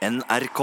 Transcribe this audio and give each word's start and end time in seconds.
NRK. 0.00 0.60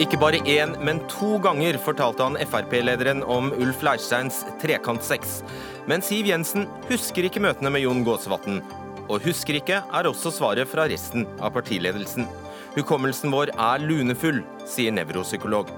Ikke 0.00 0.16
bare 0.16 0.40
én, 0.48 0.72
men 0.80 1.02
to 1.12 1.36
ganger 1.44 1.76
fortalte 1.76 2.24
han 2.24 2.40
Frp-lederen 2.40 3.20
om 3.20 3.52
Ulf 3.60 3.84
Leirsteins 3.84 4.46
trekantsex. 4.64 5.42
Men 5.84 6.00
Siv 6.00 6.32
Jensen 6.32 6.64
husker 6.88 7.28
ikke 7.28 7.44
møtene 7.44 7.74
med 7.76 7.84
Jon 7.84 8.00
Gåsvatn. 8.08 8.62
Og 9.12 9.20
husker 9.28 9.60
ikke 9.60 9.82
er 9.84 10.08
også 10.08 10.32
svaret 10.38 10.72
fra 10.72 10.88
resten 10.88 11.28
av 11.36 11.52
partiledelsen. 11.58 12.24
Hukommelsen 12.78 13.28
vår 13.28 13.52
er 13.52 13.84
lunefull, 13.84 14.40
sier 14.64 14.96
nevropsykolog. 14.96 15.68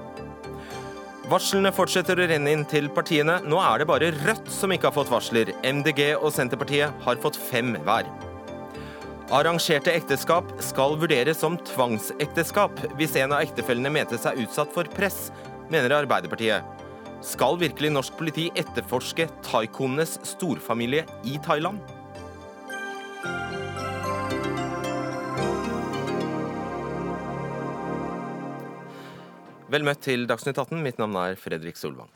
Varslene 1.29 1.69
fortsetter 1.69 2.17
å 2.17 2.25
renne 2.25 2.49
inn 2.55 2.63
til 2.65 2.87
partiene. 2.89 3.35
Nå 3.45 3.59
er 3.61 3.81
det 3.81 3.85
bare 3.89 4.07
Rødt 4.15 4.47
som 4.49 4.71
ikke 4.73 4.87
har 4.89 4.95
fått 4.95 5.11
varsler. 5.13 5.51
MDG 5.61 6.15
og 6.15 6.31
Senterpartiet 6.33 7.03
har 7.05 7.19
fått 7.21 7.37
fem 7.37 7.75
hver. 7.85 8.09
Arrangerte 9.37 9.93
ekteskap 9.93 10.49
skal 10.65 10.97
vurderes 10.97 11.37
som 11.43 11.59
tvangsekteskap 11.69 12.81
hvis 12.97 13.13
en 13.21 13.35
av 13.37 13.43
ektefellene 13.45 13.91
mente 13.93 14.17
seg 14.17 14.41
utsatt 14.41 14.73
for 14.73 14.89
press, 14.95 15.27
mener 15.69 15.93
Arbeiderpartiet. 15.99 16.65
Skal 17.21 17.61
virkelig 17.61 17.93
norsk 17.93 18.17
politi 18.17 18.47
etterforske 18.57 19.29
taikonenes 19.45 20.17
storfamilie 20.31 21.05
i 21.29 21.37
Thailand? 21.45 21.98
Vel 29.69 29.83
møtt 29.85 29.99
til 30.01 30.23
Dagsnytt 30.25 30.57
18. 30.57 30.79
Mitt 30.81 30.97
navn 30.97 31.13
er 31.21 31.35
Fredrik 31.37 31.77
Solvang. 31.77 32.09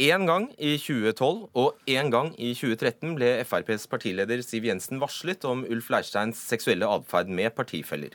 Én 0.00 0.28
gang 0.28 0.44
i 0.62 0.76
2012 0.78 1.48
og 1.58 1.80
én 1.90 2.08
gang 2.12 2.28
i 2.38 2.52
2013 2.54 3.16
ble 3.18 3.30
FrPs 3.42 3.88
partileder 3.90 4.38
Siv 4.46 4.68
Jensen 4.68 5.00
varslet 5.02 5.42
om 5.44 5.64
Ulf 5.66 5.88
Leirsteins 5.90 6.38
seksuelle 6.38 6.86
atferd 6.86 7.32
med 7.34 7.50
partifeller. 7.56 8.14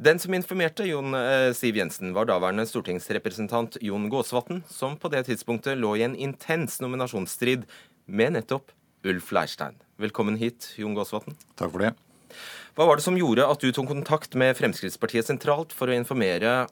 Den 0.00 0.18
som 0.18 0.32
informerte 0.34 0.86
Jon 0.88 1.12
eh, 1.14 1.52
Siv 1.54 1.76
Jensen, 1.76 2.14
var 2.16 2.30
daværende 2.30 2.64
stortingsrepresentant 2.66 3.76
Jon 3.84 4.08
Gåsvatn, 4.10 4.62
som 4.66 4.96
på 4.96 5.10
det 5.12 5.26
tidspunktet 5.28 5.76
lå 5.78 5.92
i 6.00 6.06
en 6.06 6.16
intens 6.16 6.80
nominasjonsstrid 6.82 7.66
med 8.06 8.38
nettopp 8.38 8.72
Ulf 9.04 9.28
Leirstein. 9.36 9.76
Velkommen 10.00 10.40
hit, 10.40 10.72
Jon 10.80 10.96
Gåsvatn. 10.96 11.36
Takk 11.60 11.76
for 11.76 11.84
det. 11.84 11.92
Hva 12.74 12.88
var 12.88 12.96
det 12.96 13.04
som 13.04 13.20
gjorde 13.20 13.44
at 13.46 13.60
du 13.60 13.68
tok 13.68 13.92
kontakt 13.92 14.32
med 14.34 14.56
Fremskrittspartiet 14.56 15.28
sentralt 15.28 15.76
for 15.76 15.92
å 15.92 15.94
informere 15.94 16.64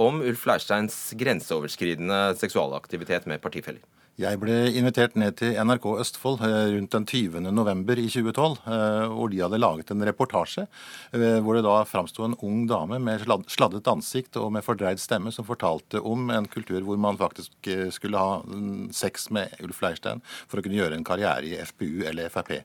om 0.00 0.22
Ulf 0.22 0.46
Leirsteins 0.48 0.96
grenseoverskridende 1.18 2.34
seksualaktivitet 2.40 3.28
med 3.30 3.42
partifeller. 3.44 3.82
Jeg 4.14 4.38
ble 4.38 4.68
invitert 4.78 5.16
ned 5.18 5.40
til 5.40 5.56
NRK 5.58 5.88
Østfold 5.98 6.44
eh, 6.46 6.68
rundt 6.76 6.92
den 6.94 7.06
20. 7.10 7.48
november 7.50 7.98
i 7.98 8.04
2012, 8.06 8.60
eh, 8.62 9.06
hvor 9.10 9.32
de 9.32 9.40
hadde 9.42 9.58
laget 9.58 9.90
en 9.90 10.06
reportasje 10.06 10.68
eh, 10.68 11.40
hvor 11.42 11.58
det 11.58 11.64
da 11.66 11.80
framsto 11.82 12.22
en 12.22 12.36
ung 12.46 12.60
dame 12.70 13.00
med 13.02 13.24
sladdet 13.50 13.90
ansikt 13.90 14.38
og 14.38 14.52
med 14.54 14.62
fordreid 14.62 15.02
stemme 15.02 15.34
som 15.34 15.48
fortalte 15.48 15.98
om 15.98 16.30
en 16.30 16.46
kultur 16.46 16.86
hvor 16.86 17.00
man 17.02 17.18
faktisk 17.18 17.72
skulle 17.96 18.22
ha 18.22 18.38
mm, 18.46 18.92
sex 18.94 19.32
med 19.34 19.58
Ulf 19.66 19.82
Leirstein 19.82 20.22
for 20.46 20.62
å 20.62 20.62
kunne 20.62 20.78
gjøre 20.78 20.94
en 20.94 21.10
karriere 21.10 21.50
i 21.50 21.58
FPU 21.66 22.06
eller 22.06 22.30
Frp. 22.30 22.60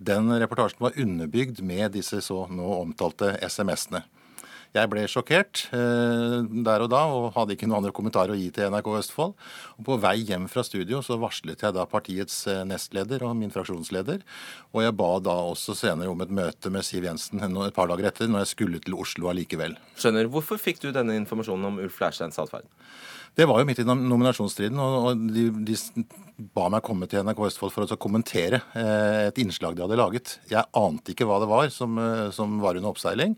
Den 0.00 0.32
reportasjen 0.32 0.80
var 0.80 0.96
underbygd 0.96 1.60
med 1.60 1.92
disse 1.92 2.24
så 2.24 2.46
nå 2.48 2.72
omtalte 2.80 3.34
SMS-ene. 3.44 4.06
Jeg 4.76 4.90
ble 4.92 5.06
sjokkert 5.08 5.62
eh, 5.72 6.42
der 6.66 6.82
og 6.84 6.90
da 6.92 7.02
og 7.08 7.30
hadde 7.36 7.54
ikke 7.54 7.68
noen 7.68 7.78
andre 7.78 7.94
kommentarer 7.96 8.34
å 8.34 8.36
gi 8.36 8.50
til 8.52 8.68
NRK 8.72 8.90
Østfold. 8.98 9.32
Og 9.78 9.86
På 9.86 9.96
vei 10.02 10.18
hjem 10.28 10.48
fra 10.52 10.64
studio 10.66 11.00
så 11.04 11.16
varslet 11.20 11.64
jeg 11.64 11.76
da 11.76 11.86
partiets 11.88 12.42
eh, 12.52 12.60
nestleder 12.68 13.24
og 13.24 13.36
min 13.40 13.52
fraksjonsleder. 13.54 14.24
Og 14.76 14.84
jeg 14.84 14.96
ba 14.98 15.10
da 15.24 15.38
også 15.54 15.76
senere 15.78 16.12
om 16.12 16.20
et 16.24 16.34
møte 16.42 16.72
med 16.72 16.84
Siv 16.84 17.08
Jensen 17.08 17.40
et 17.40 17.76
par 17.76 17.88
dager 17.88 18.10
etter, 18.10 18.28
når 18.28 18.44
jeg 18.44 18.52
skulle 18.52 18.82
til 18.84 18.98
Oslo 19.00 19.32
allikevel. 19.32 19.78
Skjønner. 19.96 20.28
Hvorfor 20.32 20.60
fikk 20.60 20.82
du 20.84 20.90
denne 20.92 21.16
informasjonen 21.22 21.70
om 21.70 21.80
Ulf 21.86 22.00
Leirsteins 22.02 22.40
atferd? 22.42 22.68
Det 23.36 23.44
var 23.44 23.60
jo 23.60 23.66
midt 23.68 23.82
i 23.82 23.84
nominasjonsstriden, 23.84 24.78
og 24.80 25.26
de, 25.28 25.50
de 25.68 25.74
ba 26.56 26.70
meg 26.72 26.84
komme 26.84 27.04
til 27.08 27.20
NRK 27.24 27.42
Østfold 27.50 27.72
for 27.74 27.84
å 27.84 27.98
kommentere 28.00 28.62
eh, 28.76 29.26
et 29.28 29.40
innslag 29.40 29.76
de 29.76 29.84
hadde 29.84 29.98
laget. 30.00 30.38
Jeg 30.48 30.68
ante 30.76 31.12
ikke 31.12 31.28
hva 31.28 31.40
det 31.42 31.48
var 31.50 31.72
som, 31.72 32.00
som 32.32 32.56
var 32.64 32.80
under 32.80 32.94
oppseiling. 32.94 33.36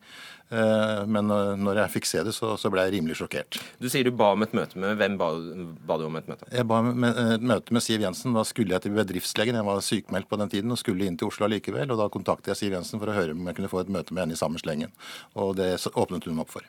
Eh, 0.51 1.01
men 1.11 1.29
eh, 1.33 1.53
når 1.61 1.83
jeg 1.83 1.95
fikk 1.99 2.09
se 2.09 2.23
det, 2.25 2.33
så, 2.37 2.55
så 2.61 2.71
ble 2.73 2.87
jeg 2.87 2.95
rimelig 2.97 3.19
sjokkert. 3.21 3.61
Du 3.83 3.89
sier 3.93 4.07
du 4.07 4.13
ba 4.17 4.31
om 4.33 4.47
et 4.47 4.55
møte 4.57 4.81
med 4.81 4.97
Hvem 5.01 5.19
ba, 5.21 5.29
ba 5.89 5.99
du 6.01 6.07
om 6.09 6.17
et 6.21 6.31
møte? 6.31 6.49
Jeg 6.55 6.69
ba 6.69 6.81
om 6.81 7.05
et 7.05 7.45
møte 7.45 7.77
med 7.77 7.85
Siv 7.85 8.05
Jensen. 8.05 8.37
Da 8.37 8.47
skulle 8.49 8.77
jeg 8.77 8.87
til 8.87 8.97
bedriftslegen. 8.97 9.59
Jeg 9.61 9.69
var 9.69 9.85
sykmeldt 9.85 10.31
på 10.31 10.41
den 10.41 10.53
tiden 10.55 10.75
og 10.75 10.81
skulle 10.81 11.09
inn 11.09 11.21
til 11.21 11.29
Oslo 11.29 11.51
likevel. 11.53 11.93
Og 11.93 12.01
da 12.01 12.09
kontaktet 12.13 12.55
jeg 12.55 12.63
Siv 12.63 12.79
Jensen 12.79 13.03
for 13.03 13.13
å 13.13 13.17
høre 13.19 13.37
om 13.37 13.51
jeg 13.51 13.61
kunne 13.61 13.73
få 13.73 13.85
et 13.85 13.93
møte 13.93 14.17
med 14.17 14.25
henne 14.25 14.39
i 14.39 14.41
samme 14.41 14.61
slengen. 14.63 14.95
Og 15.37 15.57
det 15.61 15.75
åpnet 15.93 16.29
hun 16.29 16.45
opp 16.45 16.57
for. 16.57 16.69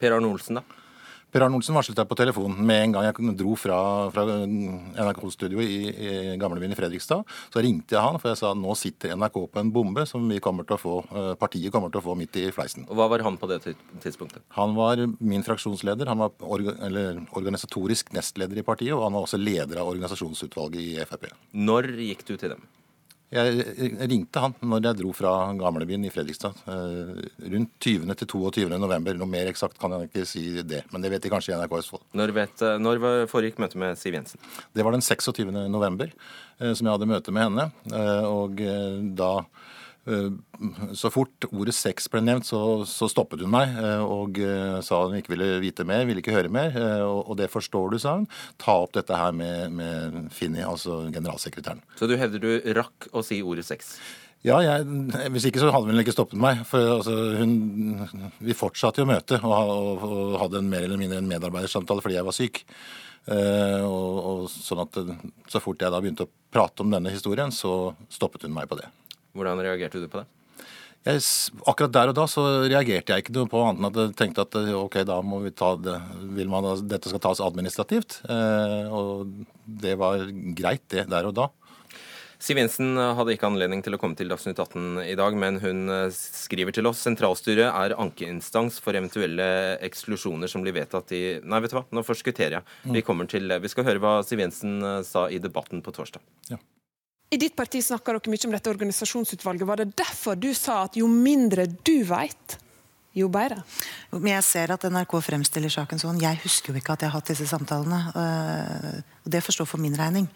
Per 0.00 0.16
Arne 0.16 0.28
Olsen, 0.28 0.60
da? 0.60 0.83
Per 1.34 1.42
Arne 1.42 1.58
Olsen 1.58 1.74
varslet 1.74 1.98
deg 1.98 2.06
på 2.06 2.14
telefonen 2.14 2.60
med 2.62 2.78
en 2.78 2.92
gang 2.94 3.08
jeg 3.08 3.32
dro 3.40 3.56
fra, 3.58 3.76
fra 4.14 4.22
NRK-studioet 4.46 5.66
i, 5.66 5.78
i 5.90 6.10
gamlebyen 6.38 6.70
i 6.70 6.76
Fredrikstad. 6.78 7.24
Så 7.50 7.64
ringte 7.64 7.96
jeg 7.96 8.04
han, 8.04 8.20
for 8.22 8.30
jeg 8.30 8.38
sa 8.38 8.52
nå 8.54 8.76
sitter 8.78 9.16
NRK 9.18 9.40
på 9.50 9.58
en 9.58 9.72
bombe 9.74 10.04
som 10.06 10.22
vi 10.30 10.38
kommer 10.44 10.62
få, 10.78 11.00
eh, 11.10 11.32
partiet 11.40 11.74
kommer 11.74 11.90
til 11.90 11.98
å 11.98 12.04
få 12.04 12.14
midt 12.20 12.38
i 12.38 12.44
fleisen. 12.54 12.86
Og 12.86 13.00
Hva 13.00 13.08
var 13.10 13.26
han 13.26 13.40
på 13.40 13.50
det 13.50 13.58
tidspunktet? 13.66 14.44
Han 14.54 14.78
var 14.78 15.02
min 15.18 15.42
fraksjonsleder. 15.42 16.06
Han 16.12 16.22
var 16.22 16.38
orga, 16.38 16.76
organisatorisk 17.34 18.14
nestleder 18.14 18.62
i 18.62 18.66
partiet, 18.70 18.94
og 18.94 19.02
han 19.08 19.18
var 19.18 19.26
også 19.26 19.42
leder 19.42 19.82
av 19.82 19.90
organisasjonsutvalget 19.90 20.86
i 20.86 21.10
Frp. 21.10 21.32
Når 21.50 21.90
gikk 22.12 22.26
du 22.30 22.36
til 22.36 22.54
dem? 22.54 22.62
Jeg 23.32 23.64
ringte 24.10 24.42
han 24.42 24.52
når 24.62 24.84
jeg 24.84 24.98
dro 25.00 25.12
fra 25.16 25.32
gamlebyen 25.58 26.04
i 26.06 26.12
Fredrikstad. 26.12 26.58
Eh, 26.70 27.24
rundt 27.54 27.72
20. 27.82 28.14
til 28.20 28.30
22. 28.30 28.78
november. 28.78 29.16
Noe 29.18 29.30
mer 29.30 29.50
eksakt 29.50 29.78
kan 29.80 29.96
jeg 29.96 30.10
ikke 30.10 30.26
si 30.28 30.44
det, 30.62 30.84
men 30.92 31.02
det 31.02 31.10
vet 31.14 31.24
de 31.24 31.32
kanskje 31.32 31.54
i 31.54 31.58
NRK 31.58 31.78
Østfold. 31.80 32.04
Når, 32.14 32.34
vet, 32.36 32.62
eh, 32.62 32.78
når 32.78 33.04
foregikk 33.32 33.58
møtet 33.64 33.80
med 33.80 33.98
Siv 33.98 34.14
Jensen? 34.18 34.42
Det 34.74 34.86
var 34.86 34.94
den 34.94 35.02
26. 35.02 35.50
november 35.72 36.12
eh, 36.12 36.72
som 36.74 36.84
jeg 36.84 36.92
hadde 36.92 37.10
møte 37.10 37.34
med 37.34 37.48
henne. 37.48 37.70
Og 38.28 38.60
da 39.18 39.32
Eh, 39.42 39.83
så 40.04 41.08
fort 41.12 41.46
ordet 41.48 41.72
sex 41.76 42.10
ble 42.12 42.20
nevnt, 42.24 42.44
så, 42.44 42.58
så 42.88 43.08
stoppet 43.08 43.40
hun 43.40 43.52
meg 43.54 43.72
eh, 43.80 44.02
og 44.04 44.36
eh, 44.42 44.80
sa 44.84 45.00
hun 45.06 45.16
ikke 45.16 45.32
ville 45.32 45.46
vite 45.62 45.86
mer, 45.88 46.04
ville 46.04 46.20
ikke 46.20 46.34
høre 46.34 46.52
mer. 46.52 46.76
Og, 47.08 47.32
det 47.38 47.48
forstår 47.52 47.94
du, 47.94 47.98
sa 48.02 48.18
hun. 48.18 48.26
Ta 48.60 48.76
opp 48.84 48.92
dette 48.96 49.16
her 49.16 49.32
med, 49.36 49.72
med 49.72 50.18
Finni, 50.34 50.60
altså 50.64 51.04
generalsekretæren. 51.14 51.80
Så 51.98 52.08
du 52.10 52.18
hevder 52.20 52.42
du 52.42 52.76
rakk 52.76 53.08
å 53.16 53.24
si 53.24 53.40
ordet 53.44 53.64
sex? 53.68 53.96
Ja, 54.44 54.58
jeg, 54.60 54.84
hvis 55.32 55.46
ikke 55.48 55.62
så 55.62 55.70
hadde 55.72 55.88
hun 55.88 56.02
ikke 56.02 56.12
stoppet 56.12 56.40
meg. 56.40 56.60
For 56.68 56.98
altså, 56.98 57.14
hun, 57.40 58.34
vi 58.44 58.56
fortsatte 58.56 59.00
jo 59.00 59.08
møtet 59.08 59.40
og, 59.40 59.54
og, 59.56 60.04
og, 60.04 60.34
hadde 60.42 60.60
en 60.60 60.68
mer 60.68 60.84
eller 60.84 61.00
mindre 61.00 61.22
en 61.22 61.30
medarbeidersamtale 61.30 62.04
fordi 62.04 62.18
jeg 62.18 62.28
var 62.28 62.36
syk. 62.36 62.60
Uh, 63.24 63.80
og, 63.88 64.16
og, 64.20 64.40
sånn 64.52 64.82
at 64.82 64.98
Så 65.48 65.62
fort 65.64 65.80
jeg 65.80 65.88
da 65.88 65.96
begynte 65.96 66.26
å 66.26 66.32
prate 66.52 66.84
om 66.84 66.92
denne 66.92 67.08
historien, 67.14 67.48
så 67.48 67.94
stoppet 68.12 68.44
hun 68.44 68.52
meg 68.52 68.68
på 68.68 68.76
det. 68.76 68.90
Hvordan 69.34 69.62
reagerte 69.64 70.02
du 70.02 70.08
på 70.10 70.22
det? 70.22 70.28
Jeg, 71.04 71.20
akkurat 71.68 71.92
der 71.92 72.10
og 72.10 72.16
da 72.16 72.24
så 72.30 72.42
reagerte 72.64 73.12
jeg 73.12 73.26
ikke 73.26 73.34
noe 73.36 73.48
på 73.52 73.60
annet 73.60 73.82
enn 73.82 73.88
at 73.90 73.98
jeg 74.00 74.14
tenkte 74.16 74.46
at 74.46 74.54
ok, 74.78 75.02
da 75.04 75.18
må 75.20 75.42
vi 75.44 75.52
ta 75.52 75.74
det, 75.76 75.98
vil 76.32 76.48
man 76.48 76.64
at 76.70 76.86
dette 76.88 77.12
skal 77.12 77.20
tas 77.20 77.42
administrativt. 77.44 78.22
Eh, 78.24 78.88
og 78.88 79.28
det 79.68 79.98
var 80.00 80.24
greit, 80.56 80.86
det, 80.94 81.04
der 81.12 81.28
og 81.28 81.36
da. 81.36 81.50
Siv 82.44 82.58
Jensen 82.58 82.96
hadde 82.96 83.32
ikke 83.32 83.48
anledning 83.48 83.80
til 83.84 83.96
å 83.96 83.98
komme 84.00 84.18
til 84.18 84.28
Dagsnytt 84.28 84.58
18 84.60 84.98
i 85.04 85.14
dag, 85.16 85.36
men 85.38 85.60
hun 85.62 85.92
eh, 85.92 86.08
skriver 86.12 86.74
til 86.76 86.88
oss 86.90 87.00
sentralstyret 87.04 87.68
er 87.68 87.94
ankeinstans 88.00 88.80
for 88.84 88.96
eventuelle 88.96 89.46
eksklusjoner 89.86 90.50
som 90.50 90.64
blir 90.64 90.76
vedtatt 90.76 91.14
i 91.16 91.22
Nei, 91.44 91.60
vet 91.64 91.72
du 91.72 91.78
hva, 91.78 91.86
nå 91.92 92.04
forskutterer 92.04 92.58
jeg. 92.58 92.80
Vi 92.96 93.04
kommer 93.06 93.28
til, 93.30 93.48
vi 93.48 93.72
skal 93.72 93.88
høre 93.88 94.02
hva 94.02 94.18
Siv 94.26 94.40
Jensen 94.40 94.80
eh, 94.80 95.02
sa 95.08 95.28
i 95.28 95.40
debatten 95.42 95.84
på 95.84 95.94
torsdag. 95.96 96.24
Ja. 96.52 96.60
I 97.34 97.38
ditt 97.40 97.56
parti 97.58 97.80
snakker 97.82 98.14
dere 98.14 98.30
mye 98.30 98.46
om 98.46 98.52
dette 98.54 98.70
organisasjonsutvalget. 98.70 99.66
Var 99.66 99.80
det 99.80 99.94
derfor 99.98 100.38
du 100.38 100.52
sa 100.54 100.84
at 100.84 100.98
jo 101.00 101.08
mindre 101.10 101.66
du 101.66 101.96
vet, 102.06 102.58
jo 103.14 103.26
bedre? 103.32 103.64
Men 104.12 104.36
jeg 104.36 104.46
ser 104.46 104.74
at 104.74 104.86
NRK 104.86 105.16
fremstiller 105.32 105.72
saken 105.72 106.02
sånn. 106.02 106.20
Jeg 106.22 106.38
husker 106.44 106.70
jo 106.70 106.82
ikke 106.82 106.94
at 106.94 107.02
jeg 107.02 107.10
har 107.10 107.18
hatt 107.18 107.32
disse 107.32 107.48
samtalene. 107.50 108.00
Øh, 108.14 109.00
og 109.26 109.34
Det 109.34 109.42
forstår 109.42 109.66
for 109.66 109.82
min 109.82 109.98
regning. 109.98 110.28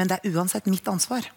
Men 0.00 0.08
det 0.08 0.18
er 0.18 0.32
uansett 0.32 0.70
mitt 0.72 0.88
ansvar 0.88 1.28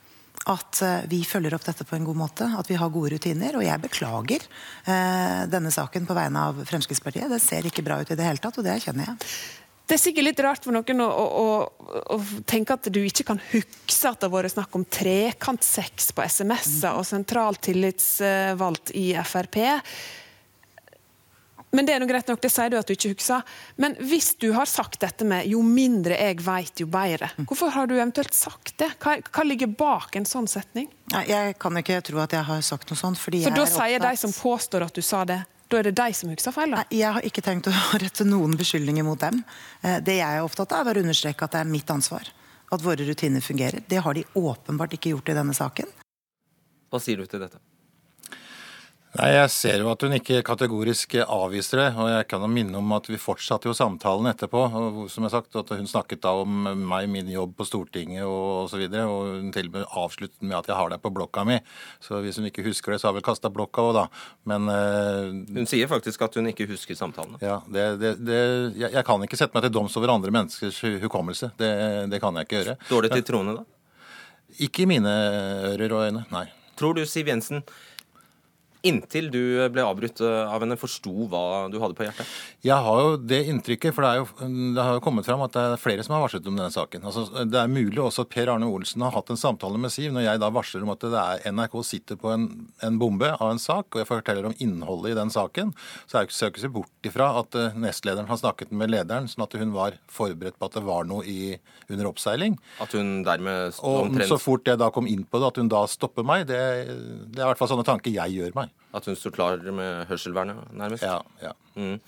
at 0.49 0.79
øh, 0.81 1.03
vi 1.11 1.21
følger 1.27 1.53
opp 1.57 1.65
dette 1.67 1.85
på 1.85 1.97
en 1.97 2.07
god 2.07 2.19
måte. 2.23 2.47
At 2.57 2.71
vi 2.71 2.79
har 2.79 2.93
gode 2.93 3.11
rutiner. 3.15 3.59
Og 3.59 3.67
jeg 3.67 3.83
beklager 3.83 4.47
eh, 4.47 5.41
denne 5.51 5.73
saken 5.75 6.07
på 6.07 6.15
vegne 6.15 6.47
av 6.51 6.63
Fremskrittspartiet. 6.71 7.27
Det 7.31 7.41
ser 7.43 7.67
ikke 7.67 7.83
bra 7.83 7.99
ut 7.99 8.15
i 8.15 8.15
det 8.15 8.29
hele 8.29 8.39
tatt, 8.39 8.55
og 8.55 8.63
det 8.63 8.77
erkjenner 8.77 9.11
jeg. 9.11 9.33
Det 9.91 9.97
er 9.97 10.05
sikkert 10.05 10.23
litt 10.23 10.39
rart 10.39 10.63
for 10.63 10.71
noen 10.71 11.01
å, 11.03 11.05
å, 11.11 11.47
å, 12.15 12.17
tenke 12.47 12.77
at 12.77 12.87
du 12.95 13.01
ikke 13.03 13.25
kan 13.27 13.41
huske 13.51 14.07
at 14.07 14.21
det 14.21 14.29
har 14.29 14.31
vært 14.31 14.53
snakk 14.53 14.77
om 14.79 14.85
trekantsex 14.87 16.13
på 16.15 16.23
SMS-er 16.31 16.95
og 16.95 17.03
sentraltillitsvalgt 17.09 18.93
i 18.95 19.09
Frp. 19.27 19.57
Men 21.75 21.87
det 21.87 21.97
er 21.97 21.99
noe 22.03 22.07
greit 22.07 22.31
nok, 22.31 22.39
det 22.39 22.53
sier 22.55 22.71
du 22.71 22.77
at 22.79 22.87
du 22.87 22.95
ikke 22.95 23.11
husker. 23.17 23.43
Men 23.83 23.99
hvis 23.99 24.31
du 24.39 24.53
har 24.55 24.67
sagt 24.71 24.99
dette 25.03 25.27
med 25.27 25.51
'jo 25.51 25.59
mindre 25.59 26.15
jeg 26.15 26.39
vet, 26.39 26.83
jo 26.83 26.87
bedre', 26.87 27.31
hvorfor 27.43 27.75
har 27.75 27.87
du 27.87 27.95
eventuelt 27.99 28.33
sagt 28.33 28.77
det? 28.79 28.93
Hva, 28.99 29.19
hva 29.19 29.43
ligger 29.43 29.67
bak 29.75 30.15
en 30.15 30.25
sånn 30.25 30.47
setning? 30.47 30.87
Nei, 31.11 31.25
Jeg 31.27 31.59
kan 31.59 31.75
ikke 31.75 31.99
tro 32.03 32.19
at 32.23 32.31
jeg 32.31 32.43
har 32.43 32.61
sagt 32.61 32.89
noe 32.91 32.97
sånt. 32.97 33.19
fordi 33.19 33.43
For 33.43 33.51
jeg 33.51 33.59
da 33.59 33.63
er 33.63 33.75
sier 33.75 33.99
de 33.99 34.05
opptatt- 34.07 34.19
som 34.23 34.31
påstår 34.31 34.83
at 34.87 34.93
du 34.93 35.01
sa 35.01 35.25
det, 35.25 35.43
da 35.71 35.79
er 35.79 35.87
det 35.89 35.95
de 35.97 36.13
som 36.17 36.29
husker 36.31 36.53
feil? 36.55 36.73
da? 36.75 36.83
Jeg 36.91 37.15
har 37.15 37.25
ikke 37.27 37.43
tenkt 37.45 37.69
å 37.71 37.73
rette 38.03 38.27
noen 38.27 38.57
beskyldninger 38.59 39.05
mot 39.07 39.19
dem. 39.21 39.41
Eh, 39.81 39.99
Det 40.03 40.17
jeg 40.19 40.27
er 40.37 40.43
opptatt 40.45 40.75
av, 40.75 40.87
er 40.91 40.99
å 40.99 41.03
understreke 41.05 41.47
at 41.47 41.55
det 41.55 41.63
er 41.63 41.71
mitt 41.71 41.89
ansvar 41.93 42.27
at 42.71 42.83
våre 42.83 43.03
rutiner 43.07 43.43
fungerer. 43.43 43.83
Det 43.87 43.99
har 44.03 44.15
de 44.15 44.23
åpenbart 44.39 44.93
ikke 44.95 45.11
gjort 45.15 45.31
i 45.31 45.35
denne 45.35 45.55
saken. 45.55 45.89
Hva 46.91 46.99
sier 47.03 47.19
du 47.19 47.25
til 47.27 47.43
dette? 47.43 47.59
Nei, 49.11 49.27
Jeg 49.35 49.49
ser 49.51 49.81
jo 49.83 49.89
at 49.91 50.03
hun 50.05 50.13
ikke 50.15 50.37
kategorisk 50.47 51.17
avviser 51.25 51.81
det. 51.81 51.87
og 51.99 52.07
Jeg 52.07 52.27
kan 52.31 52.45
minne 52.47 52.77
om 52.79 52.93
at 52.95 53.09
vi 53.11 53.17
fortsatte 53.19 53.67
jo 53.67 53.73
samtalen 53.75 54.29
etterpå. 54.31 54.61
og 54.71 55.09
som 55.11 55.25
jeg 55.27 55.33
sagt, 55.33 55.55
at 55.59 55.67
Hun 55.75 55.85
snakket 55.89 56.21
da 56.23 56.31
om 56.31 56.63
meg, 56.87 57.09
min 57.11 57.27
jobb 57.27 57.57
på 57.57 57.67
Stortinget 57.67 58.23
og 58.23 58.69
osv. 58.71 58.85
Og, 58.87 58.95
og 58.95 59.41
hun 59.41 59.51
til 59.51 59.67
og 59.67 59.73
med 59.75 59.85
avsluttet 59.91 60.41
med 60.41 60.55
at 60.61 60.67
jeg 60.71 60.77
har 60.79 60.89
deg 60.93 61.01
på 61.03 61.11
blokka 61.11 61.43
mi. 61.43 61.59
Så 61.99 62.21
hvis 62.23 62.39
hun 62.39 62.47
ikke 62.47 62.63
husker 62.63 62.93
det, 62.93 63.01
så 63.01 63.09
har 63.09 63.17
vel 63.19 63.25
kasta 63.27 63.51
blokka 63.51 63.83
òg, 63.83 63.93
da. 63.99 64.05
Men 64.47 64.71
uh, 64.71 65.27
Hun 65.59 65.67
sier 65.67 65.91
faktisk 65.91 66.21
at 66.23 66.39
hun 66.39 66.47
ikke 66.47 66.69
husker 66.71 66.95
samtalene. 66.95 67.35
ja, 67.43 67.59
det, 67.67 67.99
det, 67.99 68.13
det, 68.23 68.39
jeg, 68.79 68.93
jeg 68.95 69.05
kan 69.05 69.27
ikke 69.27 69.35
sette 69.43 69.53
meg 69.53 69.67
til 69.67 69.75
doms 69.75 69.97
over 69.99 70.15
andre 70.15 70.31
menneskers 70.31 70.79
hukommelse. 71.03 71.51
Det, 71.59 71.71
det 72.09 72.23
kan 72.23 72.39
jeg 72.39 72.47
ikke 72.47 72.61
gjøre. 72.63 72.79
Står 72.87 73.01
det 73.09 73.11
til 73.19 73.27
troende, 73.27 73.59
da? 73.59 73.67
Ikke 74.63 74.83
i 74.83 74.89
mine 74.95 75.11
ører 75.75 75.91
og 75.99 76.07
øyne, 76.07 76.25
nei. 76.31 76.47
Tror 76.79 76.95
du 76.95 77.03
Siv 77.05 77.27
Jensen, 77.27 77.61
inntil 78.87 79.29
du 79.33 79.41
ble 79.73 79.83
avbrutt 79.85 80.21
eh, 80.25 80.41
av 80.45 80.63
henne, 80.63 80.77
forsto 80.79 81.27
hva 81.31 81.67
du 81.71 81.77
hadde 81.81 81.97
på 81.97 82.05
hjertet? 82.05 82.29
Jeg 82.65 82.77
har 82.87 83.01
jo 83.05 83.17
det 83.19 83.41
inntrykket, 83.51 83.95
for 83.95 84.05
det, 84.05 84.13
jo, 84.21 84.51
det 84.75 84.85
har 84.85 84.97
jo 84.97 85.03
kommet 85.05 85.27
fram 85.27 85.43
at 85.45 85.55
det 85.55 85.65
er 85.73 85.81
flere 85.81 86.05
som 86.05 86.15
har 86.15 86.23
varslet 86.25 86.47
om 86.49 86.57
denne 86.57 86.73
saken. 86.73 87.05
Altså, 87.07 87.25
det 87.45 87.59
er 87.61 87.71
mulig 87.71 88.01
også 88.01 88.25
at 88.25 88.31
Per 88.33 88.51
Arne 88.53 88.69
Olsen 88.69 89.05
har 89.05 89.13
hatt 89.15 89.31
en 89.33 89.39
samtale 89.39 89.81
med 89.81 89.93
Siv 89.93 90.13
når 90.15 90.25
jeg 90.25 90.41
da 90.41 90.51
varsler 90.53 90.85
om 90.85 90.93
at 90.93 91.05
det 91.05 91.21
er 91.21 91.53
NRK 91.53 91.77
sitter 91.85 92.19
på 92.19 92.31
en, 92.33 92.47
en 92.85 92.99
bombe 93.01 93.29
av 93.35 93.51
en 93.51 93.61
sak, 93.61 93.91
og 93.93 94.01
jeg 94.01 94.09
forteller 94.09 94.49
om 94.49 94.57
innholdet 94.63 95.13
i 95.13 95.19
den 95.19 95.33
saken, 95.33 95.73
så 96.09 96.17
er 96.17 96.25
det 96.27 96.31
ikke 96.31 96.51
ikke 96.51 96.73
bort 96.79 97.09
ifra 97.11 97.29
at 97.41 97.57
eh, 97.59 97.77
nestlederen 97.79 98.29
har 98.29 98.39
snakket 98.39 98.73
med 98.75 98.91
lederen, 98.91 99.29
sånn 99.29 99.45
at 99.45 99.55
hun 99.59 99.73
var 99.75 99.97
forberedt 100.11 100.57
på 100.59 100.69
at 100.69 100.77
det 100.77 100.85
var 100.87 101.07
noe 101.09 101.25
i, 101.27 101.53
under 101.91 102.09
oppseiling. 102.11 102.57
At 102.83 102.95
hun 102.97 103.21
dermed 103.27 103.79
Og 103.85 104.21
så 104.27 104.39
fort 104.41 104.67
jeg 104.67 104.79
da 104.81 104.91
kom 104.93 105.09
inn 105.09 105.25
på 105.27 105.41
det, 105.41 105.51
at 105.53 105.61
hun 105.61 105.71
da 105.71 105.85
stopper 105.89 106.25
meg, 106.27 106.47
det, 106.49 106.61
det 107.31 107.41
er 107.41 107.45
i 107.45 107.49
hvert 107.51 107.61
fall 107.61 107.71
sånne 107.73 107.87
tanker 107.87 108.13
jeg 108.13 108.37
gjør 108.39 108.55
meg. 108.57 108.70
At 108.91 109.07
hun 109.07 109.15
sto 109.15 109.31
klar 109.31 109.61
med 109.71 110.07
hørselvernet, 110.09 110.71
nærmest? 110.75 111.05
Ja, 111.05 111.21
ja. 111.41 111.53
Mm. 111.79 111.99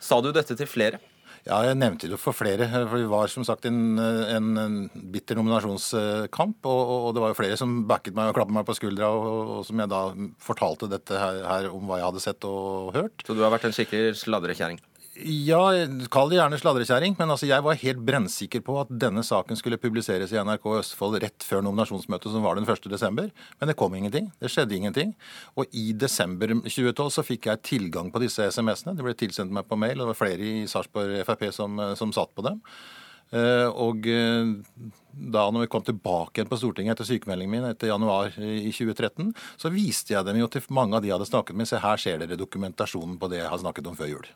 Sa 0.00 0.20
du 0.22 0.30
dette 0.32 0.56
til 0.56 0.68
flere? 0.70 1.00
Ja, 1.46 1.62
jeg 1.64 1.78
nevnte 1.80 2.08
det 2.10 2.18
for 2.20 2.36
flere. 2.36 2.66
for 2.68 3.00
Det 3.00 3.08
var 3.08 3.30
som 3.32 3.46
sagt 3.48 3.64
en, 3.68 3.96
en, 3.98 4.50
en 4.60 4.76
bitter 5.12 5.38
nominasjonskamp. 5.38 6.60
Og, 6.68 6.80
og, 6.80 7.06
og 7.08 7.16
det 7.16 7.24
var 7.24 7.32
jo 7.32 7.38
flere 7.38 7.56
som 7.60 7.80
backet 7.88 8.16
meg 8.16 8.30
og 8.30 8.36
klappet 8.36 8.56
meg 8.58 8.66
på 8.68 8.76
skuldra, 8.76 9.08
og, 9.08 9.54
og 9.56 9.64
som 9.68 9.80
jeg 9.80 9.92
da 9.92 10.02
fortalte 10.44 10.90
dette 10.92 11.16
her, 11.16 11.40
her 11.48 11.70
om 11.72 11.88
hva 11.88 12.00
jeg 12.00 12.08
hadde 12.10 12.24
sett 12.26 12.48
og 12.48 12.92
hørt. 12.96 13.24
Så 13.24 13.36
du 13.36 13.42
har 13.44 13.54
vært 13.54 13.66
en 13.68 13.76
skikkelig 13.76 14.18
sladrekjerring? 14.20 14.82
Ja, 15.18 15.72
kall 16.14 16.30
det 16.30 16.36
gjerne 16.38 16.58
sladrekjerring, 16.60 17.16
men 17.18 17.32
altså 17.34 17.48
jeg 17.48 17.64
var 17.66 17.78
helt 17.80 18.02
brennsikker 18.06 18.62
på 18.62 18.76
at 18.78 18.92
denne 18.94 19.24
saken 19.26 19.58
skulle 19.58 19.80
publiseres 19.82 20.30
i 20.30 20.38
NRK 20.38 20.68
Østfold 20.78 21.18
rett 21.24 21.42
før 21.44 21.64
nominasjonsmøtet, 21.66 22.30
som 22.30 22.46
var 22.46 22.54
den 22.56 22.68
1. 22.68 22.86
desember. 22.92 23.26
Men 23.58 23.72
det 23.72 23.76
kom 23.80 23.96
ingenting. 23.98 24.30
Det 24.38 24.52
skjedde 24.54 24.78
ingenting. 24.78 25.16
Og 25.58 25.66
i 25.74 25.90
desember 25.98 26.54
2012 26.62 27.10
så 27.16 27.26
fikk 27.26 27.50
jeg 27.50 27.64
tilgang 27.66 28.12
på 28.14 28.22
disse 28.22 28.46
SMS-ene. 28.54 28.94
Det 28.94 29.04
ble 29.04 29.16
tilsendt 29.18 29.52
meg 29.52 29.66
på 29.66 29.80
mail, 29.82 29.98
og 29.98 30.06
det 30.06 30.12
var 30.12 30.20
flere 30.22 30.46
i 30.46 30.64
Sarpsborg 30.70 31.26
Frp 31.26 31.44
som, 31.58 31.82
som 31.98 32.14
satt 32.14 32.30
på 32.38 32.46
dem. 32.46 32.62
Eh, 33.34 33.66
Og 33.66 34.06
eh, 34.10 34.54
da 35.10 35.44
når 35.50 35.66
vi 35.66 35.72
kom 35.74 35.84
tilbake 35.90 36.38
igjen 36.38 36.48
på 36.54 36.58
Stortinget 36.62 36.94
etter 36.96 37.10
sykemeldingen 37.10 37.56
min 37.58 37.68
etter 37.74 37.90
januar 37.90 38.30
i 38.38 38.70
2013, 38.70 39.34
så 39.58 39.74
viste 39.74 40.14
jeg 40.14 40.26
dem 40.30 40.38
jo 40.38 40.48
til 40.50 40.62
mange 40.70 40.94
av 40.94 41.02
de 41.02 41.10
jeg 41.10 41.18
hadde 41.18 41.30
snakket 41.34 41.58
med. 41.58 41.68
Se 41.68 41.82
her 41.82 41.98
ser 41.98 42.22
dere 42.22 42.38
dokumentasjonen 42.38 43.18
på 43.18 43.34
det 43.34 43.42
jeg 43.42 43.50
har 43.50 43.66
snakket 43.66 43.90
om 43.90 43.98
før 43.98 44.14
jul. 44.14 44.34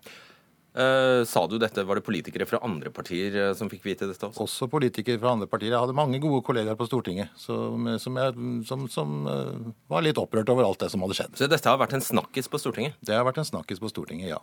Eh, 0.74 1.24
sa 1.24 1.46
du 1.46 1.54
dette? 1.62 1.84
Var 1.86 2.00
det 2.00 2.02
politikere 2.02 2.46
fra 2.50 2.58
andre 2.66 2.90
partier 2.90 3.36
eh, 3.38 3.52
som 3.54 3.68
fikk 3.70 3.84
vite 3.86 4.08
dette 4.10 4.26
også? 4.26 4.42
Også 4.42 4.66
politikere 4.72 5.20
fra 5.22 5.36
andre 5.36 5.46
partier. 5.46 5.70
Jeg 5.70 5.78
hadde 5.78 5.94
mange 5.94 6.18
gode 6.22 6.42
kollegaer 6.46 6.74
på 6.78 6.88
Stortinget 6.88 7.30
som, 7.38 7.86
som, 8.02 8.18
jeg, 8.18 8.34
som, 8.66 8.82
som 8.90 9.12
eh, 9.30 9.68
var 9.92 10.02
litt 10.02 10.18
opprørt 10.18 10.50
over 10.50 10.66
alt 10.66 10.82
det 10.82 10.90
som 10.90 11.04
hadde 11.06 11.18
skjedd. 11.20 11.36
Så 11.38 11.46
dette 11.50 11.70
har 11.70 11.78
vært 11.78 11.94
en 11.94 12.02
snakkis 12.02 12.50
på 12.50 12.58
Stortinget? 12.58 12.98
Det 13.06 13.14
har 13.14 13.26
vært 13.28 13.38
en 13.44 13.46
snakkis 13.52 13.82
på 13.82 13.92
Stortinget, 13.92 14.32
ja. 14.34 14.42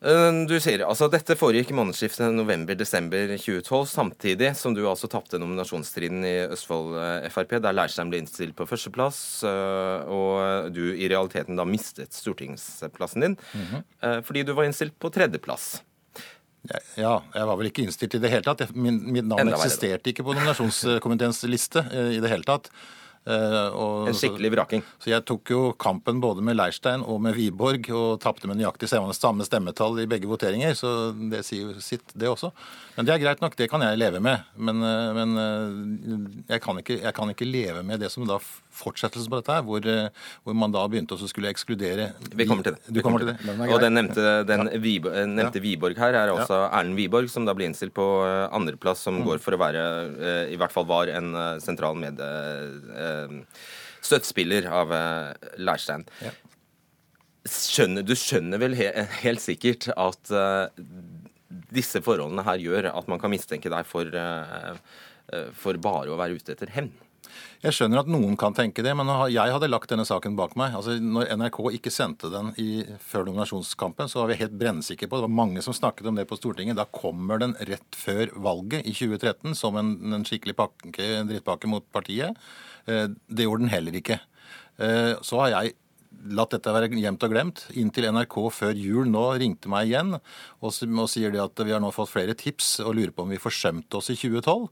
Eh, 0.00 0.32
Du 0.48 0.54
sier 0.62 0.80
altså 0.86 1.10
dette 1.12 1.36
foregikk 1.36 1.72
i 1.72 1.76
månedsskiftet 1.76 2.32
november-desember 2.32 3.34
2012, 3.36 3.84
samtidig 3.90 4.54
som 4.56 4.72
du 4.76 4.80
altså 4.88 5.10
tapte 5.12 5.36
nominasjonsstriden 5.40 6.24
i 6.24 6.34
Østfold 6.54 6.96
eh, 6.96 7.28
Frp, 7.32 7.58
der 7.60 7.76
Leirstein 7.76 8.08
ble 8.12 8.22
innstilt 8.22 8.56
på 8.56 8.64
førsteplass, 8.70 9.20
eh, 9.44 10.08
og 10.08 10.72
du 10.72 10.86
i 10.94 11.10
realiteten 11.12 11.58
da 11.60 11.66
mistet 11.68 12.16
stortingsplassen 12.16 13.26
din 13.26 13.36
eh, 14.00 14.20
fordi 14.24 14.46
du 14.48 14.54
var 14.56 14.68
innstilt 14.70 14.96
på 15.00 15.12
tredjeplass. 15.12 15.82
Ja, 17.00 17.22
jeg 17.32 17.48
var 17.48 17.56
vel 17.56 17.70
ikke 17.70 17.84
innstilt 17.86 18.16
i 18.16 18.20
det 18.20 18.28
hele 18.32 18.44
tatt. 18.44 18.66
Min, 18.76 18.98
mitt 19.12 19.24
navn 19.24 19.48
eksisterte 19.52 20.12
ikke 20.12 20.24
på 20.26 20.34
nominasjonskomiteens 20.36 21.40
liste 21.48 21.80
i 22.12 22.18
det 22.20 22.28
hele 22.28 22.44
tatt. 22.44 22.68
Eh, 23.28 23.66
og, 23.76 24.08
En 24.08 24.16
skikkelig 24.16 24.50
vraking. 24.54 24.84
Så 24.98 25.10
jeg 25.12 25.24
tok 25.28 25.50
jo 25.52 25.60
kampen 25.80 26.22
både 26.22 26.40
med 26.44 26.56
Leirstein 26.56 27.02
og 27.04 27.20
med 27.20 27.36
Wiborg, 27.36 27.90
og 27.92 28.20
tapte 28.22 28.48
med 28.48 28.56
nøyaktig 28.56 28.88
samme 28.88 29.44
stemmetall 29.46 30.00
i 30.00 30.08
begge 30.08 30.30
voteringer, 30.30 30.72
så 30.78 31.12
det 31.12 31.42
sier 31.44 31.68
jo 31.68 31.84
sitt, 31.84 32.14
det 32.16 32.30
også. 32.30 32.52
Men 32.96 33.08
det 33.08 33.14
er 33.14 33.22
greit 33.22 33.44
nok, 33.44 33.58
det 33.60 33.68
kan 33.72 33.84
jeg 33.84 34.00
leve 34.00 34.22
med. 34.24 34.46
Men, 34.56 34.80
eh, 34.86 35.10
men 35.18 35.42
eh, 35.44 36.40
jeg, 36.54 36.64
kan 36.64 36.80
ikke, 36.80 37.00
jeg 37.04 37.16
kan 37.16 37.34
ikke 37.34 37.48
leve 37.48 37.84
med 37.84 38.00
det 38.00 38.10
som 38.12 38.24
da 38.28 38.40
fortsettelse 38.80 39.30
på 39.30 39.38
dette 39.40 39.54
her, 39.54 39.62
hvor, 39.68 39.84
eh, 39.86 40.08
hvor 40.42 40.56
man 40.56 40.74
da 40.74 40.82
begynte 40.90 41.14
å 41.14 41.28
skulle 41.30 41.52
ekskludere 41.52 42.10
Vi 42.34 42.48
kommer 42.48 42.66
til 42.66 42.74
det. 42.78 42.94
Du 42.96 43.02
kommer 43.04 43.22
til 43.22 43.32
det. 43.34 43.56
Og 43.68 43.78
den 43.84 43.98
nevnte, 44.00 44.26
den 44.48 44.66
ja. 44.66 44.80
eh, 45.12 45.26
nevnte 45.28 45.62
Wiborg 45.62 46.00
her 46.00 46.16
er 46.24 46.32
også 46.34 46.62
Erlend 46.70 46.98
Wiborg, 46.98 47.30
som 47.32 47.46
da 47.48 47.54
ble 47.56 47.68
innstilt 47.70 47.94
på 47.96 48.08
andreplass, 48.50 48.58
andreplass, 48.60 49.00
Mm. 49.00 49.04
som 49.04 49.24
går 49.26 49.40
for 49.42 49.56
å 49.56 49.58
være, 49.60 49.80
eh, 50.20 50.52
i 50.54 50.56
hvert 50.60 50.72
fall 50.72 50.86
var 50.88 51.08
en 51.12 51.34
eh, 51.34 51.58
sentral 51.62 51.96
med 51.98 52.20
Støttspiller 54.00 54.66
av 54.72 54.92
eh, 54.96 55.48
Leirstein. 55.60 56.06
Ja. 56.24 56.30
Skjønner, 57.50 58.04
du 58.04 58.14
skjønner 58.18 58.60
vel 58.60 58.74
he, 58.78 58.88
helt 59.24 59.42
sikkert 59.44 59.88
at 59.96 60.30
eh, 60.32 60.68
disse 61.72 62.02
forholdene 62.04 62.44
her 62.46 62.60
gjør 62.62 62.90
at 62.94 63.08
man 63.10 63.20
kan 63.22 63.32
mistenke 63.32 63.72
deg 63.72 63.86
for, 63.88 64.08
eh, 64.08 64.74
eh, 65.32 65.48
for 65.56 65.78
bare 65.80 66.12
å 66.12 66.18
være 66.20 66.36
ute 66.40 66.52
etter 66.56 66.72
hevn? 66.74 66.92
Jeg 67.60 67.76
skjønner 67.76 68.00
at 68.00 68.08
noen 68.08 68.38
kan 68.40 68.54
tenke 68.56 68.84
det, 68.84 68.94
men 68.96 69.10
jeg 69.32 69.52
hadde 69.52 69.68
lagt 69.68 69.90
denne 69.92 70.06
saken 70.08 70.36
bak 70.38 70.54
meg. 70.56 70.72
Altså, 70.78 70.94
når 70.96 71.28
NRK 71.36 71.58
ikke 71.76 71.92
sendte 71.92 72.30
den 72.32 72.54
i, 72.60 72.68
før 73.04 73.26
nominasjonskampen, 73.28 74.08
så 74.08 74.22
var 74.22 74.30
vi 74.32 74.38
helt 74.40 74.56
brennsikre 74.60 75.10
på 75.10 75.18
det. 75.18 75.26
var 75.28 75.38
mange 75.42 75.64
som 75.64 75.76
snakket 75.76 76.08
om 76.08 76.16
det 76.16 76.24
på 76.30 76.38
Stortinget. 76.40 76.78
Da 76.78 76.88
kommer 76.88 77.42
den 77.42 77.52
rett 77.68 77.98
før 78.00 78.32
valget 78.40 78.88
i 78.88 78.94
2013 78.96 79.54
som 79.58 79.76
en, 79.76 79.92
en 80.16 80.24
skikkelig 80.24 80.56
pakke, 80.56 81.04
en 81.20 81.28
drittpakke 81.28 81.68
mot 81.68 81.84
partiet. 81.92 82.38
Eh, 82.86 83.06
Det 83.28 83.44
gjorde 83.44 83.66
den 83.66 83.74
heller 83.76 84.00
ikke. 84.00 84.20
Eh, 84.80 85.14
Så 85.20 85.40
har 85.42 85.52
jeg 85.56 85.76
latt 86.28 86.52
dette 86.52 86.72
være 86.74 86.90
gjemt 86.92 87.22
og 87.24 87.32
glemt 87.32 87.62
inntil 87.78 88.08
NRK 88.12 88.36
før 88.52 88.76
jul 88.76 89.08
nå 89.08 89.22
ringte 89.40 89.70
meg 89.72 89.88
igjen 89.88 90.16
og, 90.16 90.68
og 90.68 91.08
sier 91.08 91.32
de 91.32 91.40
at 91.40 91.62
vi 91.64 91.72
har 91.72 91.80
nå 91.80 91.92
fått 91.94 92.12
flere 92.12 92.34
tips 92.36 92.80
og 92.84 92.96
lurer 92.98 93.14
på 93.14 93.24
om 93.24 93.32
vi 93.32 93.40
forsømte 93.40 94.00
oss 94.00 94.10
i 94.12 94.18
2012. 94.18 94.66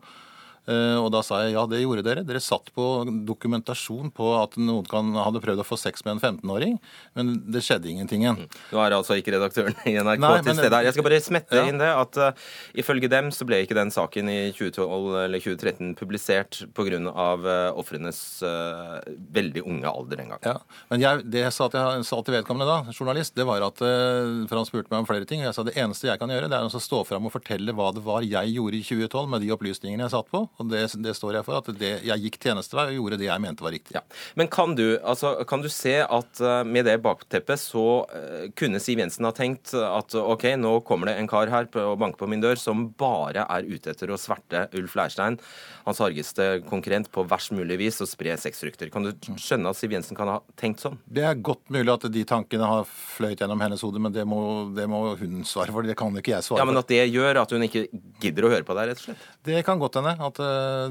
Eh, 0.69 0.97
Og 1.01 1.09
da 1.15 1.23
sa 1.25 1.39
jeg 1.47 1.55
ja, 1.57 1.63
det 1.71 1.81
gjorde 1.81 2.03
dere. 2.05 2.23
Dere 2.29 2.41
satt 2.45 2.69
på 2.77 2.85
dokumentasjon 3.29 4.11
på 4.15 4.27
at 4.43 4.57
noen 4.61 4.85
kan, 4.89 5.11
hadde 5.17 5.41
prøvd 5.43 5.63
å 5.63 5.67
få 5.67 5.79
sex 5.81 6.05
med 6.05 6.17
en 6.19 6.21
15-åring, 6.39 6.75
men 7.17 7.31
det 7.49 7.63
skjedde 7.65 7.89
ingenting 7.91 8.25
igjen. 8.27 8.43
Nå 8.73 8.81
er 8.83 8.97
altså 8.97 9.17
ikke 9.19 9.33
redaktøren 9.37 9.77
i 9.89 9.95
NRK 9.97 10.21
Nei, 10.23 10.33
til 10.45 10.59
stede 10.59 10.75
her. 10.77 10.89
Jeg 10.89 10.97
skal 10.97 11.07
bare 11.09 11.21
smette 11.25 11.57
Ja. 11.59 11.65
inn 11.71 11.81
det 11.81 11.89
at 11.89 12.19
uh, 12.21 12.49
ifølge 12.79 13.09
dem 13.11 13.31
så 13.35 13.47
ble 13.49 13.63
ikke 13.65 13.77
den 13.79 13.93
saken 13.95 14.29
i 14.33 14.39
2012 14.53 15.17
eller 15.25 15.43
2013 15.45 15.95
publisert 15.99 16.61
pga. 16.77 16.99
Uh, 16.99 17.73
ofrenes 17.79 18.19
uh, 18.45 18.99
veldig 19.35 19.63
unge 19.69 19.89
alder 19.89 20.21
den 20.23 20.31
gang. 20.35 20.41
Ja, 20.45 20.55
Men 20.93 21.03
jeg, 21.03 21.25
det 21.33 21.43
jeg 21.47 21.55
sa 21.57 21.69
til, 21.73 21.81
jeg 21.99 22.07
sa 22.09 22.21
til 22.27 22.37
vedkommende 22.39 22.69
da, 22.69 22.93
journalist, 22.97 23.35
det 23.39 23.47
var 23.49 23.65
at 23.67 23.81
uh, 23.85 24.45
For 24.49 24.57
han 24.61 24.69
spurte 24.69 24.93
meg 24.93 25.03
om 25.03 25.09
flere 25.09 25.29
ting. 25.29 25.43
og 25.43 25.51
Jeg 25.51 25.57
sa 25.59 25.65
det 25.67 25.77
eneste 25.81 26.09
jeg 26.11 26.21
kan 26.21 26.31
gjøre, 26.33 26.49
det 26.51 26.59
er 26.59 26.69
å 26.69 26.83
stå 26.83 27.03
fram 27.09 27.27
og 27.29 27.35
fortelle 27.35 27.73
hva 27.77 27.91
det 27.97 28.05
var 28.05 28.25
jeg 28.27 28.55
gjorde 28.57 28.79
i 28.81 28.85
2012 28.85 29.29
med 29.33 29.45
de 29.45 29.53
opplysningene 29.55 30.07
jeg 30.07 30.15
satt 30.17 30.29
på. 30.33 30.45
Og 30.59 30.67
det, 30.73 30.83
det 31.05 31.15
står 31.15 31.39
jeg 31.39 31.47
for. 31.47 31.61
At 31.61 31.71
det, 31.79 31.93
jeg 32.07 32.25
gikk 32.25 32.39
tjenestevei 32.43 32.89
og 32.91 32.97
gjorde 32.97 33.21
det 33.21 33.29
jeg 33.29 33.43
mente 33.43 33.65
var 33.65 33.75
riktig. 33.75 33.95
Ja. 33.95 34.03
Men 34.39 34.51
kan 34.51 34.75
du, 34.79 34.99
altså, 34.99 35.37
kan 35.49 35.63
du 35.63 35.69
se 35.71 35.95
at 36.03 36.43
uh, 36.43 36.63
med 36.67 36.89
det 36.89 36.97
bakteppet 37.05 37.63
så 37.63 37.87
uh, 38.11 38.49
kunne 38.59 38.83
Siv 38.83 38.99
Jensen 39.03 39.29
ha 39.29 39.33
tenkt 39.37 39.75
at 39.79 40.17
OK, 40.19 40.49
nå 40.59 40.79
kommer 40.89 41.11
det 41.11 41.19
en 41.21 41.31
kar 41.31 41.51
her 41.53 41.69
på, 41.71 41.83
og 41.93 41.99
banker 42.03 42.25
på 42.25 42.31
min 42.31 42.43
dør 42.43 42.59
som 42.59 42.89
bare 42.99 43.47
er 43.47 43.69
ute 43.69 43.93
etter 43.93 44.11
å 44.11 44.19
sverte 44.19 44.67
Ulf 44.79 44.97
Leirstein, 44.99 45.39
hans 45.87 46.03
argeste 46.05 46.49
konkurrent, 46.69 47.11
på 47.15 47.25
verst 47.29 47.55
mulig 47.55 47.79
vis 47.81 48.01
og 48.03 48.11
spre 48.11 48.35
sexrykter. 48.41 48.91
Kan 48.93 49.07
du 49.07 49.13
skjønne 49.39 49.71
at 49.71 49.79
Siv 49.79 49.95
Jensen 49.95 50.19
kan 50.19 50.33
ha 50.33 50.39
tenkt 50.59 50.83
sånn? 50.83 50.99
Det 51.07 51.25
er 51.29 51.39
godt 51.39 51.71
mulig 51.73 51.95
at 51.95 52.09
de 52.13 52.25
tankene 52.29 52.67
har 52.69 52.89
fløyt 52.89 53.45
gjennom 53.45 53.63
hennes 53.63 53.85
hode, 53.87 54.03
men 54.03 54.15
det 54.15 54.27
må, 54.29 54.41
det 54.75 54.89
må 54.91 55.05
hun 55.21 55.45
svare 55.47 55.75
for. 55.75 55.87
Det 55.87 55.97
kan 55.99 56.19
ikke 56.19 56.35
jeg 56.35 56.49
svare 56.49 56.59
for. 56.59 56.65
Ja, 56.65 56.69
Men 56.69 56.83
at 56.83 56.91
det 56.91 57.05
gjør 57.07 57.43
at 57.45 57.55
hun 57.55 57.65
ikke 57.69 57.87
gidder 58.23 58.49
å 58.49 58.53
høre 58.57 58.67
på 58.67 58.77
deg, 58.77 58.91
rett 58.91 59.03
og 59.03 59.09
slett? 59.09 59.27
Det 59.47 59.63
kan 59.67 59.81
godt 59.81 60.01
hende. 60.01 60.17
At 60.29 60.43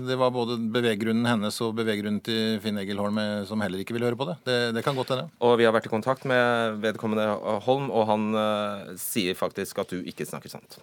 det 0.08 0.18
var 0.20 0.34
både 0.34 0.58
beveggrunnen 0.74 1.28
hennes 1.28 1.58
og 1.66 1.76
beveggrunnen 1.78 2.22
til 2.26 2.60
Finn 2.64 2.80
Egil 2.82 3.02
Holm 3.02 3.20
eh, 3.22 3.46
som 3.50 3.62
heller 3.64 3.82
ikke 3.84 3.96
ville 3.96 4.10
høre 4.10 4.20
på 4.20 4.28
det. 4.30 4.38
Det, 4.48 4.58
det 4.78 4.84
kan 4.86 4.98
godt 4.98 5.14
hende. 5.16 5.28
Og 5.44 5.58
vi 5.60 5.68
har 5.68 5.76
vært 5.76 5.90
i 5.90 5.94
kontakt 5.94 6.28
med 6.30 6.80
vedkommende 6.84 7.28
Holm, 7.66 7.90
og 7.92 8.08
han 8.10 8.30
uh, 8.36 8.96
sier 9.00 9.38
faktisk 9.38 9.84
at 9.84 9.94
du 9.94 10.02
ikke 10.08 10.28
snakker 10.28 10.52
sant. 10.52 10.80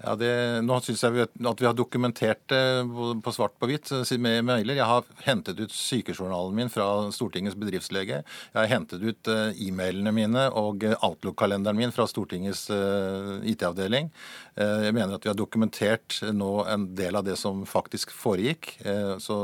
Ja, 0.00 0.14
det, 0.16 0.32
nå 0.64 0.78
syns 0.80 1.02
jeg 1.04 1.26
at 1.28 1.60
vi 1.60 1.66
har 1.68 1.76
dokumentert 1.76 2.40
det 2.48 2.60
på 3.20 3.32
svart 3.36 3.56
på 3.60 3.68
hvitt 3.68 3.90
med 4.16 4.46
mailer. 4.48 4.78
Jeg 4.78 4.88
har 4.88 5.08
hentet 5.26 5.60
ut 5.60 5.74
sykejournalen 5.76 6.56
min 6.56 6.72
fra 6.72 6.86
Stortingets 7.12 7.58
bedriftslege. 7.60 8.22
Jeg 8.24 8.56
har 8.56 8.70
hentet 8.70 9.04
ut 9.04 9.30
uh, 9.32 9.50
e-mailene 9.60 10.14
mine 10.16 10.46
og 10.56 10.86
Outlook-kalenderen 10.96 11.76
min 11.76 11.92
fra 11.92 12.08
Stortingets 12.08 12.68
IT-avdeling. 12.70 14.08
Jeg 14.56 14.94
mener 14.96 15.16
at 15.16 15.24
vi 15.24 15.30
har 15.30 15.38
dokumentert 15.38 16.20
nå 16.32 16.50
en 16.68 16.88
del 16.96 17.18
av 17.20 17.26
det 17.26 17.36
som 17.40 17.62
faktisk 17.68 18.12
foregikk. 18.14 18.72
så 19.22 19.36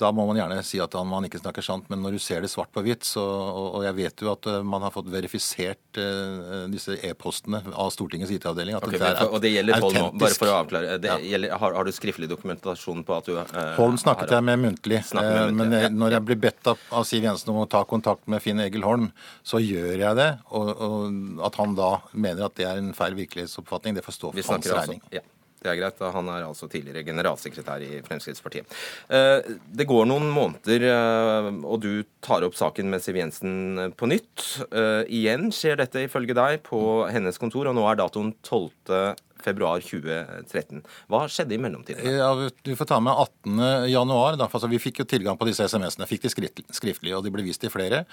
da 0.00 0.10
må 0.10 0.24
man 0.26 0.38
gjerne 0.38 0.58
si 0.66 0.80
at 0.82 0.94
man 1.06 1.26
ikke 1.28 1.38
snakker 1.38 1.62
sant, 1.62 1.86
men 1.92 2.00
når 2.02 2.16
du 2.16 2.22
ser 2.22 2.42
det 2.42 2.50
svart 2.50 2.72
på 2.74 2.82
hvitt, 2.82 3.06
så, 3.06 3.22
og 3.22 3.84
jeg 3.86 3.94
vet 3.94 4.24
jo 4.24 4.30
at 4.32 4.48
eh, 4.50 4.62
man 4.66 4.82
har 4.82 4.90
fått 4.94 5.06
verifisert 5.12 6.00
uh, 6.00 6.64
disse 6.70 6.96
e-postene 7.06 7.60
av 7.70 7.92
Stortingets 7.94 8.32
IT-avdeling 8.34 8.78
okay, 8.80 8.98
Og 9.28 9.38
det 9.44 9.52
gjelder 9.52 9.84
Holm 9.84 9.98
nå, 9.98 10.08
bare 10.18 10.38
for 10.38 10.50
å 10.50 10.56
avklare. 10.64 10.96
Ja. 10.98 11.18
Gjelder, 11.22 11.54
har, 11.60 11.76
har, 11.78 11.86
du 11.86 11.94
skriftlig 11.94 12.28
dokumentasjon 12.32 13.04
på 13.06 13.16
at 13.16 13.30
du 13.30 13.36
eh, 13.38 13.60
Holm 13.78 13.98
snakket 14.00 14.34
jeg 14.34 14.46
med 14.48 14.64
muntlig, 14.64 15.00
muntlig. 15.14 15.54
men 15.60 15.76
jeg, 15.78 15.92
når 15.94 16.18
jeg 16.18 16.28
blir 16.30 16.40
bedt 16.48 16.72
av, 16.74 16.82
av, 16.90 17.06
Siv 17.06 17.28
Jensen 17.28 17.54
om 17.54 17.62
å 17.62 17.68
ta 17.70 17.84
kontakt 17.86 18.26
med 18.30 18.42
Finn 18.42 18.62
Egil 18.64 18.86
Holm, 18.86 19.10
så 19.46 19.62
gjør 19.62 19.94
jeg 19.94 20.18
det. 20.18 20.30
Og, 20.58 20.72
og 20.74 21.46
at 21.46 21.60
han 21.60 21.78
da 21.78 21.92
mener 22.12 22.48
at 22.48 22.58
det 22.58 22.66
er 22.66 22.82
en 22.82 22.90
feil 22.96 23.14
virkelighetsoppfatning, 23.20 23.94
det 23.94 24.06
får 24.06 24.18
stå 24.18 24.34
for 24.34 24.56
hans 24.56 24.72
regning. 24.74 25.04
Altså, 25.06 25.20
ja. 25.20 25.24
Det 25.64 25.72
er 25.72 25.80
greit. 25.80 26.02
Han 26.14 26.28
er 26.28 26.44
altså 26.44 26.68
tidligere 26.68 27.06
generalsekretær 27.06 27.84
i 27.86 28.02
Fremskrittspartiet. 28.04 28.68
Eh, 29.08 29.54
det 29.72 29.88
går 29.88 30.04
noen 30.10 30.28
måneder, 30.28 30.84
eh, 30.90 31.50
og 31.64 31.80
du 31.80 32.04
tar 32.24 32.44
opp 32.44 32.58
saken 32.58 32.90
med 32.92 33.00
Siv 33.04 33.16
Jensen 33.16 33.94
på 33.96 34.10
nytt. 34.12 34.44
Eh, 34.68 35.08
igjen 35.08 35.48
skjer 35.54 35.80
dette 35.80 36.04
ifølge 36.04 36.36
deg 36.36 36.60
på 36.68 36.82
hennes 37.08 37.40
kontor, 37.40 37.70
og 37.70 37.78
nå 37.78 37.86
er 37.88 38.02
datoen 38.02 38.34
12 38.44 39.16
februar 39.44 39.82
2013. 39.84 40.82
Hva 41.10 41.24
skjedde 41.30 41.56
i 41.56 41.60
mellomtiden? 41.60 42.16
Ja, 42.16 42.30
du 42.34 42.72
får 42.78 42.88
ta 42.90 43.00
med 43.04 43.12
18. 43.12 43.90
januar. 43.92 44.38
Altså, 44.38 44.70
vi 44.70 44.80
fikk 44.82 45.02
jo 45.02 45.08
tilgang 45.08 45.38
på 45.40 45.48
disse 45.48 45.66
SMS-ene. 45.68 46.08
Fikk 46.10 46.26
de 46.26 46.32
skriftlig, 46.32 47.14
og 47.16 47.24
de 47.26 47.32
ble 47.34 47.44
vist 47.46 47.62
til 47.64 47.72
flere. 47.72 48.04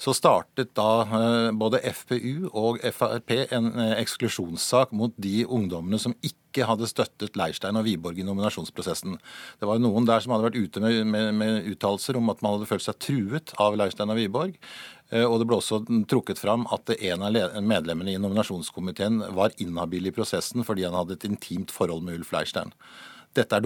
Så 0.00 0.14
startet 0.16 0.74
da 0.78 0.90
eh, 1.06 1.50
både 1.56 1.82
FPU 1.92 2.50
og 2.50 2.82
Frp 2.96 3.36
en 3.50 3.72
eh, 3.76 3.96
eksklusjonssak 4.00 4.94
mot 4.96 5.14
de 5.20 5.44
ungdommene 5.46 6.00
som 6.02 6.16
ikke 6.20 6.49
hadde 6.58 6.88
støttet 6.90 7.36
Leirstein 7.38 7.78
og 7.78 7.86
Wiborg 7.86 8.18
i 8.18 8.26
nominasjonsprosessen. 8.26 9.18
Det 9.60 9.68
var 9.68 9.78
noen 9.82 10.08
der 10.08 10.22
som 10.22 10.34
hadde 10.34 10.48
vært 10.48 10.58
ute 10.58 10.82
med, 10.82 11.02
med, 11.06 11.34
med 11.38 11.68
uttalelser 11.70 12.18
om 12.18 12.32
at 12.32 12.42
man 12.42 12.56
hadde 12.56 12.70
følt 12.70 12.86
seg 12.86 12.98
truet 13.02 13.54
av 13.62 13.78
Leirstein 13.78 14.10
og 14.10 14.18
Wiborg. 14.18 14.56
Eh, 15.10 15.26
og 15.26 15.38
det 15.40 15.46
ble 15.50 15.60
også 15.60 15.82
trukket 16.10 16.42
fram 16.42 16.66
at 16.74 16.90
en 16.96 17.26
av 17.26 17.62
medlemmene 17.62 18.14
i 18.14 18.20
nominasjonskomiteen 18.22 19.22
var 19.36 19.54
inhabil 19.62 20.10
i 20.10 20.14
prosessen 20.14 20.66
fordi 20.66 20.86
han 20.86 20.98
hadde 20.98 21.18
et 21.18 21.30
intimt 21.30 21.74
forhold 21.74 22.04
med 22.06 22.20
Ulf 22.20 22.34
Leirstein. 22.34 22.74
Dette 23.36 23.54
er 23.54 23.62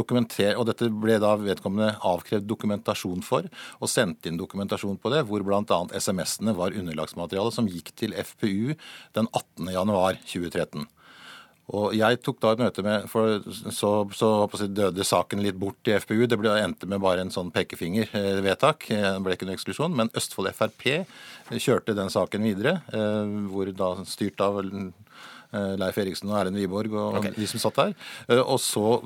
og 0.58 0.66
dette 0.68 0.90
ble 0.92 1.14
da 1.22 1.30
vedkommende 1.40 1.94
avkrevd 2.04 2.44
dokumentasjon 2.44 3.22
for, 3.24 3.46
og 3.80 3.88
sendte 3.88 4.28
inn 4.28 4.36
dokumentasjon 4.36 4.98
på 5.00 5.12
det, 5.14 5.22
hvor 5.24 5.40
bl.a. 5.40 5.78
SMS-ene 5.88 6.52
var 6.58 6.76
underlagsmateriale 6.76 7.52
som 7.54 7.70
gikk 7.70 7.94
til 7.96 8.12
FPU 8.12 8.74
den 9.16 9.30
18. 9.32 10.84
januar 11.64 11.64
2013. 11.64 11.70
Og 11.72 11.94
Jeg 11.94 12.20
tok 12.22 12.40
da 12.40 12.52
et 12.52 12.58
møte 12.58 12.82
med 12.82 13.08
for 13.08 13.40
Så, 13.72 14.08
så 14.12 14.48
si, 14.54 14.66
døde 14.68 15.04
saken 15.04 15.42
litt 15.42 15.56
bort 15.56 15.80
i 15.86 15.98
FPU. 15.98 16.26
Det 16.26 16.38
ble, 16.38 16.50
endte 16.60 16.86
med 16.86 17.00
bare 17.00 17.20
en 17.20 17.30
sånn 17.30 17.50
pekefingervedtak. 17.50 18.90
Eh, 18.90 19.12
det 19.14 19.22
ble 19.22 19.34
ikke 19.34 19.46
noen 19.46 19.56
eksklusjon. 19.56 19.94
Men 19.94 20.10
Østfold 20.14 20.52
Frp 20.52 21.06
kjørte 21.50 21.94
den 21.94 22.10
saken 22.10 22.42
videre, 22.42 22.82
eh, 22.92 23.48
hvor 23.48 23.70
da 23.72 24.04
styrt 24.04 24.40
av 24.40 24.60
Eh, 25.54 25.74
Leif 25.78 25.98
Eriksen 26.02 26.30
og 26.32 26.38
Erlend 26.40 26.58
Wiborg 26.58 26.94
og 26.98 27.18
okay. 27.20 27.34
de 27.36 27.46
som 27.46 27.62
satt 27.62 27.78
der. 27.78 27.92
Eh, 28.26 28.40
og 28.40 28.58
så, 28.62 28.98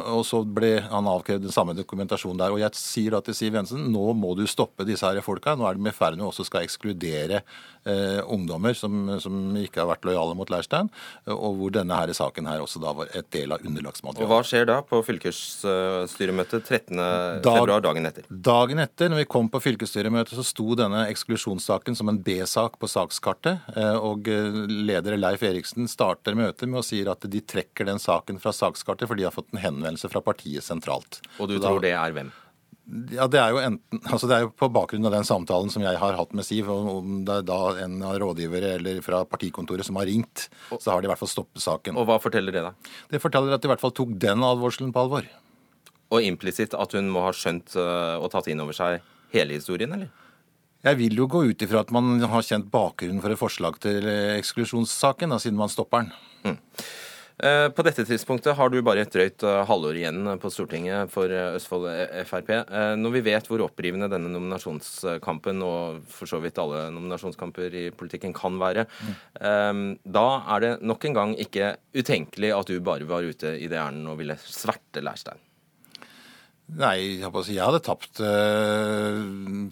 og 0.00 0.22
så 0.26 0.40
ble 0.48 0.78
han 0.86 1.08
avkrevd 1.10 1.44
den 1.44 1.54
samme 1.54 1.74
dokumentasjonen 1.76 2.40
der. 2.40 2.54
Og 2.54 2.62
jeg 2.62 2.80
sier 2.80 3.16
da 3.16 3.20
til 3.24 3.36
Siv 3.36 3.58
Jensen 3.58 3.90
nå 3.92 4.06
må 4.16 4.32
du 4.38 4.46
stoppe 4.48 4.86
disse 4.88 5.04
her 5.04 5.20
folka. 5.24 5.56
Nå 5.58 5.68
er 5.68 5.76
de 5.76 5.84
med 5.84 5.96
ferd 5.96 6.16
med 6.16 6.28
også 6.30 6.48
skal 6.48 6.64
ekskludere 6.64 7.42
eh, 7.84 8.20
ungdommer 8.26 8.74
som, 8.76 8.96
som, 9.22 9.38
ikke 9.60 9.82
har 9.82 9.90
vært 9.90 10.06
lojale 10.08 10.36
mot 10.38 10.50
Leirstein, 10.52 10.90
eh, 11.26 11.34
og 11.34 11.58
hvor 11.58 11.74
denne 11.74 11.96
her 11.96 12.12
saken 12.16 12.48
her 12.50 12.64
også 12.64 12.82
da 12.82 12.94
var 12.96 13.12
et 13.16 13.28
del 13.34 13.54
av 13.54 13.64
underlagsmaterialet. 13.66 14.26
Og 14.26 14.32
Hva 14.32 14.40
skjer 14.46 14.68
da 14.70 14.80
på 14.86 15.00
fylkesstyremøtet 15.06 16.68
13.2, 16.68 17.46
Dag, 17.46 17.72
dagen 17.86 18.10
etter? 18.10 18.28
Dagen 18.30 18.82
etter, 18.82 19.12
når 19.12 19.22
vi 19.22 19.30
kom 19.36 19.50
på 19.52 19.62
fylkesstyremøtet, 19.64 20.36
så 20.38 20.46
sto 20.46 20.76
denne 20.78 21.06
eksklusjonssaken 21.12 21.98
som 21.98 22.12
en 22.12 22.20
B-sak 22.24 22.78
på 22.80 22.90
sakskartet. 22.90 23.70
og 24.00 24.28
leder 24.70 25.16
Leif 25.18 25.42
Eriksen 25.46 25.88
starter 25.90 26.36
møtet 26.38 26.68
med 26.68 26.80
å 26.82 26.86
si 26.86 27.00
at 27.08 27.24
de 27.30 27.40
trekker 27.40 27.88
den 27.88 28.00
saken 28.02 28.40
fra 28.42 28.52
sakskartet 28.54 29.08
for 29.08 29.18
de 29.18 29.26
har 29.26 29.34
fått 29.34 29.52
en 29.54 29.62
henvendelse 29.62 30.10
fra 30.12 30.22
partiet 30.24 30.64
sentralt. 30.64 31.20
Og 31.38 31.50
du 31.50 31.58
da, 31.58 31.66
tror 31.66 31.82
det 31.84 31.94
er 31.96 32.16
hvem? 32.16 32.32
Ja, 33.14 33.26
Det 33.30 33.38
er 33.38 33.52
jo 33.54 33.60
enten, 33.62 34.00
altså 34.02 34.26
det 34.26 34.36
er 34.36 34.44
jo 34.46 34.52
på 34.56 34.68
bakgrunn 34.74 35.06
av 35.06 35.14
den 35.14 35.26
samtalen 35.26 35.70
som 35.70 35.84
jeg 35.84 35.98
har 36.00 36.16
hatt 36.18 36.32
med 36.34 36.46
Siv, 36.46 36.70
om 36.70 37.20
det 37.26 37.36
er 37.40 37.46
da 37.46 37.58
en 37.84 38.00
av 38.02 38.16
rådgivere 38.18 38.74
eller 38.78 38.98
fra 39.04 39.22
partikontoret 39.28 39.86
som 39.86 39.98
har 40.00 40.08
ringt, 40.10 40.48
så 40.72 40.90
har 40.90 41.00
de 41.02 41.06
i 41.06 41.12
hvert 41.12 41.20
fall 41.20 41.30
stoppet 41.30 41.62
saken. 41.62 41.98
Og 42.00 42.08
Hva 42.08 42.18
forteller 42.22 42.56
det, 42.56 42.64
da? 42.66 42.72
Det 43.12 43.22
forteller 43.22 43.54
at 43.54 43.62
de 43.62 43.70
i 43.70 43.72
hvert 43.72 43.84
fall 43.84 43.94
tok 43.94 44.16
den 44.18 44.42
advarselen 44.46 44.90
på 44.94 45.04
alvor. 45.04 45.28
Og 46.10 46.26
implisitt 46.26 46.74
at 46.74 46.96
hun 46.98 47.12
må 47.14 47.22
ha 47.28 47.30
skjønt 47.36 47.76
øh, 47.78 48.16
og 48.18 48.32
tatt 48.32 48.50
inn 48.50 48.62
over 48.64 48.74
seg 48.74 49.04
hele 49.34 49.54
historien, 49.60 49.94
eller? 49.94 50.10
Jeg 50.82 50.96
vil 50.96 51.18
jo 51.20 51.28
gå 51.28 51.44
ut 51.52 51.62
ifra 51.62 51.84
at 51.84 51.92
man 51.92 52.18
har 52.24 52.42
kjent 52.42 52.70
bakgrunnen 52.72 53.20
for 53.22 53.30
et 53.30 53.38
forslag 53.38 53.76
til 53.84 54.06
eksklusjonssaken, 54.40 55.30
da, 55.30 55.38
siden 55.38 55.60
man 55.60 55.70
stopper 55.70 56.06
den. 56.06 56.12
Mm. 56.42 56.58
Eh, 57.40 57.68
på 57.72 57.84
dette 57.86 58.04
tidspunktet 58.04 58.56
har 58.56 58.68
du 58.68 58.80
bare 58.84 59.00
et 59.06 59.12
drøyt 59.12 59.44
eh, 59.48 59.62
halvår 59.68 59.96
igjen 59.96 60.28
på 60.42 60.50
Stortinget 60.52 61.12
for 61.12 61.32
eh, 61.32 61.54
Østfold 61.56 61.86
Frp. 62.28 62.52
Når 63.00 63.14
vi 63.14 63.22
vet 63.30 63.48
hvor 63.48 63.64
opprivende 63.64 64.10
denne 64.12 64.28
nominasjonskampen 64.32 65.64
og 65.64 66.02
for 66.12 66.28
så 66.28 66.40
vidt 66.42 66.60
alle 66.60 66.88
nominasjonskamper 66.92 67.76
i 67.80 67.84
politikken 67.96 68.34
kan 68.36 68.58
være, 68.60 68.86
da 69.40 70.26
er 70.54 70.64
det 70.64 70.72
nok 70.84 71.06
en 71.06 71.16
gang 71.16 71.36
ikke 71.40 71.74
utenkelig 71.96 72.52
at 72.56 72.70
du 72.70 72.80
bare 72.84 73.08
var 73.08 73.24
ute 73.26 73.56
i 73.56 73.70
det 73.70 73.80
ærend 73.80 74.10
og 74.10 74.20
ville 74.20 74.36
sverte 74.42 75.04
Leirstein. 75.04 75.40
Nei, 76.78 77.18
jeg 77.18 77.62
hadde 77.64 77.80
tapt 77.82 78.20
øh, 78.22 79.20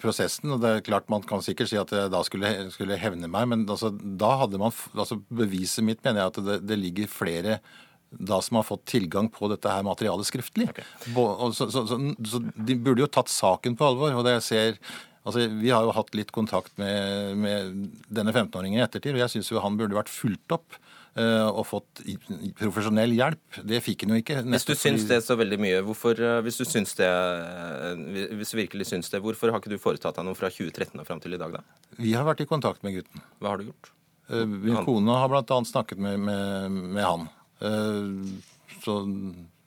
prosessen. 0.03 0.51
og 0.55 0.63
det 0.63 0.71
er 0.71 0.87
klart 0.87 1.11
Man 1.13 1.23
kan 1.27 1.43
sikkert 1.45 1.71
si 1.71 1.79
at 1.79 1.93
jeg 1.95 2.11
da 2.11 2.23
skulle, 2.27 2.51
skulle 2.75 2.99
hevne 2.99 3.31
meg, 3.31 3.49
men 3.51 3.67
altså, 3.69 3.93
da 3.93 4.33
hadde 4.43 4.61
man 4.61 4.75
altså 4.95 5.21
Beviset 5.29 5.87
mitt 5.87 6.03
mener 6.05 6.25
jeg 6.25 6.33
at 6.33 6.41
det, 6.49 6.57
det, 6.67 6.81
ligger 6.81 7.11
flere 7.13 7.61
da 8.09 8.39
som 8.41 8.57
har 8.57 8.65
fått 8.65 8.87
tilgang 8.89 9.29
på 9.29 9.51
dette 9.53 9.69
her 9.69 9.85
materialet 9.85 10.25
skriftlig. 10.25 10.71
Okay. 10.73 10.87
Så, 11.13 11.67
så, 11.69 11.83
så, 11.91 11.99
så, 12.25 12.41
De 12.57 12.77
burde 12.81 13.05
jo 13.05 13.11
tatt 13.13 13.29
saken 13.29 13.77
på 13.77 13.85
alvor. 13.85 14.17
og 14.17 14.25
det 14.27 14.39
jeg 14.39 14.47
ser 14.49 14.81
Altså, 15.29 15.45
Vi 15.61 15.69
har 15.69 15.85
jo 15.85 15.93
hatt 15.93 16.15
litt 16.17 16.31
kontakt 16.33 16.73
med, 16.81 17.35
med 17.37 17.75
denne 18.09 18.33
15-åringen 18.33 18.81
i 18.81 18.85
ettertid, 18.87 19.13
og 19.13 19.21
jeg 19.21 19.35
syns 19.35 19.51
han 19.61 19.77
burde 19.77 19.99
vært 19.99 20.09
fulgt 20.09 20.55
opp. 20.57 20.79
Eh, 21.19 21.49
og 21.51 21.65
fått 21.67 22.03
profesjonell 22.61 23.11
hjelp. 23.17 23.61
Det 23.67 23.81
fikk 23.83 24.05
han 24.05 24.15
jo 24.15 24.21
ikke. 24.21 24.39
Hvis 24.53 24.67
du 24.69 24.75
syns 24.79 25.07
det 25.09 25.19
så 25.27 25.35
veldig 25.39 25.59
mye, 25.61 25.81
hvorfor, 25.87 26.19
eh, 26.23 26.39
hvis 26.47 26.61
du 26.61 26.65
syns 26.69 26.95
det, 26.99 27.09
eh, 27.09 28.29
hvis 28.39 28.53
du 28.55 28.59
virkelig 28.61 28.87
syns 28.93 29.11
det, 29.11 29.21
hvorfor 29.25 29.51
har 29.51 29.59
ikke 29.59 29.73
du 29.73 29.81
foretatt 29.83 30.21
deg 30.21 30.29
noe 30.29 30.39
fra 30.39 30.51
2013 30.53 31.01
og 31.01 31.09
fram 31.09 31.23
til 31.25 31.35
i 31.35 31.41
dag, 31.41 31.57
da? 31.59 31.63
Vi 31.99 32.13
har 32.15 32.29
vært 32.29 32.45
i 32.45 32.47
kontakt 32.47 32.85
med 32.87 33.01
gutten. 33.01 33.25
Hva 33.41 33.55
har 33.55 33.59
du 33.59 33.73
gjort? 33.73 33.91
Min 34.29 34.85
kone 34.85 35.17
har 35.17 35.31
bl.a. 35.33 35.59
snakket 35.65 35.99
med, 36.05 36.21
med, 36.21 36.71
med, 36.71 37.03
han. 37.03 37.29
Så 38.85 38.99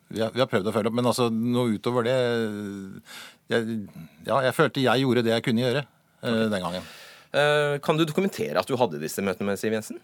vi 0.08 0.22
har, 0.22 0.32
vi 0.32 0.40
har, 0.40 0.48
prøvd 0.48 0.70
å 0.70 0.74
følge 0.76 0.92
opp. 0.92 0.98
Men 1.00 1.10
altså 1.10 1.32
noe 1.34 1.74
utover 1.74 2.06
det 2.06 2.16
jeg, 3.50 3.80
Ja, 4.28 4.38
jeg 4.46 4.54
følte 4.54 4.86
jeg 4.86 5.02
gjorde 5.02 5.26
det 5.26 5.34
jeg 5.34 5.48
kunne 5.50 5.66
gjøre 5.66 5.82
okay. 6.22 6.46
den 6.54 6.62
gangen. 6.62 6.86
Kan 7.82 7.98
du 7.98 8.06
dokumentere 8.06 8.62
at 8.62 8.70
du 8.70 8.78
hadde 8.78 9.02
disse 9.02 9.26
møtene 9.26 9.50
med 9.50 9.60
Siv 9.60 9.74
Jensen? 9.74 9.98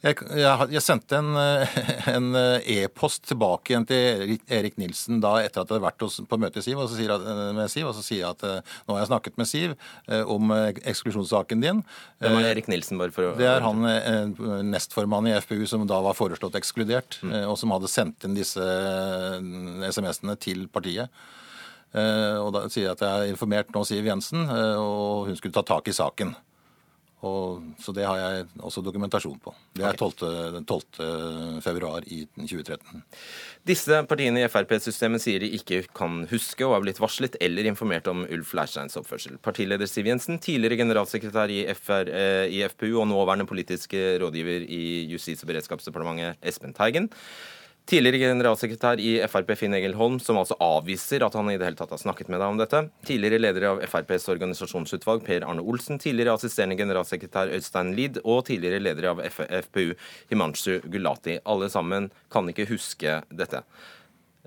Jeg, 0.00 0.16
jeg, 0.32 0.66
jeg, 0.72 0.80
sendte 0.80 1.18
en, 1.18 1.34
en 2.14 2.36
e-post 2.64 3.26
tilbake 3.28 3.74
igjen 3.74 3.84
til 3.88 3.98
Erik, 4.00 4.46
Erik, 4.48 4.78
Nilsen 4.80 5.20
da 5.20 5.34
etter 5.42 5.60
at 5.60 5.68
jeg 5.68 5.76
hadde 5.76 5.84
vært 5.84 6.04
hos, 6.06 6.16
på 6.24 6.38
møte 6.40 6.62
Siv, 6.64 6.80
sier 6.88 7.12
jeg, 7.12 7.34
med 7.58 7.68
Siv, 7.68 7.90
og 7.90 7.98
så 7.98 8.04
sier 8.06 8.22
jeg 8.22 8.30
at 8.30 8.72
nå 8.88 8.96
har 8.96 9.02
jeg 9.02 9.10
snakket 9.10 9.36
med 9.36 9.50
Siv 9.50 9.76
om 10.24 10.54
eksklusjonssaken 10.56 11.64
din. 11.64 11.84
Hvem 12.22 12.38
er 12.40 12.48
Erik 12.54 12.70
Nilsen? 12.72 12.96
bare 13.00 13.12
for 13.12 13.28
å... 13.28 13.34
Det 13.36 13.48
er 13.50 13.64
han 13.64 13.84
nestformann 14.72 15.28
i 15.28 15.36
FPU 15.44 15.66
som 15.68 15.84
da 15.88 16.00
var 16.04 16.16
foreslått 16.16 16.56
ekskludert, 16.58 17.20
mm. 17.20 17.36
og 17.50 17.58
som 17.60 17.76
hadde 17.76 17.92
sendt 17.92 18.24
inn 18.24 18.38
disse 18.38 18.64
SMS-ene 19.90 20.36
til 20.40 20.64
partiet. 20.72 21.12
Og 21.92 22.52
da 22.54 22.68
sier 22.70 22.88
jeg 22.88 22.94
at 22.96 23.04
jeg 23.04 23.16
har 23.18 23.32
informert 23.34 23.72
nå 23.74 23.84
Siv 23.84 24.08
Jensen, 24.08 24.48
og 24.48 25.28
hun 25.28 25.36
skulle 25.36 25.56
ta 25.56 25.66
tak 25.66 25.92
i 25.92 25.96
saken. 25.96 26.32
Og, 27.26 27.60
så 27.76 27.92
det 27.92 28.06
har 28.08 28.16
jeg 28.16 28.46
også 28.64 28.80
dokumentasjon 28.84 29.36
på. 29.44 29.52
Det 29.76 29.84
er 29.84 29.98
12. 29.98 30.62
12. 30.64 31.60
februar 31.64 32.06
i 32.08 32.22
2013. 32.38 33.02
Disse 33.68 33.98
partiene 34.08 34.40
i 34.40 34.48
Frp-systemet 34.48 35.20
sier 35.20 35.44
de 35.44 35.50
ikke 35.58 35.82
kan 35.96 36.22
huske 36.30 36.64
og 36.64 36.78
har 36.78 36.84
blitt 36.86 37.02
varslet 37.02 37.36
eller 37.44 37.68
informert 37.68 38.08
om 38.08 38.24
Ulf 38.24 38.54
Leirsteins 38.56 38.96
oppførsel. 38.96 39.36
Partileder 39.44 39.90
Siv 39.90 40.08
Jensen, 40.08 40.40
tidligere 40.40 40.80
generalsekretær 40.80 41.52
i, 41.52 41.62
FR, 41.76 42.08
eh, 42.08 42.46
i 42.56 42.64
FPU 42.72 43.02
og 43.02 43.10
nåværende 43.12 43.48
politiske 43.50 44.16
rådgiver 44.22 44.64
i 44.64 44.82
Justis- 45.12 45.44
og 45.44 45.52
beredskapsdepartementet 45.52 46.40
Espen 46.40 46.72
Teigen 46.76 47.12
Tidligere 47.90 48.20
generalsekretær 48.22 49.00
i 49.02 49.16
Frp 49.26 49.48
Finn 49.58 49.74
Egil 49.74 49.96
Holm, 49.98 50.20
som 50.22 50.36
altså 50.38 50.54
avviser 50.62 51.24
at 51.26 51.34
han 51.34 51.48
i 51.50 51.56
det 51.58 51.66
hele 51.66 51.78
tatt 51.80 51.90
har 51.90 51.98
snakket 51.98 52.28
med 52.30 52.38
deg 52.38 52.52
om 52.52 52.60
dette. 52.60 52.84
Tidligere 53.08 53.40
leder 53.42 53.66
av 53.72 53.80
FrPs 53.82 54.28
organisasjonsutvalg 54.30 55.24
Per 55.26 55.42
Arne 55.42 55.64
Olsen. 55.66 55.98
Tidligere 55.98 56.36
assisterende 56.38 56.78
generalsekretær 56.78 57.50
Øystein 57.56 57.90
Lid. 57.98 58.20
Og 58.22 58.44
tidligere 58.46 58.78
leder 58.78 59.08
av 59.10 59.24
FPU 59.26 59.96
Himanshu 60.30 60.76
Gulati. 60.86 61.40
Alle 61.42 61.66
sammen 61.72 62.12
kan 62.30 62.46
ikke 62.52 62.68
huske 62.70 63.24
dette. 63.34 63.64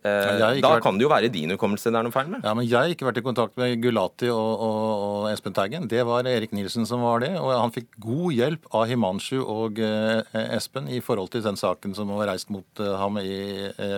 Eh, 0.03 0.35
da 0.35 0.49
vært... 0.59 0.83
kan 0.83 0.97
det 0.99 1.05
jo 1.05 1.09
være 1.11 1.29
din 1.31 1.53
hukommelse 1.55 1.87
det 1.87 1.95
er 1.95 2.03
noe 2.03 2.11
feil 2.11 2.27
med? 2.27 2.43
Ja, 2.43 2.51
men 2.57 2.65
Jeg 2.67 2.75
har 2.75 2.91
ikke 2.91 3.07
vært 3.07 3.21
i 3.21 3.23
kontakt 3.23 3.55
med 3.59 3.77
Gulati 3.79 4.27
og, 4.33 4.63
og, 4.65 4.81
og, 5.05 5.27
Espen 5.31 5.55
Teigen. 5.55 5.87
Det 5.87 6.01
var 6.07 6.27
Erik 6.27 6.51
Nilsen 6.55 6.87
som 6.89 7.05
var 7.05 7.23
det. 7.23 7.31
Og 7.39 7.53
han 7.55 7.71
fikk 7.71 7.87
god 8.03 8.35
hjelp 8.35 8.67
av 8.75 8.85
Himanshu 8.91 9.39
og 9.39 9.79
eh, 9.79 10.35
Espen 10.57 10.91
i 10.91 10.99
forhold 11.03 11.31
til 11.31 11.45
den 11.45 11.59
saken 11.59 11.95
som 11.95 12.11
var 12.11 12.27
reist 12.33 12.51
mot 12.51 12.83
eh, 12.83 12.93
ham 12.99 13.21
i 13.21 13.31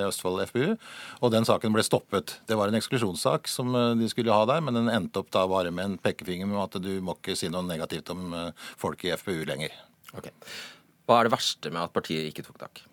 Østfold 0.05 0.45
FPU. 0.51 0.75
Og 1.25 1.33
den 1.33 1.49
saken 1.49 1.73
ble 1.73 1.85
stoppet. 1.85 2.37
Det 2.45 2.59
var 2.59 2.69
en 2.69 2.77
eksklusjonssak 2.77 3.49
som 3.49 3.73
de 3.97 4.09
skulle 4.11 4.33
ha 4.35 4.45
der, 4.49 4.61
men 4.61 4.77
den 4.77 4.91
endte 4.93 5.23
opp 5.23 5.33
da 5.33 5.47
bare 5.49 5.73
med 5.73 5.89
en 5.89 5.99
pekefinger 6.01 6.49
med 6.49 6.61
at 6.67 6.81
du 6.85 6.91
må 7.01 7.17
ikke 7.17 7.37
si 7.39 7.49
noe 7.49 7.65
negativt 7.65 8.13
om 8.13 8.35
folk 8.77 9.07
i 9.07 9.15
FPU 9.17 9.41
lenger. 9.49 9.73
Okay. 10.15 10.35
Hva 11.05 11.19
er 11.19 11.27
det 11.27 11.35
verste 11.35 11.73
med 11.73 11.87
at 11.87 11.95
partiet 11.95 12.29
ikke 12.29 12.45
tok 12.45 12.61
tak? 12.61 12.85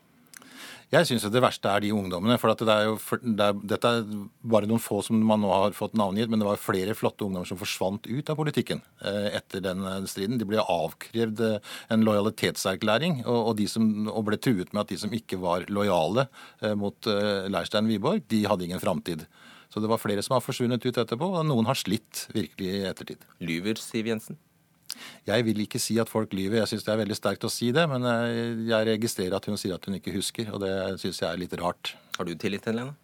Jeg 0.93 1.09
syns 1.09 1.25
det 1.33 1.41
verste 1.41 1.71
er 1.73 1.81
de 1.81 1.91
ungdommene. 1.97 2.37
for, 2.37 2.53
det 2.53 2.69
er 2.69 2.91
jo, 2.91 2.97
det 3.25 3.45
er, 3.47 3.61
Dette 3.65 3.89
er 3.89 4.03
bare 4.45 4.69
noen 4.69 4.83
få 4.83 4.99
som 5.05 5.17
man 5.25 5.41
nå 5.41 5.49
har 5.49 5.73
fått 5.77 5.97
navngitt, 5.97 6.29
men 6.29 6.43
det 6.43 6.49
var 6.49 6.61
flere 6.61 6.97
flotte 6.99 7.25
ungdommer 7.25 7.49
som 7.49 7.61
forsvant 7.61 8.05
ut 8.11 8.29
av 8.29 8.37
politikken 8.37 8.83
eh, 9.01 9.31
etter 9.39 9.65
den 9.65 9.87
eh, 9.89 10.05
striden. 10.11 10.37
De 10.37 10.49
ble 10.51 10.61
avkrevd 10.61 11.41
eh, 11.49 11.73
en 11.97 12.05
lojalitetserklæring, 12.05 13.23
og, 13.25 13.55
og, 13.55 13.65
som, 13.73 13.89
og, 14.13 14.21
ble 14.29 14.37
truet 14.37 14.77
med 14.77 14.85
at 14.85 14.93
de 14.93 15.01
som 15.01 15.17
ikke 15.17 15.41
var 15.41 15.65
lojale 15.73 16.27
mot 16.77 17.09
Leirstein 17.09 17.89
Wiborg, 17.89 18.27
de 18.29 18.45
hadde 18.51 18.69
ingen 18.69 18.83
framtid. 18.83 19.25
Så 19.73 19.81
det 19.81 19.89
var 19.89 20.01
flere 20.03 20.23
som 20.25 20.37
har 20.37 20.45
forsvunnet 20.45 20.85
ut 20.85 21.01
etterpå, 21.01 21.33
og 21.41 21.49
noen 21.49 21.69
har 21.71 21.79
slitt 21.79 22.27
virkelig 22.37 22.69
i 22.69 22.89
ettertid. 22.91 23.25
Lyver 23.41 23.81
Siv 23.81 24.13
Jensen? 24.13 24.37
Jeg 25.29 25.47
vil 25.47 25.63
ikke 25.65 25.81
si 25.83 25.99
at 26.03 26.11
folk 26.11 26.35
lyver, 26.37 26.61
jeg 26.61 26.73
syns 26.73 26.87
det 26.87 26.95
er 26.95 27.03
veldig 27.03 27.19
sterkt 27.19 27.47
å 27.49 27.53
si 27.53 27.71
det. 27.75 27.87
Men 27.91 28.07
jeg 28.69 28.91
registrerer 28.93 29.39
at 29.39 29.49
hun 29.51 29.61
sier 29.61 29.77
at 29.77 29.89
hun 29.89 29.99
ikke 29.99 30.15
husker, 30.17 30.53
og 30.53 30.63
det 30.65 30.75
syns 31.03 31.23
jeg 31.23 31.31
er 31.31 31.41
litt 31.41 31.57
rart. 31.61 31.95
Har 32.19 32.29
du 32.29 32.35
tillit 32.37 32.65
til 32.67 32.83
henne? 32.83 32.95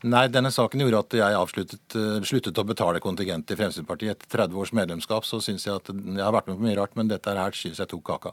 Nei, 0.00 0.22
denne 0.32 0.48
saken 0.48 0.80
gjorde 0.80 1.00
at 1.02 1.14
jeg 1.18 1.36
avsluttet, 1.36 1.94
uh, 1.98 2.22
sluttet 2.24 2.56
å 2.56 2.64
betale 2.64 3.02
kontingent 3.04 3.44
til 3.48 3.58
Fremskrittspartiet. 3.58 4.14
Etter 4.16 4.46
30 4.46 4.60
års 4.62 4.72
medlemskap 4.76 5.26
så 5.28 5.42
syns 5.44 5.66
jeg 5.66 5.76
at 5.76 5.90
jeg 5.92 6.22
har 6.24 6.32
vært 6.32 6.48
med 6.48 6.56
på 6.56 6.64
mye 6.64 6.76
rart, 6.78 6.94
men 6.96 7.10
dette 7.10 7.34
her 7.36 7.56
syns 7.56 7.82
jeg 7.82 7.90
tok 7.90 8.06
kaka. 8.08 8.32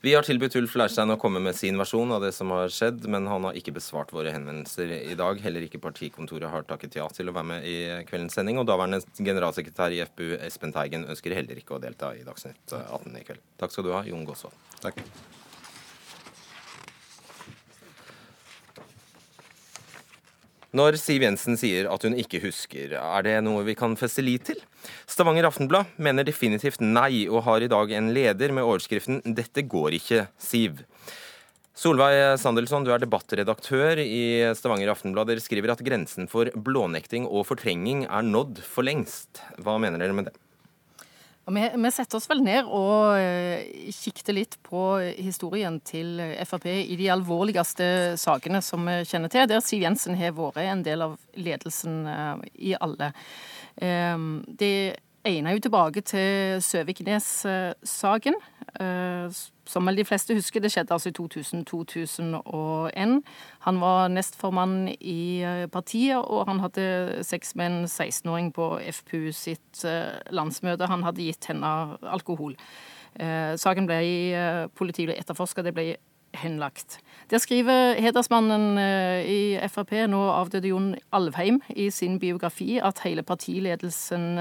Vi 0.00 0.14
har 0.16 0.24
tilbudt 0.24 0.56
Ulf 0.62 0.78
Leirstein 0.80 1.12
å 1.12 1.18
komme 1.20 1.42
med 1.44 1.58
sin 1.58 1.76
versjon 1.80 2.14
av 2.16 2.24
det 2.24 2.32
som 2.32 2.54
har 2.56 2.72
skjedd, 2.72 3.04
men 3.12 3.28
han 3.28 3.44
har 3.44 3.60
ikke 3.60 3.76
besvart 3.76 4.14
våre 4.16 4.32
henvendelser 4.32 4.94
i 5.02 5.18
dag. 5.18 5.44
Heller 5.44 5.68
ikke 5.68 5.82
partikontoret 5.84 6.48
har 6.54 6.64
takket 6.70 6.96
ja 7.02 7.10
til 7.12 7.28
å 7.28 7.36
være 7.36 7.50
med 7.50 7.68
i 7.68 7.76
kveldens 8.08 8.38
sending. 8.38 8.62
Og 8.62 8.68
daværende 8.70 9.02
generalsekretær 9.20 9.92
i 9.92 10.00
FPU, 10.08 10.38
Espen 10.40 10.72
Teigen, 10.72 11.04
ønsker 11.12 11.36
heller 11.36 11.60
ikke 11.60 11.76
å 11.76 11.82
delta 11.82 12.14
i 12.16 12.24
Dagsnytt 12.24 12.72
18 12.80 13.20
i 13.20 13.28
kveld. 13.28 13.44
Takk 13.60 13.76
skal 13.76 13.90
du 13.90 13.92
ha, 13.98 14.04
Jon 14.08 14.24
Gåsvold. 14.24 14.56
Takk. 14.80 15.04
Når 20.72 20.96
Siv 20.96 21.20
Jensen 21.20 21.58
sier 21.60 21.84
at 21.92 22.04
hun 22.06 22.14
ikke 22.16 22.38
husker, 22.46 22.94
er 22.96 23.24
det 23.26 23.34
noe 23.44 23.60
vi 23.66 23.74
kan 23.76 23.92
feste 24.00 24.22
lit 24.24 24.46
til? 24.48 24.60
Stavanger 25.04 25.44
Aftenblad 25.50 25.90
mener 26.00 26.24
definitivt 26.24 26.80
nei, 26.80 27.26
og 27.28 27.44
har 27.44 27.60
i 27.60 27.68
dag 27.68 27.92
en 27.92 28.08
leder 28.16 28.54
med 28.56 28.64
overskriften 28.64 29.20
'Dette 29.20 29.66
går 29.68 29.98
ikke, 29.98 30.22
Siv'. 30.40 30.80
Solveig 31.76 32.38
Sandelsson, 32.40 32.84
du 32.84 32.92
er 32.92 33.04
debattredaktør 33.04 34.00
i 34.00 34.48
Stavanger 34.56 34.94
Aftenblad. 34.94 35.28
Dere 35.28 35.44
skriver 35.44 35.72
at 35.72 35.84
grensen 35.84 36.24
for 36.28 36.48
blånekting 36.56 37.28
og 37.28 37.44
fortrenging 37.48 38.06
er 38.08 38.24
nådd 38.24 38.64
for 38.64 38.88
lengst. 38.88 39.44
Hva 39.60 39.76
mener 39.76 40.00
dere 40.00 40.16
med 40.16 40.30
det? 40.30 40.41
Vi, 41.50 41.62
vi, 41.74 41.90
setter 41.90 42.20
oss 42.20 42.28
vel 42.30 42.42
ned 42.46 42.68
og 42.70 43.16
uh, 43.18 43.88
kikket 43.90 44.30
litt 44.34 44.58
på 44.62 44.82
historien 45.18 45.80
til 45.82 46.20
Frp 46.46 46.68
i 46.70 46.98
de 46.98 47.08
alvorligste 47.10 47.88
sakene 48.20 48.60
som 48.62 48.86
vi 48.86 49.00
kjenner 49.08 49.32
til, 49.32 49.48
der 49.50 49.64
Siv 49.64 49.82
Jensen 49.82 50.14
har 50.20 50.36
vært 50.38 50.62
en 50.62 50.84
del 50.86 51.02
av 51.08 51.16
ledelsen 51.34 52.04
uh, 52.06 52.38
i 52.54 52.76
alle. 52.78 53.10
Uh, 53.74 54.38
det 54.46 54.74
ene 55.24 55.50
er 55.50 55.56
jo 55.56 55.64
tilbake 55.68 56.00
til 56.00 56.62
Søviknes-saken. 56.62 58.34
Uh, 58.80 59.28
som 59.68 59.86
vel 59.86 59.96
de 59.96 60.04
fleste 60.04 60.34
husker, 60.34 60.60
det 60.60 60.72
skjedde 60.74 60.94
altså 60.94 61.08
i 61.10 61.14
2000-2001. 61.16 63.12
Han 63.66 63.80
var 63.80 64.08
nestformann 64.10 64.88
i 64.98 65.42
eh, 65.46 65.66
partiet, 65.70 66.18
og 66.18 66.46
han 66.48 66.60
hadde 66.60 67.22
sex 67.24 67.54
med 67.56 67.66
en 67.66 67.84
16-åring 67.84 68.52
på 68.54 68.80
FPU 68.98 69.30
sitt 69.32 69.84
eh, 69.86 70.18
landsmøte. 70.34 70.90
Han 70.90 71.06
hadde 71.06 71.22
gitt 71.28 71.46
henne 71.50 71.72
alkohol. 72.02 72.56
Eh, 73.14 73.54
saken 73.60 73.86
ble 73.86 74.02
Politiet 74.74 75.14
etterforska, 75.14 75.62
det 75.62 75.74
ble 75.76 75.96
henlagt. 76.36 76.98
Der 77.30 77.40
skriver 77.42 78.00
hedersmannen 78.00 78.76
i 79.28 79.56
Frp, 79.68 79.92
nå 80.10 80.20
avdøde 80.32 80.72
Jon 80.72 80.90
Alvheim, 81.12 81.60
i 81.68 81.90
sin 81.90 82.18
biografi 82.20 82.78
at 82.82 83.04
hele 83.04 83.22
partiledelsen 83.22 84.36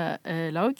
laug. 0.56 0.80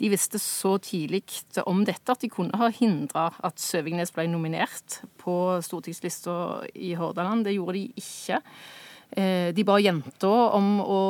De 0.00 0.08
visste 0.08 0.40
så 0.40 0.78
tidlig 0.80 1.22
om 1.68 1.82
dette 1.84 2.12
at 2.12 2.22
de 2.24 2.30
kunne 2.32 2.56
ha 2.56 2.70
hindra 2.72 3.28
at 3.44 3.60
Søvignes 3.60 4.12
ble 4.16 4.24
nominert 4.32 5.02
på 5.20 5.34
stortingslista 5.64 6.36
i 6.72 6.94
Hordaland. 6.96 7.44
Det 7.44 7.58
gjorde 7.58 7.76
de 7.76 8.00
ikke. 8.00 8.40
Eh, 9.10 9.50
de 9.52 9.64
ba 9.66 9.76
jenta 9.82 10.30
om 10.56 10.78
å 10.80 11.00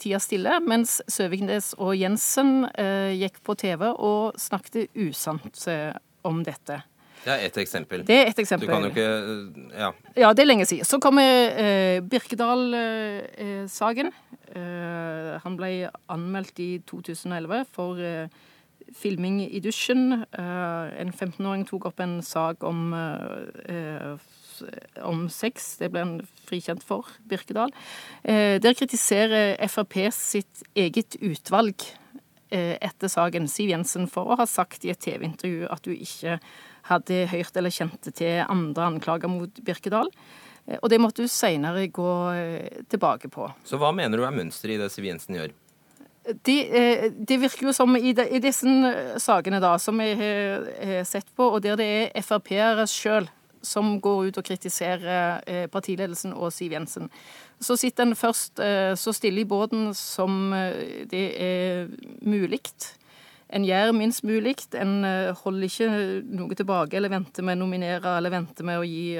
tie 0.00 0.20
stille, 0.22 0.56
mens 0.64 1.00
Søvignes 1.10 1.74
og 1.76 1.96
Jensen 1.98 2.64
eh, 2.78 3.12
gikk 3.18 3.42
på 3.44 3.58
TV 3.60 3.90
og 3.90 4.38
snakket 4.40 4.88
usant 4.94 5.66
eh, 5.68 5.92
om 6.24 6.40
dette. 6.46 6.80
Det 7.24 7.32
er 7.34 7.38
ett 7.46 7.56
eksempel. 7.60 8.04
Det 8.06 8.16
er 8.16 8.26
et 8.30 8.38
eksempel. 8.38 8.68
Du 8.68 8.72
kan 8.72 8.82
jo 8.82 8.88
ikke 8.94 9.08
Ja. 9.76 9.90
Ja, 10.16 10.32
det 10.32 10.42
er 10.42 10.46
lenge 10.48 10.66
siden. 10.66 10.84
Så 10.88 10.98
kommer 11.02 11.22
eh, 11.22 12.00
Birkedal-saken. 12.00 14.06
Eh, 14.56 15.40
han 15.44 15.56
ble 15.58 15.90
anmeldt 16.10 16.58
i 16.58 16.78
2011 16.88 17.64
for 17.74 17.96
eh, 18.02 18.28
filming 18.96 19.40
i 19.44 19.60
dusjen. 19.62 20.24
Eh, 20.32 21.00
en 21.00 21.12
15-åring 21.12 21.66
tok 21.68 21.86
opp 21.90 22.00
en 22.02 22.20
sak 22.24 22.64
om, 22.66 22.92
eh, 22.94 24.16
om 25.06 25.28
sex. 25.28 25.76
Det 25.80 25.90
ble 25.92 26.00
han 26.04 26.16
frikjent 26.48 26.82
for, 26.86 27.06
Birkedal. 27.28 27.70
Eh, 28.24 28.58
der 28.62 28.74
kritiserer 28.74 29.56
Frp 29.68 29.94
sitt 30.14 30.62
eget 30.74 31.16
utvalg 31.20 31.74
etter 32.50 33.06
saken, 33.06 33.46
Siv 33.46 33.68
Jensen, 33.70 34.08
for 34.10 34.26
å 34.26 34.34
ha 34.40 34.46
sagt 34.50 34.82
i 34.82 34.90
et 34.90 34.98
TV-intervju 34.98 35.68
at 35.70 35.84
du 35.86 35.92
ikke 35.94 36.40
hadde 36.90 37.24
hørt 37.30 37.56
eller 37.56 37.74
kjente 37.74 38.12
til 38.12 38.44
andre 38.44 38.90
anklager 38.90 39.30
mot 39.32 39.62
Birkedal. 39.64 40.12
Og 40.76 40.86
det 40.92 41.00
måtte 41.02 41.24
hun 41.24 41.32
seinere 41.32 41.88
gå 41.90 42.10
tilbake 42.92 43.30
på. 43.32 43.48
Så 43.66 43.80
hva 43.80 43.88
mener 43.96 44.20
du 44.20 44.26
er 44.26 44.34
mønsteret 44.36 44.76
i 44.76 44.78
det 44.78 44.90
Siv 44.92 45.08
Jensen 45.08 45.38
gjør? 45.38 45.54
Det, 46.46 46.58
de 47.26 47.38
virker 47.40 47.70
jo 47.70 47.72
som 47.74 47.96
i, 47.96 48.12
de, 48.14 48.26
i 48.28 48.38
disse 48.44 48.68
sakene 49.24 49.58
da, 49.62 49.72
som 49.82 49.98
jeg 50.04 50.18
har 50.20 51.08
sett 51.08 51.26
på, 51.34 51.48
og 51.56 51.64
der 51.64 51.80
det 51.80 51.88
er 52.12 52.26
Frp-ere 52.26 52.84
sjøl 52.86 53.26
som 53.62 53.98
går 54.00 54.30
ut 54.30 54.40
og 54.40 54.46
kritiserer 54.46 55.40
eh, 55.46 55.66
partiledelsen 55.70 56.32
og 56.32 56.52
Siv 56.54 56.72
Jensen. 56.74 57.10
Så 57.60 57.76
sitter 57.80 58.06
en 58.06 58.16
først 58.16 58.60
eh, 58.64 58.94
så 58.96 59.12
stille 59.16 59.42
i 59.42 59.48
båten 59.48 59.90
som 59.96 60.52
eh, 60.56 61.04
det 61.10 61.26
er 61.36 61.90
mulig. 62.22 62.62
En 63.50 63.66
gjør 63.66 63.92
minst 63.96 64.24
mulig. 64.26 64.56
En 64.78 65.04
holder 65.42 65.66
ikke 65.66 65.90
noe 66.30 66.56
tilbake 66.58 66.98
eller 66.98 67.12
venter 67.12 67.46
med 67.46 67.58
å 67.58 67.64
nominere 67.64 68.16
eller 68.18 68.34
venter 68.34 68.66
med 68.66 68.80
å 68.80 68.86
gi 68.86 69.18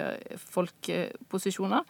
folk 0.52 0.90
posisjoner. 1.30 1.86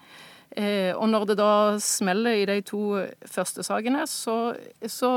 Og 0.99 1.05
når 1.07 1.29
det 1.29 1.37
da 1.39 1.53
smeller 1.79 2.41
i 2.41 2.47
de 2.49 2.57
to 2.67 3.05
første 3.31 3.63
sakene, 3.63 4.03
så, 4.11 4.57
så 4.83 5.11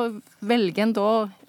velger 0.46 0.84
en 0.84 0.94
da 0.94 1.08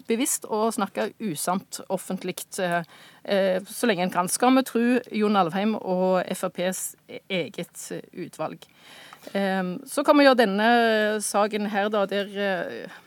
bevisst 0.09 0.47
å 0.49 0.63
snakke 0.73 1.11
usant 1.21 1.83
offentlig 1.93 2.47
så 2.55 3.89
lenge 3.89 4.07
en 4.07 4.13
kan. 4.13 4.31
Skal 4.31 4.57
vi 4.57 4.65
tro 4.65 4.85
Jon 5.13 5.37
Alvheim 5.37 5.75
og 5.77 6.23
FrPs 6.33 6.95
eget 7.29 7.85
utvalg. 8.13 8.65
Så 9.33 10.03
kan 10.05 10.17
vi 10.17 10.25
gjøre 10.27 10.41
denne 10.43 10.69
saken 11.23 11.69
her, 11.73 11.89
da, 11.89 12.05
der, 12.05 12.29
eh, 12.37 13.01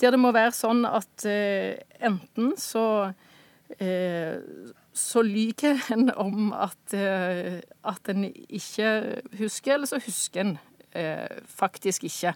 der 0.00 0.14
det 0.14 0.20
må 0.20 0.32
være 0.36 0.52
sånn 0.56 0.84
at 0.88 1.24
eh, 1.28 1.80
enten 2.00 2.54
så 2.60 2.84
eh, 3.78 4.36
så 5.00 5.22
lyver 5.22 5.78
en 5.94 6.10
om 6.18 6.50
at, 6.52 6.92
at 6.92 8.08
en 8.10 8.24
ikke 8.26 8.88
husker, 9.38 9.76
eller 9.76 9.88
så 9.88 10.00
husker 10.02 10.42
en 10.42 10.56
faktisk 11.46 12.04
ikke. 12.08 12.34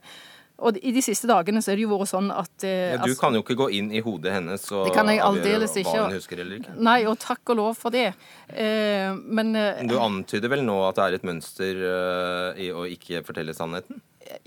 Og 0.62 0.76
i 0.86 0.92
de 0.94 1.02
siste 1.02 1.26
dagene 1.26 1.58
så 1.64 1.72
er 1.72 1.80
det 1.80 1.82
jo 1.82 1.90
vært 1.90 2.10
sånn 2.12 2.28
at 2.30 2.64
eh, 2.66 2.92
ja, 2.94 2.98
Du 3.00 3.08
altså, 3.08 3.20
kan 3.24 3.34
jo 3.34 3.42
ikke 3.42 3.56
gå 3.58 3.66
inn 3.74 3.88
i 3.90 4.02
hodet 4.04 4.36
hennes 4.36 4.66
og 4.70 4.86
avgjøre 4.86 5.66
hva 5.66 5.94
hun 5.96 6.14
husker 6.14 6.42
eller 6.44 6.60
ikke. 6.60 6.74
Nei, 6.78 7.00
og 7.10 7.18
takk 7.22 7.50
og 7.50 7.58
lov 7.58 7.72
for 7.80 7.94
det. 7.94 8.12
Eh, 8.48 9.10
men 9.10 9.50
eh, 9.58 9.82
Du 9.90 9.96
antyder 9.98 10.52
vel 10.52 10.62
nå 10.66 10.78
at 10.86 11.00
det 11.00 11.08
er 11.08 11.18
et 11.18 11.26
mønster 11.26 11.82
eh, 11.90 12.62
i 12.68 12.70
å 12.70 12.86
ikke 12.86 13.24
fortelle 13.26 13.56
sannheten? 13.56 13.98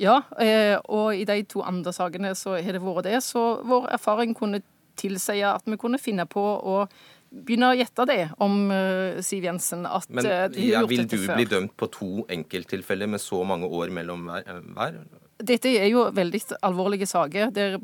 Ja, 0.02 0.22
eh, 0.42 0.78
og 0.90 1.16
i 1.16 1.26
de 1.28 1.42
to 1.50 1.62
andre 1.66 1.94
sakene 1.96 2.34
så 2.38 2.56
har 2.58 2.78
det 2.78 2.84
vært 2.84 3.08
det. 3.10 3.22
Så 3.26 3.44
vår 3.68 3.90
erfaring 3.98 4.36
kunne 4.38 4.62
tilsi 4.98 5.42
at 5.46 5.68
vi 5.70 5.78
kunne 5.78 6.02
finne 6.02 6.26
på 6.30 6.42
å 6.42 6.80
begynne 7.28 7.74
å 7.74 7.76
gjette 7.76 8.06
det 8.08 8.22
om 8.42 8.70
uh, 8.72 9.20
Siv 9.26 9.46
Jensen. 9.46 9.84
At, 9.86 10.08
Men 10.10 10.26
ja, 10.56 10.82
vil 10.88 11.06
du 11.10 11.18
bli 11.28 11.46
dømt 11.50 11.76
på 11.78 11.90
to 11.92 12.12
enkelttilfeller 12.34 13.10
med 13.12 13.22
så 13.22 13.44
mange 13.46 13.68
år 13.68 13.92
mellom 13.94 14.30
hver? 14.30 15.02
Dette 15.38 15.74
er 15.76 15.90
jo 15.92 16.08
veldig 16.16 16.42
alvorlige 16.66 17.06
saker. 17.06 17.52
der 17.54 17.78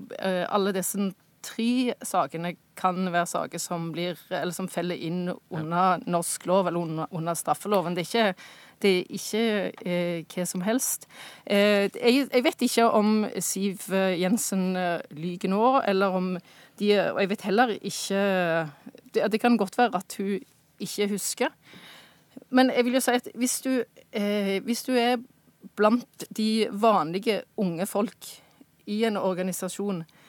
Alle 0.49 0.73
disse 0.73 1.11
tre 1.43 1.93
sakene 2.05 2.53
kan 2.79 2.97
være 3.13 3.29
saker 3.29 3.61
som, 3.61 3.91
blir, 3.93 4.17
som 4.55 4.69
feller 4.71 4.99
inn 4.99 5.27
under 5.53 6.03
norsk 6.09 6.47
lov 6.49 6.69
eller 6.69 6.79
under, 6.79 7.11
under 7.11 7.37
straffeloven. 7.37 7.95
Det 7.95 8.03
er 8.03 8.09
ikke, 8.09 8.47
det 8.81 8.93
er 8.93 9.13
ikke 9.19 9.43
eh, 9.85 10.23
hva 10.33 10.47
som 10.49 10.63
helst. 10.65 11.07
Eh, 11.45 11.89
jeg, 11.91 12.27
jeg, 12.29 12.43
vet 12.47 12.65
ikke 12.67 12.89
om 12.89 13.13
Siv 13.43 13.87
Jensen 14.19 14.73
eh, 14.79 14.99
lyver 15.17 15.53
nå, 15.53 15.63
eller 15.85 16.19
om 16.19 16.35
de 16.81 16.89
Og 17.13 17.19
jeg 17.21 17.29
vet 17.29 17.43
heller 17.45 17.75
ikke 17.77 18.21
det, 19.13 19.27
det, 19.29 19.39
kan 19.39 19.57
godt 19.57 19.77
være 19.77 19.99
at 19.99 20.15
hun 20.17 20.39
ikke 20.81 21.11
husker. 21.11 21.53
Men 22.49 22.71
jeg 22.73 22.85
vil 22.85 22.97
jo 22.97 23.03
si 23.03 23.13
at 23.13 23.29
hvis 23.37 23.59
du, 23.61 23.83
eh, 24.11 24.57
hvis 24.65 24.83
du 24.87 24.95
er 24.97 25.21
blant 25.77 26.25
de 26.35 26.67
vanlige 26.71 27.43
unge 27.57 27.85
folk 27.85 28.27
i 28.89 29.03
en 29.05 29.17
organisasjon 29.17 30.01
eh, 30.01 30.22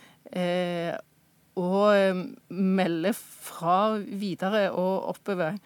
og 1.55 2.23
melde 2.51 3.13
fra 3.15 3.97
videre 4.01 4.71
og 4.73 5.11
oppover 5.13 5.59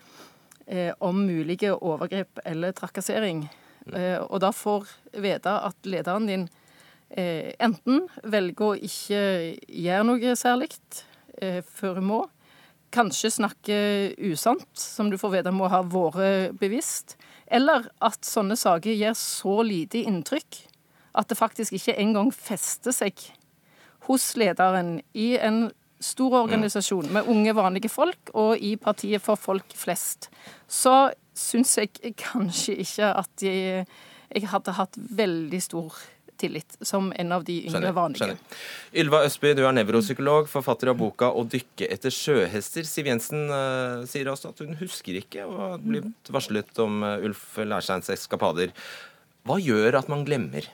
eh, 0.69 0.93
om 1.01 1.25
mulige 1.25 1.73
overgrep 1.75 2.43
eller 2.45 2.75
trakassering, 2.77 3.47
eh, 3.93 4.19
og 4.21 4.41
da 4.45 4.53
får 4.53 4.89
vite 5.21 5.53
at 5.69 5.89
lederen 5.89 6.29
din 6.29 6.49
eh, 7.11 7.55
enten 7.61 8.07
velger 8.25 8.67
å 8.67 8.75
ikke 8.77 9.23
gjøre 9.69 10.09
noe 10.11 10.35
særlig 10.37 10.73
eh, 11.41 11.63
før 11.65 12.01
hun 12.01 12.11
må, 12.13 12.21
kanskje 12.93 13.35
snakke 13.35 13.79
usant, 14.31 14.69
som 14.81 15.11
du 15.11 15.19
får 15.21 15.39
vite 15.39 15.53
må 15.53 15.69
ha 15.69 15.83
vært 15.85 16.57
bevisst, 16.61 17.19
eller 17.47 17.91
at 18.05 18.25
sånne 18.25 18.57
saker 18.57 18.97
gjør 18.97 19.17
så 19.17 19.61
lite 19.65 20.05
inntrykk 20.09 20.65
at 21.19 21.29
det 21.29 21.39
faktisk 21.39 21.75
ikke 21.77 21.97
engang 22.01 22.31
fester 22.33 22.95
seg 22.95 23.17
hos 24.09 24.33
lederen 24.41 24.99
i 25.13 25.35
en 25.37 25.69
stor 26.01 26.37
organisasjon 26.43 27.11
med 27.13 27.27
unge, 27.31 27.55
vanlige 27.59 27.91
folk, 27.91 28.31
og 28.35 28.59
i 28.63 28.77
partiet 28.81 29.23
for 29.23 29.41
folk 29.41 29.75
flest, 29.77 30.31
så 30.71 31.11
syns 31.39 31.77
jeg 31.79 32.15
kanskje 32.19 32.79
ikke 32.85 33.11
at 33.23 33.43
jeg, 33.43 33.87
jeg 34.35 34.53
hadde 34.53 34.77
hatt 34.79 34.99
veldig 35.19 35.61
stor 35.63 35.99
tillit, 36.39 36.77
som 36.87 37.11
en 37.17 37.33
av 37.35 37.45
de 37.45 37.57
yngre 37.67 37.91
vanlige. 37.95 38.37
Ylva 38.95 39.25
Østby, 39.27 39.57
du 39.59 39.65
er 39.67 39.75
nevropsykolog, 39.75 40.47
forfatter 40.51 40.93
av 40.93 40.99
boka 41.01 41.33
'Å 41.35 41.43
dykke 41.51 41.89
etter 41.91 42.15
sjøhester'. 42.15 42.87
Siv 42.87 43.11
Jensen 43.11 43.51
uh, 43.51 44.07
sier 44.07 44.31
også 44.31 44.55
at 44.55 44.63
hun 44.63 44.79
husker 44.79 45.19
ikke 45.19 45.47
og 45.49 45.59
har 45.59 45.83
blitt 45.83 46.31
varslet 46.31 46.83
om 46.85 47.03
uh, 47.03 47.17
Ulf 47.27 47.59
Leirsteins 47.59 48.11
eskapader. 48.15 48.71
Hva 49.49 49.59
gjør 49.59 49.99
at 49.99 50.11
man 50.13 50.23
glemmer? 50.29 50.71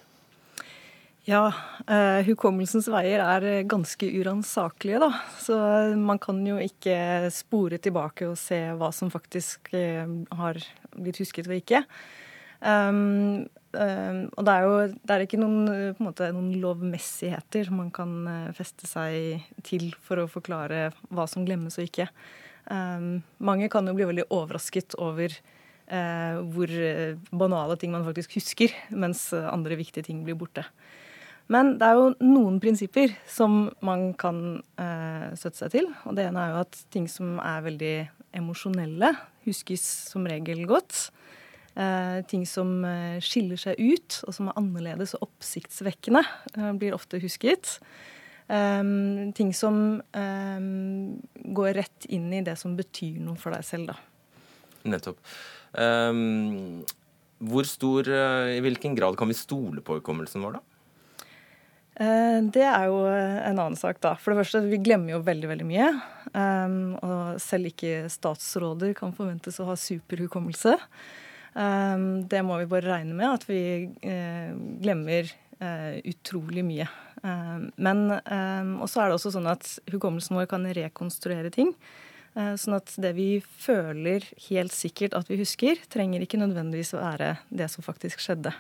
Ja, 1.25 1.47
uh, 1.89 2.21
hukommelsens 2.27 2.85
veier 2.93 3.23
er 3.25 3.65
ganske 3.65 4.11
uransakelige, 4.13 4.99
da. 5.01 5.09
Så 5.41 5.57
man 5.97 6.19
kan 6.21 6.43
jo 6.45 6.59
ikke 6.61 7.31
spore 7.33 7.79
tilbake 7.81 8.27
og 8.29 8.37
se 8.37 8.59
hva 8.77 8.91
som 8.93 9.09
faktisk 9.13 9.71
har 9.73 10.59
blitt 10.93 11.21
husket 11.23 11.49
og 11.49 11.57
ikke. 11.57 11.81
Um, 12.61 13.47
um, 13.73 14.19
og 14.37 14.45
det 14.45 14.53
er 14.53 14.67
jo 14.67 14.75
det 14.93 15.15
er 15.15 15.25
ikke 15.25 15.41
noen, 15.41 15.95
måte, 16.05 16.29
noen, 16.33 16.53
lovmessigheter 16.61 17.73
man 17.73 17.89
kan 17.93 18.13
feste 18.57 18.89
seg 18.89 19.47
til 19.65 19.91
for 20.05 20.21
å 20.21 20.29
forklare 20.31 20.91
hva 21.09 21.25
som 21.29 21.49
glemmes 21.49 21.81
og 21.81 21.89
ikke. 21.89 22.11
Um, 22.69 23.23
mange 23.41 23.71
kan 23.73 23.89
jo 23.89 23.97
bli 23.97 24.11
veldig 24.13 24.29
overrasket 24.29 24.99
over 25.01 25.33
uh, 25.33 26.37
hvor 26.53 26.77
banale 27.33 27.81
ting 27.81 27.97
man 27.97 28.05
faktisk 28.05 28.37
husker, 28.43 28.77
mens 28.93 29.31
andre 29.33 29.81
viktige 29.81 30.05
ting 30.13 30.21
blir 30.29 30.37
borte. 30.37 30.69
Men 31.53 31.75
det 31.77 31.87
er 31.87 31.99
jo 31.99 32.13
noen 32.25 32.57
prinsipper 32.63 33.13
som 33.29 33.67
man 33.85 34.15
kan 34.17 34.63
støtte 35.37 35.59
seg 35.59 35.75
til. 35.75 35.91
Og 36.09 36.17
det 36.17 36.25
ene 36.31 36.41
er 36.41 36.55
jo 36.55 36.63
at 36.63 36.79
ting 36.95 37.05
som 37.11 37.35
er 37.37 37.67
veldig 37.67 37.97
emosjonelle, 38.41 39.11
huskes 39.45 39.85
som 40.09 40.25
regel 40.31 40.65
godt. 40.71 41.11
Eh, 41.75 42.21
ting 42.31 42.45
som 42.47 42.85
eh, 42.87 43.19
skiller 43.25 43.59
seg 43.59 43.81
ut, 43.81 44.21
og 44.29 44.35
som 44.37 44.51
er 44.51 44.59
annerledes 44.61 45.17
og 45.17 45.27
oppsiktsvekkende, 45.27 46.23
eh, 46.55 46.73
blir 46.79 46.95
ofte 46.95 47.23
husket. 47.23 47.79
ting 48.45 49.55
som 49.57 50.03
går 50.13 51.71
rett 51.79 52.07
inn 52.13 52.27
i 52.29 52.43
det 52.45 52.59
som 52.61 52.75
betyr 52.77 53.17
noe 53.25 53.41
for 53.41 53.57
deg 53.57 53.65
selv, 53.65 53.87
da. 53.89 53.95
Nettopp. 54.85 55.17
Um, 55.73 56.85
hvor 57.41 57.65
stor, 57.65 58.05
I 58.05 58.61
hvilken 58.61 58.99
grad 58.99 59.17
kan 59.17 59.33
vi 59.33 59.39
stole 59.39 59.81
på 59.81 59.97
hukommelsen 59.97 60.45
vår, 60.45 60.59
da? 60.59 60.74
Det 61.95 62.65
er 62.67 62.89
jo 62.91 63.05
en 63.07 63.59
annen 63.59 63.77
sak, 63.79 64.01
da. 64.03 64.17
For 64.19 64.33
det 64.33 64.41
første, 64.43 64.65
vi 64.67 64.81
glemmer 64.83 65.15
jo 65.15 65.21
veldig 65.23 65.51
veldig 65.53 65.67
mye. 65.69 65.91
Um, 66.35 66.97
og 66.99 67.37
selv 67.39 67.71
ikke 67.71 68.09
statsråder 68.11 68.97
kan 68.99 69.15
forventes 69.15 69.61
å 69.63 69.69
ha 69.69 69.77
superhukommelse. 69.79 70.75
Ehm, 71.55 72.27
det 72.29 72.43
må 72.43 72.59
vi 72.59 72.71
bare 72.71 72.91
regne 72.91 73.15
med, 73.15 73.31
at 73.31 73.47
vi 73.47 73.61
eh, 74.03 74.55
glemmer 74.83 75.29
eh, 75.63 76.01
utrolig 76.11 76.65
mye. 76.67 76.89
Ehm, 77.23 77.69
men 77.77 78.09
Og 78.11 78.89
også 78.89 79.03
er 79.03 79.11
det 79.11 79.19
også 79.19 79.35
sånn 79.37 79.51
at 79.51 79.69
hukommelsen 79.93 80.39
vår 80.39 80.51
kan 80.51 80.67
rekonstruere 80.67 81.53
ting. 81.55 81.73
Eh, 82.35 82.55
sånn 82.59 82.77
at 82.79 82.93
det 83.01 83.15
vi 83.17 83.29
føler 83.41 84.27
helt 84.49 84.75
sikkert 84.75 85.17
at 85.19 85.31
vi 85.31 85.39
husker, 85.41 85.81
trenger 85.93 86.25
ikke 86.25 86.41
nødvendigvis 86.41 86.95
å 86.97 87.03
være 87.03 87.35
det 87.51 87.71
som 87.73 87.87
faktisk 87.87 88.23
skjedde. 88.23 88.55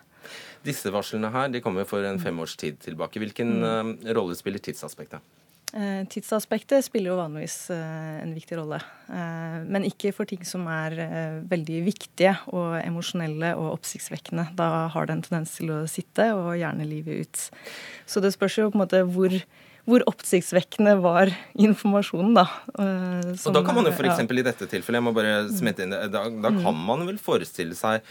Disse 0.64 0.92
varslene 0.94 1.28
her 1.34 1.50
de 1.52 1.60
kommer 1.64 1.88
for 1.88 2.06
en 2.06 2.20
fem 2.22 2.38
års 2.40 2.56
tid 2.60 2.78
tilbake. 2.80 3.20
Hvilken 3.20 3.56
mm. 3.60 3.96
rolle 4.16 4.38
spiller 4.38 4.62
tidsaspektet? 4.62 5.20
Eh, 5.74 6.04
tidsaspektet 6.06 6.84
spiller 6.87 7.10
jo 7.10 7.18
vanligvis 7.18 7.56
eh, 7.74 8.20
en 8.22 8.34
viktig 8.37 8.60
rolle. 8.60 8.78
Eh, 9.10 9.56
men 9.66 9.87
ikke 9.88 10.12
for 10.14 10.28
ting 10.30 10.44
som 10.46 10.68
er 10.70 10.94
veldig 11.50 11.80
viktige 11.88 12.37
og 12.54 12.76
emosjonelle 12.78 13.54
og 13.58 13.72
oppsiktsvekkende. 13.80 14.52
Da 14.54 14.87
har 14.94 15.08
det 15.08 15.16
en 15.16 15.24
tendens 15.26 15.56
til 15.58 15.72
å 15.74 15.80
sitte, 15.90 16.28
og 16.38 16.54
gjerne 16.60 16.87
livet 16.87 17.26
ut. 17.26 17.44
Så 18.06 18.22
det 18.22 18.30
spørs 18.37 18.60
jo 18.60 18.68
på 18.70 18.78
en 18.78 18.84
måte 18.84 19.02
hvor, 19.02 19.34
hvor 19.84 20.04
oppsiktsvekkende 20.08 20.94
var 21.04 21.32
informasjonen, 21.60 22.36
da. 22.36 22.46
Som, 22.74 23.50
og 23.50 23.56
da 23.58 23.64
kan 23.66 23.76
man 23.76 23.88
jo 23.88 23.92
f.eks. 23.92 24.22
Ja. 24.22 24.24
i 24.24 24.46
dette 24.46 24.68
tilfellet, 24.70 25.00
jeg 25.00 25.04
må 25.04 25.12
bare 25.16 25.42
smette 25.52 25.84
inn 25.84 25.92
det, 25.92 26.06
da, 26.14 26.24
da 26.28 26.52
kan 26.56 26.78
man 26.86 27.04
vel 27.08 27.20
forestille 27.20 27.76
seg 27.76 28.04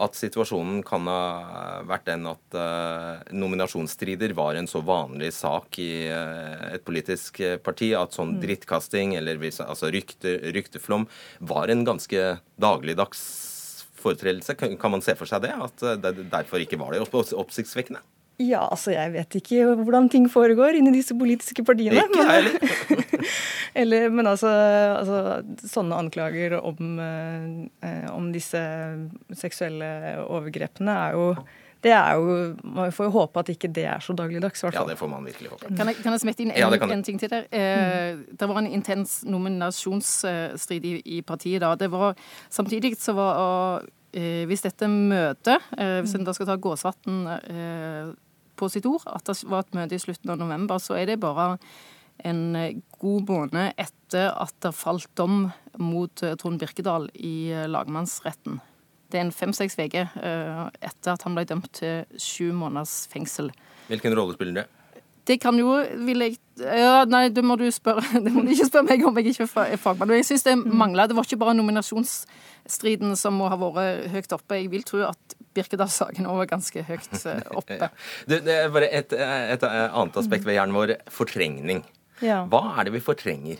at 0.00 0.16
situasjonen 0.16 0.80
kan 0.86 1.04
ha 1.10 1.82
vært 1.88 2.06
den 2.08 2.24
at 2.30 2.56
uh, 2.56 3.20
nominasjonsstrider 3.36 4.32
var 4.38 4.56
en 4.56 4.68
så 4.70 4.80
vanlig 4.86 5.32
sak 5.36 5.76
i 5.82 6.08
uh, 6.08 6.70
et 6.70 6.84
politisk 6.86 7.42
parti 7.64 7.90
at 7.98 8.16
sånn 8.16 8.36
mm. 8.36 8.40
drittkasting 8.44 9.16
eller 9.18 9.42
altså 9.42 9.90
rykte, 9.92 10.38
rykteflom 10.56 11.04
var 11.52 11.72
en 11.72 11.84
ganske 11.84 12.24
dagligdags 12.60 13.20
foretredelse. 14.00 14.56
Kan, 14.56 14.78
kan, 14.80 14.94
man 14.94 15.04
se 15.04 15.14
for 15.18 15.28
seg 15.28 15.44
det? 15.44 15.52
At 15.52 15.84
det 16.00 16.30
derfor 16.32 16.62
ikke 16.62 16.80
var 16.80 16.96
det 16.96 17.04
oppsiktsvekkende? 17.04 18.00
Ja, 18.40 18.62
altså 18.70 18.94
jeg 18.94 19.12
vet 19.12 19.36
ikke 19.40 19.74
hvordan 19.82 20.08
ting 20.12 20.26
foregår 20.32 20.78
inni 20.78 20.94
disse 20.94 21.16
politiske 21.18 21.64
partiene. 21.66 22.00
Ikke 22.00 22.24
men. 22.24 22.48
Eller, 23.80 24.08
men 24.10 24.26
altså, 24.26 24.50
altså 24.50 25.66
sånne 25.68 25.98
anklager 26.00 26.56
om, 26.58 26.94
eh, 26.98 28.06
om 28.10 28.30
disse 28.34 28.60
seksuelle 29.38 29.90
overgrepene 30.24 30.96
er 31.06 31.18
jo 31.18 31.26
det 31.80 31.92
er 31.96 32.18
jo, 32.20 32.56
Man 32.62 32.92
får 32.92 33.06
jo 33.08 33.12
håpe 33.14 33.40
at 33.40 33.52
ikke 33.54 33.70
det 33.72 33.86
er 33.88 34.02
så 34.04 34.12
dagligdags. 34.12 34.62
Ja, 34.68 34.84
det 34.84 34.98
får 35.00 35.08
man 35.08 35.24
virkelig 35.24 35.52
håpe. 35.54 35.70
Kan 35.76 35.88
jeg, 35.88 35.96
kan 36.02 36.12
jeg 36.12 36.20
smette 36.24 36.44
inn 36.44 36.52
en, 36.52 36.58
Ja, 36.60 36.68
en 36.68 37.04
ting 37.06 37.20
til 37.20 37.30
der? 37.32 37.46
Eh, 37.48 38.18
det 38.36 38.48
var 38.48 38.60
en 38.60 38.68
intens 38.68 39.22
nominasjonsstrid 39.24 40.84
i, 40.84 40.94
i 41.16 41.22
partiet 41.22 41.64
da. 41.64 41.72
Det 41.80 41.88
var, 41.92 42.18
samtidig 42.52 42.96
så 43.00 43.16
var 43.16 43.86
eh, 44.12 44.44
Hvis 44.50 44.66
dette 44.66 44.88
møtet, 44.92 45.70
eh, 45.78 46.00
hvis 46.02 46.18
en 46.18 46.26
da 46.28 46.36
skal 46.36 46.50
ta 46.50 46.58
Gåsvatn 46.60 47.22
eh, 47.38 48.12
på 48.60 48.68
sitt 48.72 48.86
ord, 48.88 49.06
at 49.08 49.26
det 49.26 49.38
var 49.48 49.64
et 49.64 49.78
møte 49.78 49.96
i 49.96 50.02
slutten 50.02 50.32
av 50.32 50.40
november, 50.40 50.80
så 50.82 50.98
er 51.00 51.08
det 51.10 51.20
bare 51.22 51.54
en 52.24 52.56
eh, 52.56 52.80
god 53.00 53.30
måned 53.30 53.78
etter 53.80 54.30
at 54.30 54.56
det 54.64 54.74
falt 54.76 55.08
dom 55.18 55.46
mot 55.80 56.24
eh, 56.24 56.36
Trond 56.40 56.60
Birkedal 56.60 57.08
i 57.14 57.52
eh, 57.54 57.68
lagmannsretten. 57.70 58.60
Det 59.10 59.18
er 59.18 59.26
en 59.26 59.34
fem-seks 59.34 59.74
uker 59.74 60.12
etter 60.86 61.08
at 61.10 61.24
han 61.26 61.34
ble 61.34 61.42
dømt 61.42 61.66
til 61.74 62.04
sju 62.14 62.52
måneders 62.54 63.08
fengsel. 63.10 63.48
Hvilken 63.88 64.14
rolle 64.14 64.36
spiller 64.36 64.60
det? 64.60 64.66
Det 65.26 65.40
kan 65.42 65.58
jo 65.58 65.72
vil 66.06 66.22
jeg, 66.22 66.36
ja, 66.62 67.02
Nei, 67.10 67.24
det 67.34 67.42
må 67.42 67.56
du 67.58 67.66
spørre 67.74 68.04
Det 68.24 68.30
må 68.30 68.44
du 68.46 68.52
ikke 68.54 68.68
spørre 68.68 68.86
meg 68.86 69.02
om, 69.08 69.18
jeg 69.18 69.34
ikke 69.34 69.48
er 69.66 69.82
fagmann. 69.82 70.14
Jeg 70.14 70.28
syns 70.30 70.46
det 70.46 70.54
mangla. 70.62 71.08
Det 71.10 71.18
var 71.18 71.26
ikke 71.26 71.40
bare 71.42 71.56
nominasjonsstriden 72.70 73.16
som 73.16 73.34
må 73.34 73.48
ha 73.50 73.56
vært 73.56 74.10
høyt 74.12 74.32
oppe. 74.32 74.58
Jeg 74.60 74.70
vil 74.70 74.84
tro 74.84 75.02
at 75.08 75.36
Birkedal-saken 75.54 76.26
òg 76.26 76.44
var 76.44 76.46
ganske 76.46 76.82
høyt 76.86 77.26
eh, 77.26 77.42
oppe. 77.58 77.78
Ja. 77.80 77.88
Du, 78.26 78.38
det 78.40 78.54
er 78.54 78.70
bare 78.70 78.88
et, 78.90 79.12
et 79.12 79.62
annet 79.64 80.16
aspekt 80.16 80.46
ved 80.46 80.54
hjernen 80.54 80.76
vår. 80.76 80.96
Fortrengning. 81.10 81.82
Ja. 82.22 82.44
Hva 82.50 82.76
er 82.78 82.86
det 82.86 82.94
vi 82.94 83.00
fortrenger? 83.02 83.58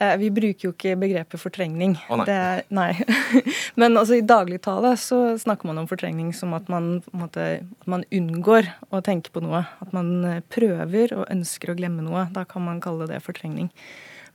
Eh, 0.00 0.16
Vi 0.18 0.30
bruker 0.30 0.68
jo 0.68 0.72
ikke 0.72 0.96
begrepet 0.98 1.40
fortrengning. 1.42 1.96
Å, 2.08 2.16
nei. 2.18 2.26
Det 2.26 2.38
er, 2.38 2.64
nei. 2.74 2.90
Men 3.80 3.98
altså, 4.00 4.16
i 4.18 4.24
dagligtale 4.24 4.94
så 4.96 5.36
snakker 5.38 5.68
man 5.68 5.82
om 5.82 5.90
fortrengning 5.90 6.32
som 6.34 6.54
at 6.56 6.70
man, 6.72 7.02
måte, 7.12 7.60
at 7.60 7.90
man 7.90 8.06
unngår 8.10 8.72
å 8.90 9.02
tenke 9.04 9.34
på 9.34 9.44
noe. 9.44 9.66
At 9.84 9.92
man 9.94 10.16
eh, 10.30 10.40
prøver 10.54 11.14
og 11.18 11.28
ønsker 11.28 11.74
å 11.74 11.78
glemme 11.78 12.06
noe. 12.06 12.26
Da 12.34 12.46
kan 12.48 12.64
man 12.64 12.80
kalle 12.84 13.10
det 13.12 13.20
fortrengning. 13.26 13.68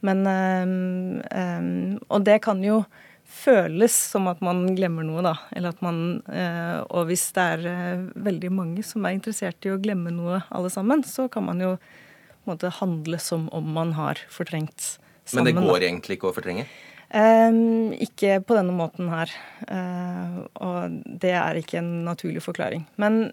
Men, 0.06 0.22
eh, 0.30 1.20
eh, 1.42 1.70
og 2.08 2.28
det 2.30 2.40
kan 2.46 2.62
jo 2.64 2.84
føles 3.30 3.94
som 4.12 4.28
at 4.32 4.42
man 4.46 4.64
glemmer 4.78 5.06
noe, 5.06 5.24
da. 5.26 5.36
Eller 5.56 5.76
at 5.76 5.82
man 5.86 6.22
eh, 6.28 6.80
Og 6.90 7.10
hvis 7.10 7.30
det 7.36 7.46
er 7.56 7.66
eh, 7.70 8.06
veldig 8.28 8.52
mange 8.54 8.86
som 8.86 9.06
er 9.06 9.18
interessert 9.18 9.66
i 9.68 9.74
å 9.74 9.80
glemme 9.82 10.14
noe 10.14 10.42
alle 10.50 10.72
sammen, 10.74 11.06
så 11.08 11.30
kan 11.32 11.48
man 11.48 11.62
jo 11.64 11.76
på 11.80 12.48
en 12.48 12.54
måte 12.56 12.72
handle 12.80 13.20
som 13.22 13.48
om 13.56 13.74
man 13.76 13.94
har 13.98 14.22
fortrengt 14.34 14.96
sammen. 15.26 15.44
Men 15.44 15.50
det 15.50 15.68
går 15.68 15.86
egentlig 15.86 16.18
ikke 16.18 16.32
å 16.32 16.36
fortrenge? 16.36 16.66
Ehm, 17.10 17.92
ikke 17.98 18.40
på 18.46 18.58
denne 18.58 18.74
måten 18.76 19.10
her. 19.12 19.34
Eh, 19.68 20.40
og 20.62 21.00
det 21.22 21.36
er 21.38 21.60
ikke 21.60 21.82
en 21.82 21.92
naturlig 22.06 22.44
forklaring. 22.46 22.86
Men 23.02 23.32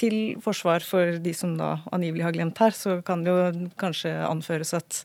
til 0.00 0.34
forsvar 0.42 0.82
for 0.82 1.20
de 1.22 1.34
som 1.36 1.54
da 1.58 1.76
angivelig 1.94 2.26
har 2.26 2.34
glemt 2.34 2.58
her, 2.58 2.74
så 2.74 2.98
kan 3.06 3.22
det 3.24 3.32
jo 3.32 3.68
kanskje 3.80 4.16
anføres 4.26 4.74
at 4.76 5.04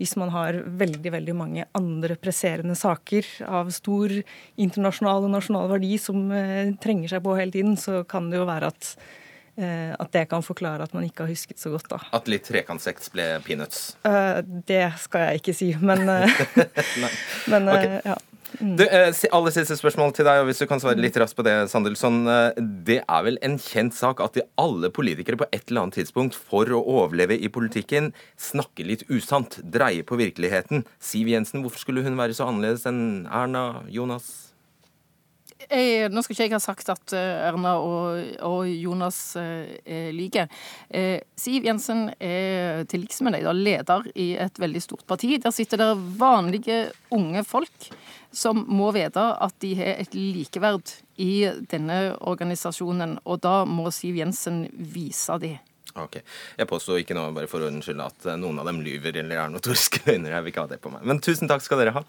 hvis 0.00 0.16
man 0.16 0.32
har 0.32 0.56
veldig 0.80 1.12
veldig 1.12 1.36
mange 1.36 1.66
andre 1.76 2.16
presserende 2.16 2.72
saker 2.78 3.26
av 3.44 3.68
stor 3.74 4.14
internasjonal 4.56 5.26
og 5.26 5.34
nasjonal 5.34 5.68
verdi 5.74 5.98
som 6.00 6.30
eh, 6.32 6.72
trenger 6.80 7.12
seg 7.12 7.24
på 7.26 7.34
hele 7.36 7.52
tiden, 7.52 7.76
så 7.76 8.00
kan 8.08 8.30
det 8.32 8.40
jo 8.40 8.46
være 8.48 8.70
at, 8.72 8.88
eh, 9.60 9.92
at 9.92 10.12
det 10.16 10.24
kan 10.32 10.46
forklare 10.46 10.88
at 10.88 10.96
man 10.96 11.04
ikke 11.04 11.26
har 11.26 11.34
husket 11.34 11.60
så 11.60 11.74
godt, 11.74 11.90
da. 11.92 12.00
At 12.16 12.32
litt 12.32 12.48
trekantsekt 12.48 13.10
ble 13.12 13.28
peanuts? 13.44 13.90
Eh, 14.08 14.40
det 14.72 14.86
skal 15.04 15.28
jeg 15.28 15.42
ikke 15.42 15.56
si, 15.60 15.70
men, 15.84 16.08
men 17.52 17.68
eh, 17.68 17.76
Ok. 17.76 17.88
ja. 18.08 18.18
Du, 18.58 18.82
eh, 18.82 19.14
aller 19.30 19.52
siste 19.54 19.76
spørsmål 19.78 20.12
til 20.16 20.26
deg, 20.26 20.40
og 20.42 20.48
hvis 20.48 20.58
du 20.58 20.66
kan 20.66 20.80
svare 20.82 20.98
litt 20.98 21.16
raskt 21.20 21.38
på 21.38 21.44
det, 21.46 21.54
Sandelsson. 21.70 22.26
Eh, 22.26 22.60
Det 22.90 22.98
er 23.06 23.22
vel 23.22 23.38
en 23.42 23.56
kjent 23.58 23.94
sak 23.94 24.20
at 24.20 24.34
de 24.34 24.42
alle 24.58 24.90
politikere 24.90 25.38
på 25.38 25.46
et 25.52 25.70
eller 25.70 25.86
annet 25.86 26.00
tidspunkt 26.00 26.34
for 26.34 26.66
å 26.66 26.82
overleve 26.82 27.38
i 27.38 27.48
politikken 27.48 28.12
snakker 28.36 28.86
litt 28.86 29.06
usant, 29.08 29.60
dreier 29.62 30.02
på 30.02 30.18
virkeligheten. 30.18 30.84
Siv 30.98 31.28
Jensen, 31.28 31.62
hvorfor 31.62 31.78
skulle 31.78 32.02
hun 32.02 32.18
være 32.18 32.34
så 32.34 32.48
annerledes 32.50 32.86
enn 32.86 33.26
Erna, 33.30 33.84
Jonas? 33.88 34.50
Jeg, 35.70 36.08
nå 36.10 36.22
skal 36.24 36.34
ikke 36.34 36.46
jeg 36.48 36.54
ha 36.56 36.60
sagt 36.62 36.88
at 36.90 37.12
eh, 37.14 37.48
Erna 37.50 37.76
og, 37.84 38.30
og 38.46 38.66
Jonas 38.66 39.18
eh, 39.38 39.76
er 39.84 40.08
like. 40.16 40.46
Eh, 40.88 41.20
Siv 41.38 41.66
Jensen 41.68 42.08
er 42.18 42.86
til 42.90 43.04
liks 43.04 43.20
med 43.22 43.36
deg 43.36 43.44
da, 43.46 43.52
leder 43.54 44.08
i 44.16 44.32
et 44.40 44.58
veldig 44.58 44.82
stort 44.82 45.04
parti. 45.06 45.36
Der 45.38 45.54
sitter 45.54 45.82
det 45.82 45.90
vanlige 46.18 46.88
unge 47.14 47.44
folk 47.46 47.90
som 48.32 48.62
må 48.68 48.90
vite 48.94 49.22
at 49.22 49.56
de 49.62 49.72
har 49.78 50.02
et 50.04 50.14
likeverd 50.14 50.94
i 51.20 51.48
denne 51.70 52.16
organisasjonen. 52.20 53.18
Og 53.24 53.42
da 53.44 53.64
må 53.68 53.90
Siv 53.94 54.18
Jensen 54.20 54.64
vise 54.72 55.38
de. 55.42 55.56
Ok, 55.98 56.20
Jeg 56.56 56.68
påstår 56.70 57.00
ikke 57.02 57.16
nå 57.18 57.24
bare 57.34 57.50
for 57.50 57.66
ordens 57.66 57.88
skyld 57.88 58.02
at 58.04 58.26
eh, 58.30 58.38
noen 58.38 58.60
av 58.62 58.68
dem 58.70 58.78
lyver 58.84 59.16
eller 59.24 59.40
er 59.42 59.50
notoriske 59.50 60.04
løgner. 60.06 60.36
Jeg 60.36 60.44
vil 60.44 60.52
ikke 60.54 60.66
ha 60.66 60.70
det 60.70 60.82
på 60.82 60.92
meg. 60.92 61.02
Men 61.02 61.22
tusen 61.24 61.50
takk 61.50 61.64
skal 61.66 61.82
dere 61.82 61.96
ha. 61.96 62.04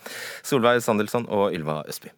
Solveig 0.45 0.83
Sandelsson 0.85 1.25
og 1.33 1.49
Ylva 1.55 1.81
Østby. 1.89 2.13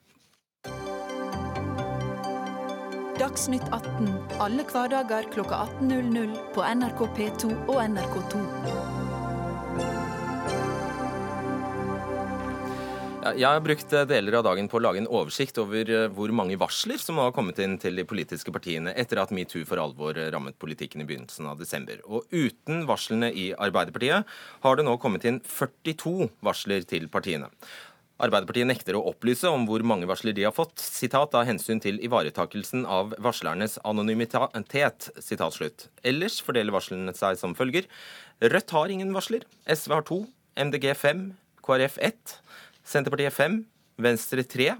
Dagsnytt 3.13 3.69
18 3.71 4.09
alle 4.43 4.65
hverdager 4.67 5.29
klokka 5.31 5.63
18.00 5.79 6.35
på 6.55 6.65
NRK 6.65 7.05
P2 7.15 7.53
og 7.69 7.79
NRK2. 7.85 9.02
Jeg 13.23 13.47
har 13.47 13.61
brukt 13.63 13.93
eh, 13.95 14.03
deler 14.09 14.35
av 14.35 14.43
dagen 14.49 14.67
på 14.67 14.75
å 14.75 14.81
lage 14.83 14.99
en 14.99 15.07
oversikt 15.07 15.55
over 15.61 15.87
eh, 15.87 16.09
hvor 16.11 16.31
mange 16.35 16.57
varsler 16.59 16.99
som 16.99 17.21
har 17.21 17.31
kommet 17.31 17.59
inn 17.63 17.77
til 17.79 17.95
de 17.95 18.03
politiske 18.07 18.51
partiene 18.51 18.91
etter 18.99 19.21
at 19.21 19.31
metoo 19.31 19.63
for 19.69 19.79
alvor 19.79 20.17
eh, 20.19 20.27
rammet 20.33 20.57
politikken 20.59 21.03
i 21.03 21.07
begynnelsen 21.07 21.47
av 21.47 21.61
desember. 21.61 22.01
Og 22.03 22.27
uten 22.35 22.83
varslene 22.89 23.29
i 23.31 23.45
Arbeiderpartiet 23.55 24.27
har 24.65 24.75
det 24.75 24.83
nå 24.83 24.97
kommet 24.99 25.23
inn 25.29 25.39
42 25.47 26.27
varsler 26.43 26.83
til 26.89 27.07
partiene. 27.13 27.47
Arbeiderpartiet 28.23 28.67
nekter 28.67 28.99
å 28.99 29.05
opplyse 29.13 29.47
om 29.47 29.63
hvor 29.69 29.85
mange 29.87 30.09
varsler 30.09 30.35
de 30.35 30.43
har 30.49 30.55
fått, 30.55 30.75
sitat 30.83 31.31
av 31.39 31.47
hensyn 31.47 31.79
til 31.83 32.03
ivaretakelsen 32.03 32.83
av 32.83 33.15
varslernes 33.23 33.79
anonymitet. 33.87 35.09
Sitat 35.23 35.55
slutt. 35.55 35.87
Ellers 36.03 36.41
fordeler 36.43 36.75
varslene 36.75 37.15
seg 37.15 37.39
som 37.39 37.55
følger. 37.55 37.87
Rødt 38.43 38.75
har 38.75 38.91
ingen 38.91 39.15
varsler. 39.15 39.47
SV 39.63 39.95
har 39.95 40.07
to. 40.11 40.25
MDG 40.59 40.91
fem. 40.99 41.29
KrF 41.63 41.95
ett. 42.03 42.37
Senterpartiet 42.83 43.33
5, 43.33 43.61
Venstre 44.03 44.43
tre. 44.43 44.73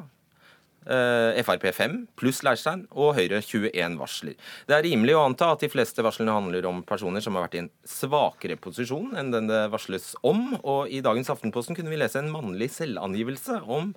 eh, 0.85 1.43
Frp 1.43 1.69
5 1.73 1.93
pluss 2.19 2.41
Leirstein 2.43 2.85
og 2.91 3.13
Høyre 3.17 3.39
21 3.41 3.97
varsler. 3.99 4.35
Det 4.67 4.75
er 4.75 4.83
rimelig 4.83 5.15
å 5.15 5.23
anta 5.27 5.51
at 5.53 5.63
de 5.63 5.69
fleste 5.71 6.03
varslene 6.03 6.35
handler 6.35 6.67
om 6.69 6.83
personer 6.87 7.23
som 7.23 7.37
har 7.37 7.45
vært 7.45 7.55
i 7.55 7.61
en 7.63 7.71
svakere 7.87 8.57
posisjon 8.59 9.15
enn 9.19 9.31
den 9.31 9.47
det 9.51 9.61
varsles 9.73 10.13
om, 10.23 10.57
og 10.63 10.91
i 10.91 10.99
dagens 11.05 11.31
Aftenposten 11.31 11.77
kunne 11.77 11.93
vi 11.93 12.01
lese 12.01 12.19
en 12.19 12.33
mannlig 12.33 12.71
selvangivelse 12.75 13.61
om 13.63 13.93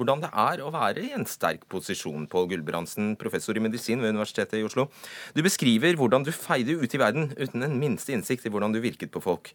hvordan 0.00 0.22
det 0.22 0.30
er 0.32 0.62
å 0.64 0.70
være 0.72 1.02
i 1.04 1.12
en 1.12 1.26
sterk 1.28 1.66
posisjon. 1.68 2.24
Pål 2.30 2.48
Gulbrandsen, 2.54 3.12
professor 3.20 3.58
i 3.58 3.60
medisin 3.60 4.00
ved 4.00 4.14
Universitetet 4.14 4.56
i 4.56 4.64
Oslo. 4.64 4.88
Du 5.36 5.42
beskriver 5.44 5.98
hvordan 5.98 6.24
du 6.24 6.32
feide 6.32 6.78
ut 6.80 6.94
i 6.96 7.02
verden 7.02 7.34
uten 7.36 7.66
en 7.66 7.76
minste 7.76 8.14
innsikt 8.16 8.48
i 8.48 8.54
hvordan 8.54 8.72
du 8.72 8.80
virket 8.80 9.12
på 9.12 9.20
folk. 9.20 9.52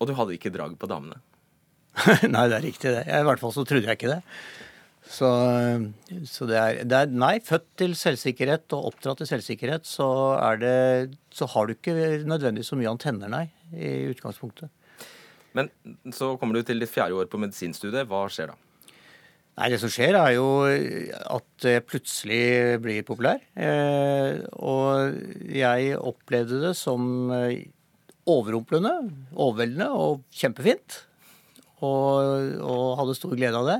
Og 0.00 0.08
du 0.08 0.16
hadde 0.16 0.38
ikke 0.38 0.54
drag 0.54 0.78
på 0.80 0.88
damene. 0.88 1.20
nei, 2.34 2.44
det 2.50 2.58
er 2.58 2.64
riktig 2.64 2.92
det. 2.92 3.04
I 3.06 3.24
hvert 3.26 3.42
fall 3.42 3.54
så 3.54 3.64
trodde 3.68 3.88
jeg 3.88 3.98
ikke 3.98 4.12
det. 4.16 4.20
Så, 5.14 5.28
så 6.26 6.46
det, 6.48 6.56
er, 6.56 6.78
det 6.88 6.96
er 6.96 7.10
Nei, 7.12 7.36
født 7.44 7.66
til 7.78 7.92
selvsikkerhet 7.98 8.72
og 8.74 8.88
oppdratt 8.90 9.20
til 9.20 9.28
selvsikkerhet, 9.28 9.84
så, 9.86 10.08
er 10.40 10.60
det, 10.62 10.78
så 11.34 11.46
har 11.52 11.68
du 11.68 11.74
ikke 11.76 12.24
nødvendigvis 12.24 12.72
så 12.72 12.78
mye 12.80 12.90
antenner, 12.90 13.30
nei, 13.30 13.44
i 13.76 14.08
utgangspunktet. 14.14 14.72
Men 15.54 15.70
så 16.10 16.34
kommer 16.40 16.58
du 16.58 16.66
til 16.66 16.82
ditt 16.82 16.90
fjerde 16.90 17.20
år 17.20 17.28
på 17.30 17.38
medisinstudiet. 17.38 18.08
Hva 18.10 18.24
skjer 18.32 18.50
da? 18.50 18.58
Nei, 19.54 19.68
det 19.70 19.78
som 19.78 19.92
skjer 19.92 20.16
er 20.18 20.32
jo 20.34 20.46
at 20.66 21.66
jeg 21.68 21.84
plutselig 21.86 22.80
blir 22.82 23.04
populær. 23.06 23.38
Eh, 23.54 24.40
og 24.58 25.20
jeg 25.54 25.94
opplevde 26.00 26.58
det 26.64 26.72
som 26.74 27.30
eh, 27.36 27.68
overrumplende, 28.26 28.96
overveldende 29.36 29.92
og 29.94 30.24
kjempefint. 30.34 31.04
Og, 31.84 32.58
og 32.64 32.84
hadde 33.00 33.16
stor 33.18 33.36
glede 33.36 33.60
av 33.60 33.70
det. 33.70 33.78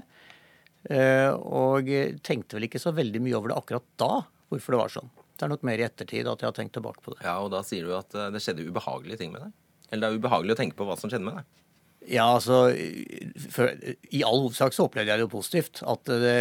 Eh, 0.92 1.30
og 1.32 1.88
tenkte 2.26 2.58
vel 2.58 2.68
ikke 2.68 2.82
så 2.82 2.92
veldig 2.92 3.22
mye 3.24 3.36
over 3.38 3.52
det 3.52 3.60
akkurat 3.60 3.86
da, 4.00 4.10
hvorfor 4.52 4.76
det 4.76 4.80
var 4.82 4.92
sånn. 4.92 5.12
Det 5.34 5.46
er 5.46 5.50
nok 5.50 5.64
mer 5.66 5.80
i 5.80 5.86
ettertid 5.86 6.28
at 6.30 6.42
jeg 6.42 6.50
har 6.50 6.56
tenkt 6.56 6.76
tilbake 6.76 7.02
på 7.02 7.14
det. 7.14 7.24
Ja, 7.24 7.38
og 7.42 7.50
da 7.54 7.64
sier 7.66 7.88
du 7.88 7.94
at 7.96 8.14
eh, 8.14 8.30
det 8.34 8.42
skjedde 8.44 8.66
ubehagelige 8.68 9.22
ting 9.22 9.32
med 9.34 9.46
deg. 9.46 9.54
Eller 9.90 10.06
det 10.06 10.10
er 10.10 10.22
ubehagelig 10.22 10.54
å 10.54 10.60
tenke 10.60 10.78
på 10.78 10.86
hva 10.88 10.96
som 11.00 11.10
skjedde 11.10 11.26
med 11.26 11.40
deg. 11.40 11.63
Ja, 12.04 12.24
altså 12.34 12.68
I 12.68 14.20
all 14.26 14.42
hovedsak 14.42 14.74
så 14.76 14.84
opplevde 14.84 15.08
jeg 15.12 15.20
det 15.20 15.24
jo 15.24 15.32
positivt. 15.32 15.80
At, 15.88 16.08
det, 16.08 16.34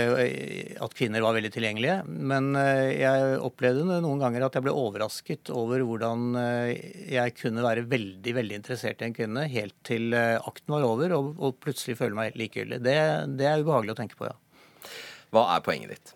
at, 0.76 0.96
kvinner 0.98 1.24
var 1.24 1.36
veldig 1.38 1.52
tilgjengelige. 1.56 2.02
Men 2.08 2.52
eh, 2.60 3.00
jeg 3.00 3.38
opplevde 3.44 4.02
noen 4.04 4.20
ganger 4.20 4.48
at 4.48 4.58
jeg 4.58 4.66
ble 4.66 4.74
overrasket 4.76 5.52
over 5.56 5.86
hvordan 5.88 6.36
eh, 6.40 6.74
jeg 7.14 7.36
kunne 7.40 7.64
være 7.64 7.86
veldig 7.92 8.34
veldig 8.40 8.58
interessert 8.60 9.04
i 9.04 9.08
en 9.08 9.16
kvinne 9.16 9.46
helt 9.52 9.76
til 9.88 10.12
eh, 10.18 10.36
akten 10.42 10.76
var 10.76 10.88
over, 10.88 11.16
og, 11.16 11.32
og 11.40 11.56
plutselig 11.64 11.96
føle 12.02 12.18
meg 12.18 12.36
likegyldig. 12.40 12.82
Det, 12.84 12.98
det, 13.40 13.48
er 13.48 13.64
ubehagelig 13.64 13.96
å 13.96 14.00
tenke 14.02 14.20
på, 14.20 14.28
ja. 14.28 14.92
Hva 15.34 15.48
er 15.56 15.64
poenget 15.66 15.96
ditt? 15.96 16.14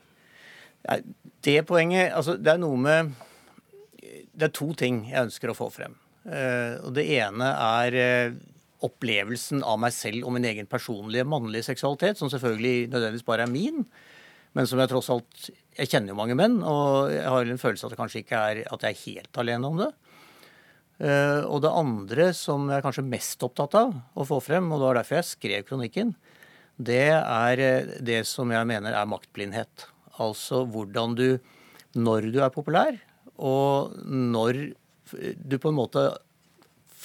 Det 1.44 1.62
poenget 1.68 2.14
Altså, 2.16 2.36
det 2.40 2.52
er 2.54 2.60
noe 2.62 2.78
med 2.80 3.10
Det 4.00 4.46
er 4.46 4.54
to 4.56 4.70
ting 4.78 5.02
jeg 5.10 5.26
ønsker 5.26 5.52
å 5.52 5.56
få 5.58 5.68
frem. 5.74 5.98
Og 6.28 6.92
det 6.96 7.04
ene 7.18 7.50
er 7.50 7.98
opplevelsen 8.86 9.64
av 9.66 9.80
meg 9.82 9.94
selv 9.96 10.28
og 10.28 10.36
min 10.36 10.46
egen 10.50 10.70
personlige 10.70 11.26
mannlige 11.28 11.66
seksualitet, 11.70 12.20
som 12.20 12.30
selvfølgelig 12.30 12.90
nødvendigvis 12.92 13.26
bare 13.28 13.48
er 13.48 13.52
min, 13.52 13.86
men 14.58 14.70
som 14.70 14.80
jeg 14.82 14.90
tross 14.90 15.10
alt 15.14 15.50
Jeg 15.78 15.92
kjenner 15.92 16.10
jo 16.10 16.18
mange 16.18 16.34
menn, 16.34 16.56
og 16.66 17.12
jeg 17.14 17.30
har 17.30 17.46
en 17.46 17.60
følelse 17.62 17.86
av 17.86 17.92
at 17.92 17.94
det 17.94 18.00
kanskje 18.00 18.22
ikke 18.24 18.38
er 18.50 18.62
at 18.66 18.86
jeg 18.86 18.96
er 18.96 19.04
helt 19.04 19.38
alene 19.38 19.70
om 19.70 19.76
det. 19.78 19.92
Uh, 20.98 21.46
og 21.46 21.62
det 21.62 21.70
andre 21.70 22.32
som 22.34 22.66
jeg 22.66 22.80
er 22.80 22.86
kanskje 22.86 23.06
mest 23.06 23.44
opptatt 23.46 23.76
av 23.78 23.94
å 24.18 24.26
få 24.26 24.40
frem, 24.42 24.72
og 24.72 24.82
det 24.82 24.88
var 24.88 24.98
derfor 24.98 25.20
jeg 25.20 25.30
skrev 25.30 25.68
kronikken, 25.68 26.16
det 26.78 27.12
er 27.14 27.62
eh, 27.62 27.92
det 28.06 28.24
som 28.30 28.50
jeg 28.54 28.70
mener 28.70 28.94
er 28.94 29.10
maktblindhet. 29.10 29.88
Altså 30.22 30.64
hvordan 30.66 31.16
du, 31.18 31.40
når 31.98 32.30
du 32.34 32.42
er 32.42 32.54
populær, 32.54 32.98
og 33.38 33.98
når 34.06 34.60
du 35.14 35.58
på 35.62 35.72
en 35.72 35.78
måte 35.78 36.04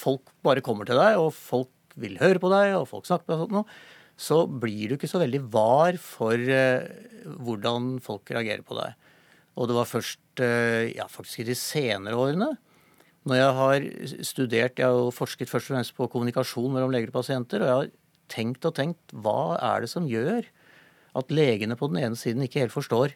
folk 0.03 0.33
bare 0.45 0.63
kommer 0.65 0.89
til 0.89 0.99
deg, 0.99 1.17
og 1.21 1.31
folk 1.35 1.71
vil 1.99 2.19
høre 2.21 2.41
på 2.41 2.51
deg, 2.53 2.75
og 2.77 2.89
folk 2.89 3.07
snakker 3.09 3.31
med 3.31 3.43
deg, 3.43 3.57
sånt, 3.57 3.77
så 4.23 4.43
blir 4.45 4.91
du 4.91 4.97
ikke 4.97 5.09
så 5.09 5.21
veldig 5.23 5.41
var 5.53 5.97
for 6.01 6.37
uh, 6.37 6.85
hvordan 7.43 7.97
folk 8.03 8.29
reagerer 8.35 8.61
på 8.65 8.77
deg. 8.77 8.93
Og 9.57 9.69
det 9.69 9.77
var 9.77 9.89
først 9.89 10.43
uh, 10.43 10.85
ja, 10.91 11.07
faktisk 11.09 11.41
i 11.41 11.49
de 11.49 11.57
senere 11.57 12.19
årene, 12.19 12.51
når 13.23 13.39
jeg 13.39 13.51
har 13.55 13.85
studert 14.27 14.79
Jeg 14.81 14.91
har 14.91 15.13
forsket 15.15 15.47
først 15.47 15.69
og 15.69 15.77
fremst 15.77 15.93
på 15.95 16.09
kommunikasjon 16.11 16.73
mellom 16.73 16.91
leger 16.91 17.07
og 17.07 17.21
pasienter, 17.21 17.63
og 17.63 17.69
jeg 17.69 17.77
har 17.77 17.91
tenkt 18.33 18.67
og 18.67 18.75
tenkt 18.75 19.13
hva 19.15 19.55
er 19.61 19.83
det 19.83 19.91
som 19.91 20.09
gjør 20.09 20.43
at 21.19 21.31
legene 21.31 21.77
på 21.79 21.87
den 21.91 22.01
ene 22.01 22.19
siden 22.19 22.43
ikke 22.43 22.63
helt 22.63 22.73
forstår 22.73 23.13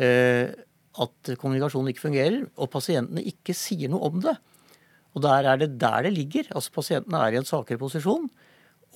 eh, 0.00 0.48
at 0.98 1.32
kommunikasjonen 1.38 1.92
ikke 1.92 2.06
fungerer, 2.06 2.40
og 2.56 2.70
pasientene 2.72 3.22
ikke 3.30 3.54
sier 3.56 3.92
noe 3.92 4.08
om 4.08 4.22
det. 4.24 4.34
Og 5.16 5.24
der 5.24 5.48
er 5.50 5.60
det 5.60 5.72
der 5.80 6.04
det 6.06 6.14
ligger. 6.14 6.50
Altså 6.54 6.74
Pasientene 6.74 7.22
er 7.24 7.34
i 7.34 7.40
en 7.40 7.48
svakere 7.48 7.80
posisjon 7.80 8.28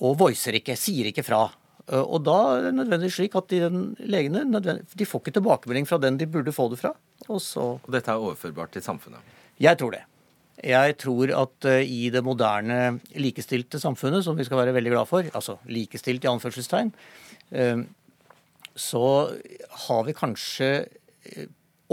og 0.03 0.15
voicer 0.19 0.57
ikke, 0.57 0.77
sier 0.79 1.09
ikke 1.09 1.25
fra. 1.25 1.45
Eh, 1.87 1.99
og 2.01 2.23
da 2.27 2.37
er 2.55 2.67
det 2.67 2.73
nødvendigvis 2.79 3.19
slik 3.19 3.35
at 3.39 3.51
de 3.51 3.59
legene 4.09 4.45
de 4.61 5.07
får 5.09 5.23
ikke 5.23 5.37
tilbakemelding 5.39 5.89
fra 5.89 5.99
den 6.01 6.17
de 6.21 6.29
burde 6.29 6.55
få 6.55 6.69
det 6.71 6.81
fra. 6.81 6.93
Og, 7.27 7.39
så... 7.43 7.75
og 7.77 7.93
dette 7.93 8.11
er 8.11 8.23
overførbart 8.23 8.75
til 8.75 8.85
samfunnet? 8.85 9.21
Jeg 9.61 9.79
tror 9.79 9.95
det. 9.95 10.03
Jeg 10.63 10.95
tror 11.01 11.31
at 11.35 11.67
uh, 11.67 11.81
i 11.81 12.07
det 12.13 12.21
moderne 12.23 12.99
likestilte 13.19 13.79
samfunnet, 13.81 14.23
som 14.23 14.37
vi 14.37 14.45
skal 14.45 14.61
være 14.61 14.75
veldig 14.75 14.91
glad 14.93 15.09
for, 15.09 15.25
altså 15.33 15.57
likestilt 15.65 16.23
i 16.23 16.29
anførselstegn, 16.29 16.91
uh, 17.57 17.83
så 18.73 19.05
har 19.87 20.05
vi 20.07 20.15
kanskje 20.17 20.69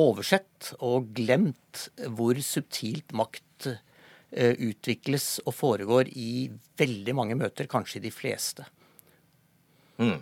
oversett 0.00 0.70
og 0.80 1.10
glemt 1.16 1.88
hvor 2.16 2.38
subtilt 2.44 3.12
makt 3.16 3.50
Eh, 3.68 3.89
utvikles 4.30 5.40
og 5.42 5.56
foregår 5.58 6.12
i 6.14 6.50
veldig 6.78 7.14
mange 7.18 7.34
møter, 7.34 7.66
kanskje 7.70 8.02
de 8.04 8.12
fleste. 8.14 8.66
Mm. 10.00 10.20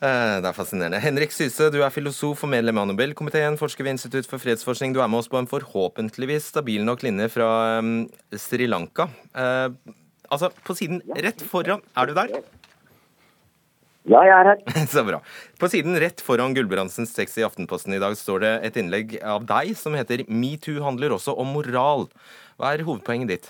Eh, 0.00 0.36
det 0.40 0.48
er 0.48 0.56
fascinerende. 0.56 1.00
Henrik 1.02 1.32
Syse, 1.34 1.66
du 1.72 1.82
er 1.84 1.92
filosof 1.92 2.46
og 2.46 2.50
medlem 2.54 2.78
av 2.80 2.86
Nobelkomiteen, 2.88 3.58
forsker 3.60 3.84
ved 3.84 3.98
Institutt 3.98 4.28
for 4.30 4.40
fredsforskning. 4.40 4.94
Du 4.96 5.02
er 5.04 5.10
med 5.12 5.20
oss 5.20 5.28
på 5.28 5.36
en 5.36 5.50
forhåpentligvis 5.50 6.48
stabil 6.54 6.86
nok 6.86 7.04
linje 7.04 7.28
fra 7.34 7.50
um, 7.82 8.06
Sri 8.32 8.68
Lanka. 8.70 9.10
Uh, 9.36 9.68
altså, 10.32 10.48
på 10.64 10.76
siden 10.78 11.02
rett 11.20 11.44
foran 11.44 11.84
Er 12.00 12.08
du 12.08 12.16
der? 12.16 12.40
Ja, 14.10 14.24
jeg 14.26 14.34
er 14.34 14.48
her. 14.50 14.62
Så 14.90 15.04
bra. 15.06 15.20
På 15.60 15.68
siden 15.70 15.94
rett 16.02 16.22
foran 16.24 16.54
Gulbrandsens 16.56 17.12
tekst 17.14 17.38
i 17.38 17.46
Aftenposten 17.46 17.94
i 17.94 18.02
dag 18.02 18.16
står 18.18 18.42
det 18.42 18.52
et 18.66 18.78
innlegg 18.80 19.14
av 19.22 19.46
deg 19.46 19.76
som 19.78 19.94
heter 19.94 20.24
'Metoo 20.26 20.82
handler 20.82 21.14
også 21.14 21.36
om 21.38 21.52
moral'. 21.54 22.08
Hva 22.58 22.74
er 22.74 22.82
hovedpoenget 22.88 23.30
ditt? 23.30 23.46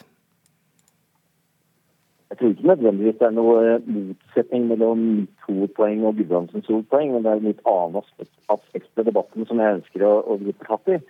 Jeg 2.31 2.39
tror 2.39 2.53
ikke 2.53 2.69
nødvendigvis 2.71 3.19
det 3.19 3.27
er 3.27 3.35
noe 3.35 3.79
motsetning 3.87 4.69
mellom 4.71 5.01
metoo-poeng 5.23 6.05
og 6.07 6.21
Gulbrandsens 6.21 6.69
hovedpoeng, 6.69 7.15
men 7.15 7.25
det 7.25 7.33
er 7.33 7.41
et 7.41 7.49
litt 7.49 7.65
annet 7.67 8.13
aspekt 8.55 8.93
ved 8.95 9.09
debatten 9.09 9.49
som 9.49 9.59
jeg 9.59 9.81
ønsker 9.81 10.05
å, 10.07 10.13
å 10.29 10.39
gripe 10.45 10.69
fatt 10.69 10.93
i. 10.93 11.01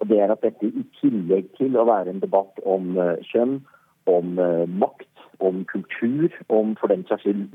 Og 0.00 0.08
det 0.08 0.22
er 0.22 0.32
at 0.32 0.46
dette 0.46 0.70
i 0.70 0.86
tillegg 1.02 1.50
til 1.58 1.76
å 1.76 1.84
være 1.84 2.14
en 2.14 2.22
debatt 2.22 2.62
om 2.64 2.94
uh, 2.96 3.18
kjønn, 3.28 3.58
om 4.08 4.38
uh, 4.38 4.64
makt, 4.70 5.10
om 5.44 5.64
kultur, 5.68 6.30
om 6.48 6.72
for 6.80 6.88
den 6.88 7.04
saks 7.10 7.26
skyld 7.26 7.50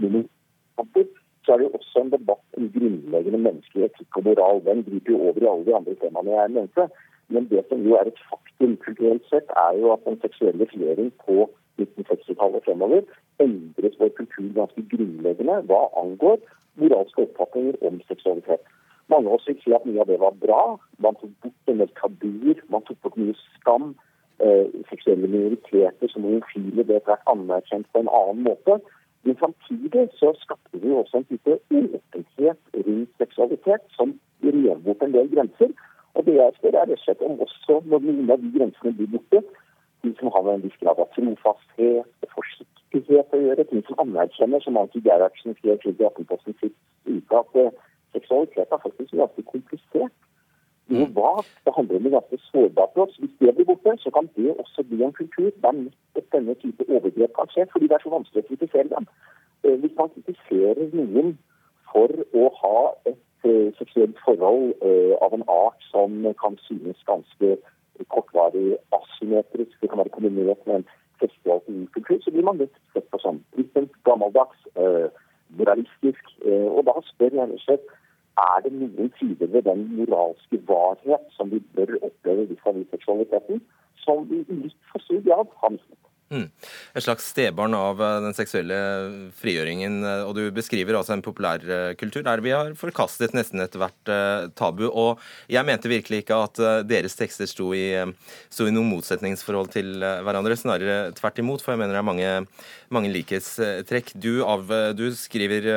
så 1.45 1.53
er 1.53 1.61
det 1.61 1.67
jo 1.67 1.77
også 1.79 2.01
en 2.01 2.13
debatt 2.13 2.57
om 2.59 2.69
grunnleggende 2.75 3.41
menneskelig 3.47 3.89
etikk 3.89 4.17
og 4.17 4.25
moral. 4.29 4.63
Den 4.65 4.83
griper 4.87 5.13
jo 5.13 5.19
over 5.29 5.43
i 5.43 5.51
alle 5.51 5.67
de 5.67 5.75
andre 5.79 5.95
temaene 6.01 6.33
jeg 6.37 6.55
nevnte. 6.55 6.87
Men 7.33 7.47
det 7.49 7.65
som 7.69 7.85
jo 7.85 7.95
er 7.99 8.09
et 8.09 8.23
faktum 8.29 8.75
kulturelt 8.85 9.29
sett, 9.29 9.53
er 9.65 9.77
jo 9.79 9.93
at 9.93 10.05
den 10.05 10.19
seksuelle 10.21 10.67
frigjøring 10.71 11.11
på 11.25 11.45
1960-tallet 11.81 12.65
fremover 12.65 13.01
endret 13.43 13.97
vår 13.99 14.11
kultur 14.19 14.47
ganske 14.55 14.83
grunnleggende 14.91 15.59
hva 15.69 15.81
angår 15.99 16.39
moralske 16.79 17.25
oppfatninger 17.25 17.75
om 17.87 18.01
seksualitet. 18.07 18.63
Mange 19.11 19.29
av 19.29 19.37
oss 19.37 19.47
vil 19.49 19.57
si 19.61 19.73
at 19.75 19.85
mye 19.85 20.01
av 20.01 20.09
det 20.09 20.19
var 20.21 20.37
bra. 20.41 20.61
Man 21.03 21.17
tok 21.19 21.33
bort 21.43 21.71
en 21.71 21.81
del 21.81 21.91
tabuer, 21.99 22.61
man 22.73 22.85
tok 22.87 23.01
bort 23.03 23.17
mye 23.21 23.35
skam. 23.57 23.93
Eh, 24.43 24.67
seksuelle 24.89 25.29
minoriteter 25.31 26.11
som 26.11 26.25
homofile 26.27 26.83
ble 26.83 26.99
anerkjent 27.31 27.87
på 27.93 28.01
en 28.01 28.11
annen 28.11 28.41
måte. 28.47 28.79
Men 29.25 29.37
samtidig 29.41 30.09
så 30.19 30.33
skapte 30.37 30.79
vi 30.81 30.91
også 30.91 31.17
en 31.17 31.27
type 31.31 31.57
åpenhet 31.81 32.59
rundt 32.87 33.11
seksualitet 33.17 33.83
som 33.97 34.13
rev 34.43 34.81
bort 34.85 35.01
en 35.01 35.13
del 35.13 35.29
grenser. 35.35 35.71
Og 36.13 36.25
det 36.25 36.35
jeg 36.35 36.51
spør, 36.57 36.75
er 36.75 36.85
rett 36.85 36.99
og 36.99 37.03
slett 37.03 37.23
om 37.27 37.39
også 37.45 37.79
når 37.89 38.03
noen 38.05 38.29
av 38.35 38.43
de 38.43 38.51
grensene 38.57 38.93
blir 38.99 39.09
borte, 39.15 39.41
de 40.03 40.11
som 40.19 40.29
har 40.35 40.51
en 40.51 40.63
viss 40.63 40.77
grad 40.83 41.01
av 41.01 41.09
trofasthet 41.15 42.27
og 42.27 42.35
forsiktighet 42.35 43.33
å 43.33 43.41
gjøre, 43.41 43.65
ting 43.71 43.83
som 43.87 44.03
anerkjenner, 44.05 44.61
som 44.63 44.77
Anki 44.79 45.01
Gerhardsen 45.07 45.57
skrev 45.57 45.81
til 45.81 46.05
Aftenposten 46.07 46.55
sist 46.61 46.77
uke, 47.09 47.41
at 47.41 47.57
uh, 47.57 47.73
seksualitet 48.13 48.69
er 48.69 48.83
faktisk 48.85 49.17
ganske 49.17 49.47
komplisert. 49.49 50.15
Noe 50.93 51.07
mm. 51.07 51.15
vagt. 51.15 51.53
Det 51.65 51.73
handler 51.75 51.97
om 51.97 52.03
noe 52.05 52.15
ganske 52.17 52.37
sårbart 52.51 52.93
for 52.93 53.07
oss. 53.07 53.17
Hvis 53.21 53.33
det 53.41 53.55
blir 53.57 53.69
borte, 53.69 53.95
så 54.03 54.11
kan 54.13 54.29
det 54.35 54.53
også 54.53 54.85
bli 54.89 55.01
en 55.03 55.15
kultur 55.17 55.49
der 55.63 55.79
nettopp 55.79 56.27
denne 56.35 56.55
type 56.61 56.85
overgrep 56.89 57.33
kan 57.39 57.49
skje, 57.53 57.65
fordi 57.71 57.89
det 57.89 57.97
er 57.97 58.05
så 58.05 58.13
vanskelig 58.13 58.45
å 58.45 58.49
kritisere 58.51 58.91
dem. 58.93 59.07
Uh, 59.65 59.75
hvis 59.81 59.95
man 59.97 60.11
kritiserer 60.13 60.91
noen 60.93 61.37
for 61.89 62.11
å 62.37 62.49
ha 62.61 62.77
et 63.09 63.21
Eh, 63.45 63.73
seksuelt 63.77 64.17
forhold 64.25 64.73
eh, 64.87 65.13
av 65.25 65.33
en 65.33 65.43
art 65.47 65.83
som 65.91 66.11
kan 66.41 66.55
synes 66.65 66.97
ganske 67.05 67.49
kortvarig 68.13 68.77
asymmetrisk, 68.97 69.75
det 69.81 69.89
kan 69.89 70.01
være 70.01 70.13
kombinert 70.15 70.63
med 70.65 70.79
en 70.79 70.87
festlig 71.21 71.59
kultur, 71.93 72.17
så 72.23 72.33
blir 72.33 72.47
man 72.47 72.57
litt 72.57 72.73
sett 72.93 73.05
på 73.11 73.19
som 73.21 73.43
sånn. 73.53 73.89
gammeldags, 74.07 74.65
eh, 74.81 75.07
moralistisk. 75.59 76.25
Og 76.45 76.81
da 76.89 76.95
spør 77.05 77.37
jeg 77.37 77.41
rett 77.43 77.53
og 77.59 77.65
slett 77.67 77.85
er 78.43 78.63
det 78.63 78.71
noen 78.73 79.11
sider 79.19 79.47
ved 79.47 79.63
den 79.67 79.85
moralske 79.97 80.59
varhet 80.67 81.29
som 81.37 81.51
vi 81.51 81.59
bør 81.75 81.95
oppleve 82.01 82.47
vis-à-vis 82.51 82.89
seksualiteten, 82.91 83.61
som 84.03 84.27
vi 84.29 84.41
i 84.43 84.59
litt 84.65 84.91
for 84.91 85.03
stor 85.05 85.21
grad 85.27 85.53
har 85.61 85.73
mistet. 85.77 86.01
Mm. 86.33 86.47
Et 86.97 87.03
slags 87.05 87.27
stebarn 87.29 87.75
av 87.77 87.99
eh, 88.01 88.15
den 88.23 88.33
seksuelle 88.33 88.77
frigjøringen. 89.37 89.99
Eh, 90.01 90.21
og 90.25 90.33
du 90.37 90.43
beskriver 90.55 90.97
altså 90.97 91.13
en 91.13 91.23
populærkultur 91.25 92.23
der 92.25 92.41
vi 92.41 92.53
har 92.55 92.71
forkastet 92.79 93.35
nesten 93.37 93.61
ethvert 93.61 94.09
tabu. 94.57 94.87
Og 94.89 95.21
jeg 95.51 95.65
mente 95.67 95.91
virkelig 95.91 96.23
ikke 96.23 96.39
at 96.47 96.61
deres 96.89 97.17
tekster 97.17 97.49
sto 97.49 97.71
i, 97.77 97.93
sto 98.49 98.65
i 98.65 98.73
noe 98.73 98.87
motsetningsforhold 98.89 99.69
til 99.75 100.01
hverandre. 100.01 100.57
Snarere 100.57 101.13
tvert 101.17 101.41
imot, 101.43 101.61
for 101.61 101.75
jeg 101.75 101.83
mener 101.83 101.93
det 101.93 102.01
er 102.01 102.07
mange, 102.09 102.31
mange 102.93 103.11
likhetstrekk. 103.13 104.15
Du, 104.21 104.41
av, 104.47 104.71
du 104.97 105.07
skriver, 105.17 105.67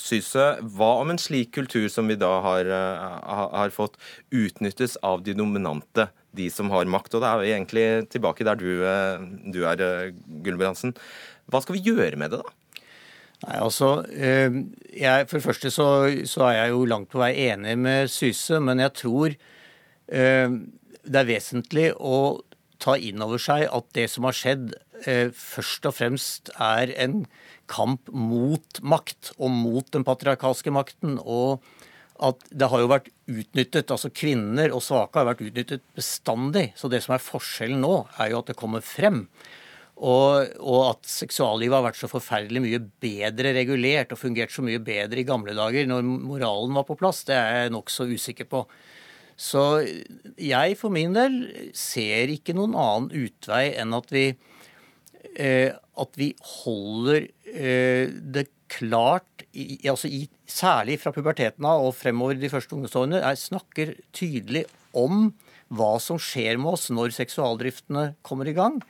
Syse, 0.00 0.46
hva 0.74 0.90
om 1.02 1.12
en 1.12 1.20
slik 1.20 1.52
kultur 1.54 1.86
som 1.92 2.10
vi 2.10 2.18
da 2.18 2.32
har, 2.44 2.72
har 2.72 3.74
fått, 3.74 3.98
utnyttes 4.34 4.98
av 5.06 5.22
de 5.26 5.36
dominante? 5.38 6.08
De 6.36 6.48
som 6.52 6.70
har 6.72 6.88
makt. 6.90 7.14
Og 7.14 7.22
det 7.22 7.28
er 7.28 7.38
jo 7.38 7.54
egentlig 7.56 7.86
tilbake 8.12 8.46
der 8.46 8.58
du, 8.58 8.70
eh, 8.86 9.24
du 9.52 9.62
er, 9.64 9.80
eh, 9.80 10.12
Gulbrandsen. 10.44 10.94
Hva 11.50 11.62
skal 11.62 11.76
vi 11.76 11.86
gjøre 11.90 12.16
med 12.16 12.32
det, 12.32 12.42
da? 12.42 12.84
Nei, 13.42 13.58
altså, 13.58 14.06
eh, 14.08 14.50
jeg, 14.94 15.28
For 15.28 15.38
det 15.38 15.46
første 15.46 15.70
så, 15.70 15.88
så, 16.24 16.46
er 16.46 16.54
jeg 16.60 16.70
jo 16.70 16.84
langt 16.84 17.10
på 17.10 17.18
vei 17.18 17.34
enig 17.50 17.76
med 17.78 18.08
Syse, 18.08 18.60
men 18.60 18.78
jeg 18.78 18.94
tror 18.94 19.36
det 20.12 21.16
er 21.16 21.24
vesentlig 21.24 21.94
å 21.96 22.42
ta 22.78 22.98
inn 22.98 23.22
over 23.22 23.38
seg 23.40 23.64
at 23.64 23.86
det 23.94 24.10
som 24.10 24.24
har 24.24 24.34
skjedd, 24.36 24.74
først 25.32 25.86
og 25.88 25.94
fremst 25.94 26.50
er 26.60 26.92
en 27.00 27.24
kamp 27.66 28.10
mot 28.12 28.82
makt, 28.82 29.32
og 29.38 29.50
mot 29.50 29.88
den 29.94 30.04
patriarkalske 30.04 30.70
makten. 30.74 31.18
og 31.24 31.62
at 32.22 32.44
det 32.54 32.68
har 32.70 32.82
jo 32.82 32.90
vært 32.90 33.10
utnyttet, 33.30 33.90
altså 33.92 34.10
Kvinner 34.14 34.72
og 34.74 34.82
svake 34.84 35.20
har 35.20 35.28
vært 35.28 35.44
utnyttet 35.46 35.84
bestandig. 35.96 36.70
Så 36.78 36.90
det 36.90 37.02
som 37.04 37.16
er 37.16 37.22
forskjellen 37.22 37.82
nå, 37.84 37.96
er 38.20 38.32
jo 38.32 38.40
at 38.42 38.50
det 38.50 38.58
kommer 38.58 38.84
frem. 38.84 39.26
Og, 40.02 40.48
og, 40.58 40.78
at 40.88 41.06
seksuallivet 41.06 41.76
har 41.76 41.84
vært 41.84 42.00
så 42.00 42.10
forferdelig 42.10 42.62
mye 42.64 42.80
bedre 43.04 43.52
regulert 43.54 44.14
og 44.14 44.18
fungert 44.18 44.50
så 44.50 44.64
mye 44.64 44.80
bedre 44.82 45.20
i 45.20 45.26
gamle 45.28 45.54
dager 45.54 45.86
når 45.86 46.02
moralen 46.02 46.74
var 46.74 46.86
på 46.88 46.96
plass, 46.98 47.22
det 47.28 47.36
er 47.36 47.60
jeg 47.60 47.74
nokså 47.76 48.08
usikker 48.10 48.48
på. 48.50 48.64
Så 49.38 49.62
jeg 50.40 50.78
for 50.80 50.92
min 50.94 51.14
del 51.14 51.36
ser 51.76 52.32
ikke 52.32 52.56
noen 52.56 52.74
annen 52.78 53.28
utvei 53.28 53.68
enn 53.78 53.94
at 53.96 54.10
vi, 54.12 54.26
eh, 55.36 55.70
at 55.70 56.18
vi 56.18 56.32
holder 56.64 57.28
eh, 57.52 58.10
det 58.10 58.48
klart, 58.72 59.28
i, 59.52 59.78
altså 59.88 60.08
i, 60.08 60.24
særlig 60.48 60.98
fra 61.02 61.12
puberteten 61.14 61.66
av 61.68 61.84
og 61.86 61.94
fremover 61.96 62.38
de 62.40 62.50
første 62.52 62.76
ungdomsårene, 62.76 63.20
snakker 63.38 63.94
tydelig 64.16 64.64
om 64.96 65.30
hva 65.72 65.94
som 66.02 66.20
skjer 66.20 66.58
med 66.60 66.74
oss 66.74 66.90
når 66.92 67.14
seksualdriftene 67.16 68.12
kommer 68.26 68.48
i 68.48 68.56
gang, 68.56 68.80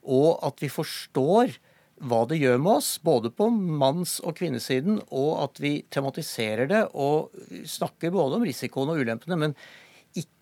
og 0.00 0.40
at 0.46 0.62
vi 0.62 0.70
forstår 0.72 1.58
hva 2.00 2.22
det 2.28 2.38
gjør 2.40 2.56
med 2.64 2.78
oss, 2.78 2.94
både 3.04 3.28
på 3.36 3.50
manns- 3.52 4.22
og 4.24 4.38
kvinnesiden, 4.38 5.02
og 5.12 5.42
at 5.44 5.60
vi 5.60 5.74
tematiserer 5.92 6.70
det 6.70 6.86
og 6.96 7.34
snakker 7.68 8.14
både 8.14 8.38
om 8.38 8.46
risikoene 8.48 8.96
og 8.96 9.04
ulempene. 9.04 9.36
men 9.36 9.56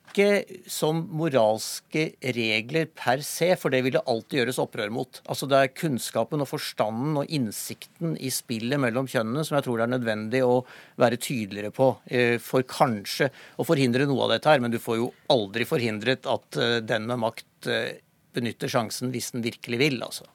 ikke 0.08 0.60
som 0.70 1.02
moralske 1.14 2.04
regler 2.34 2.88
per 2.96 3.22
se, 3.26 3.50
for 3.60 3.72
det 3.72 3.82
vil 3.84 3.94
det 3.98 4.04
alltid 4.08 4.40
gjøres 4.40 4.60
opprør 4.62 4.92
mot. 4.94 5.20
Altså 5.28 5.48
Det 5.50 5.60
er 5.60 5.74
kunnskapen 5.76 6.42
og 6.44 6.50
forstanden 6.50 7.20
og 7.20 7.30
innsikten 7.34 8.16
i 8.16 8.32
spillet 8.34 8.80
mellom 8.80 9.08
kjønnene 9.10 9.44
som 9.46 9.58
jeg 9.58 9.66
tror 9.68 9.78
det 9.78 9.86
er 9.88 9.94
nødvendig 9.94 10.42
å 10.46 10.62
være 11.00 11.20
tydeligere 11.20 11.72
på, 11.74 11.90
eh, 12.06 12.38
for 12.42 12.66
kanskje 12.68 13.30
å 13.58 13.66
forhindre 13.68 14.08
noe 14.08 14.26
av 14.26 14.34
dette 14.36 14.50
her. 14.50 14.60
Men 14.64 14.74
du 14.74 14.80
får 14.82 15.00
jo 15.00 15.12
aldri 15.30 15.68
forhindret 15.68 16.26
at 16.26 16.58
eh, 16.58 16.80
den 16.80 17.06
med 17.06 17.22
makt 17.22 17.68
eh, 17.68 18.00
benytter 18.34 18.70
sjansen 18.72 19.12
hvis 19.14 19.32
den 19.34 19.44
virkelig 19.46 19.80
vil, 19.80 20.02
altså. 20.02 20.26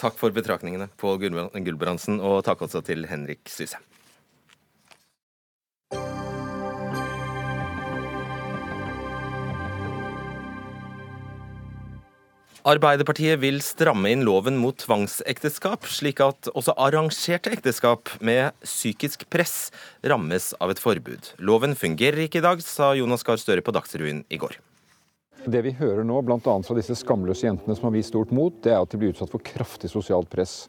Takk 0.00 0.16
for 0.16 0.32
betraktningene, 0.32 0.88
Pål 0.96 1.18
Gulbrandsen, 1.20 2.22
og 2.24 2.40
takk 2.46 2.64
også 2.64 2.80
til 2.86 3.04
Henrik 3.10 3.44
Syse. 3.52 3.76
Arbeiderpartiet 12.68 13.38
vil 13.40 13.56
stramme 13.64 14.10
inn 14.12 14.20
loven 14.26 14.58
mot 14.60 14.76
tvangsekteskap, 14.76 15.86
slik 15.88 16.18
at 16.20 16.50
også 16.52 16.74
arrangerte 16.76 17.54
ekteskap 17.54 18.10
med 18.20 18.52
psykisk 18.66 19.24
press 19.32 19.70
rammes 20.04 20.50
av 20.60 20.74
et 20.74 20.82
forbud. 20.82 21.30
Loven 21.40 21.72
fungerer 21.72 22.26
ikke 22.26 22.42
i 22.42 22.44
dag, 22.44 22.60
sa 22.60 22.90
Jonas 22.98 23.24
Gahr 23.24 23.40
Støre 23.40 23.64
på 23.64 23.72
Dagsrevyen 23.72 24.26
i 24.28 24.40
går. 24.42 24.58
Det 25.48 25.62
vi 25.64 25.72
hører 25.78 26.04
nå, 26.04 26.20
bl.a. 26.20 26.36
fra 26.44 26.76
disse 26.76 26.98
skamløse 27.00 27.46
jentene 27.46 27.78
som 27.78 27.88
har 27.88 27.96
vist 27.96 28.12
stort 28.12 28.34
mot, 28.36 28.52
det 28.60 28.74
er 28.74 28.82
at 28.82 28.92
de 28.92 29.00
blir 29.00 29.14
utsatt 29.14 29.32
for 29.32 29.40
kraftig 29.40 29.88
sosialt 29.88 30.28
press. 30.28 30.66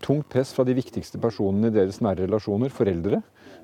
Tungt 0.00 0.30
press 0.32 0.54
fra 0.56 0.64
de 0.64 0.72
viktigste 0.80 1.20
personene 1.20 1.68
i 1.68 1.76
deres 1.76 2.00
nære 2.00 2.24
relasjoner, 2.24 2.72
foreldre. 2.72 3.20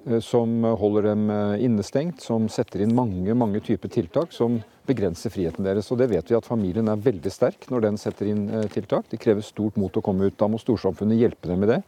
Eh, 0.07 0.21
som 0.21 0.65
holder 0.65 1.11
dem 1.11 1.31
eh, 1.31 1.65
innestengt, 1.65 2.23
som 2.25 2.49
setter 2.49 2.85
inn 2.85 2.97
mange 2.97 3.35
mange 3.37 3.61
typer 3.61 3.93
tiltak 3.93 4.33
som 4.33 4.61
begrenser 4.89 5.33
friheten 5.33 5.67
deres. 5.67 5.91
Og 5.93 6.01
det 6.01 6.11
vet 6.15 6.31
vi 6.31 6.39
at 6.39 6.49
Familien 6.49 6.89
er 6.89 7.05
veldig 7.05 7.33
sterk 7.33 7.69
når 7.71 7.89
den 7.89 8.01
setter 8.01 8.33
inn 8.33 8.49
eh, 8.49 8.69
tiltak. 8.73 9.11
Det 9.11 9.21
krever 9.21 9.45
stort 9.45 9.77
mot 9.81 9.97
å 9.97 10.05
komme 10.05 10.31
ut. 10.31 10.39
Da 10.41 10.49
må 10.49 10.61
storsamfunnet 10.61 11.21
hjelpe 11.21 11.53
dem 11.53 11.61
med 11.65 11.75
det. 11.77 11.83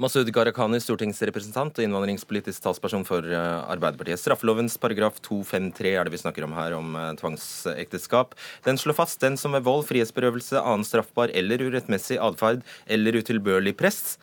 Masud 0.00 0.28
Gharahkhani, 0.32 0.78
stortingsrepresentant 0.80 1.76
og 1.76 1.84
innvandringspolitisk 1.84 2.62
talsperson 2.64 3.02
for 3.04 3.26
Arbeiderpartiet. 3.28 4.16
Straffelovens 4.16 4.78
paragraf 4.80 5.18
253 5.20 5.92
er 6.00 6.08
det 6.08 6.14
vi 6.14 6.20
snakker 6.22 6.46
om 6.46 6.54
her, 6.56 6.72
om 6.78 6.96
tvangsekteskap. 7.20 8.32
Den 8.64 8.80
slår 8.80 8.96
fast 9.02 9.20
den 9.20 9.36
som 9.36 9.52
ved 9.52 9.66
vold, 9.68 9.84
frihetsberøvelse, 9.90 10.62
annen 10.64 10.88
straffbar 10.88 11.34
eller 11.36 11.60
urettmessig 11.68 12.16
atferd 12.24 12.64
eller 12.88 13.20
utilbørlig 13.20 13.76
press 13.76 14.16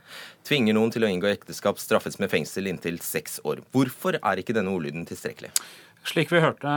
tvinger 0.48 0.78
noen 0.78 0.94
til 0.94 1.04
å 1.04 1.12
inngå 1.12 1.30
ekteskap, 1.30 1.80
straffes 1.82 2.18
med 2.22 2.32
fengsel 2.32 2.70
inntil 2.72 3.02
seks 3.04 3.42
år. 3.48 3.62
Hvorfor 3.76 4.20
er 4.22 4.42
ikke 4.42 4.56
denne 4.56 4.72
ordlyden 4.74 5.06
tilstrekkelig? 5.10 5.52
Slik 6.08 6.30
vi 6.32 6.40
hørte 6.40 6.72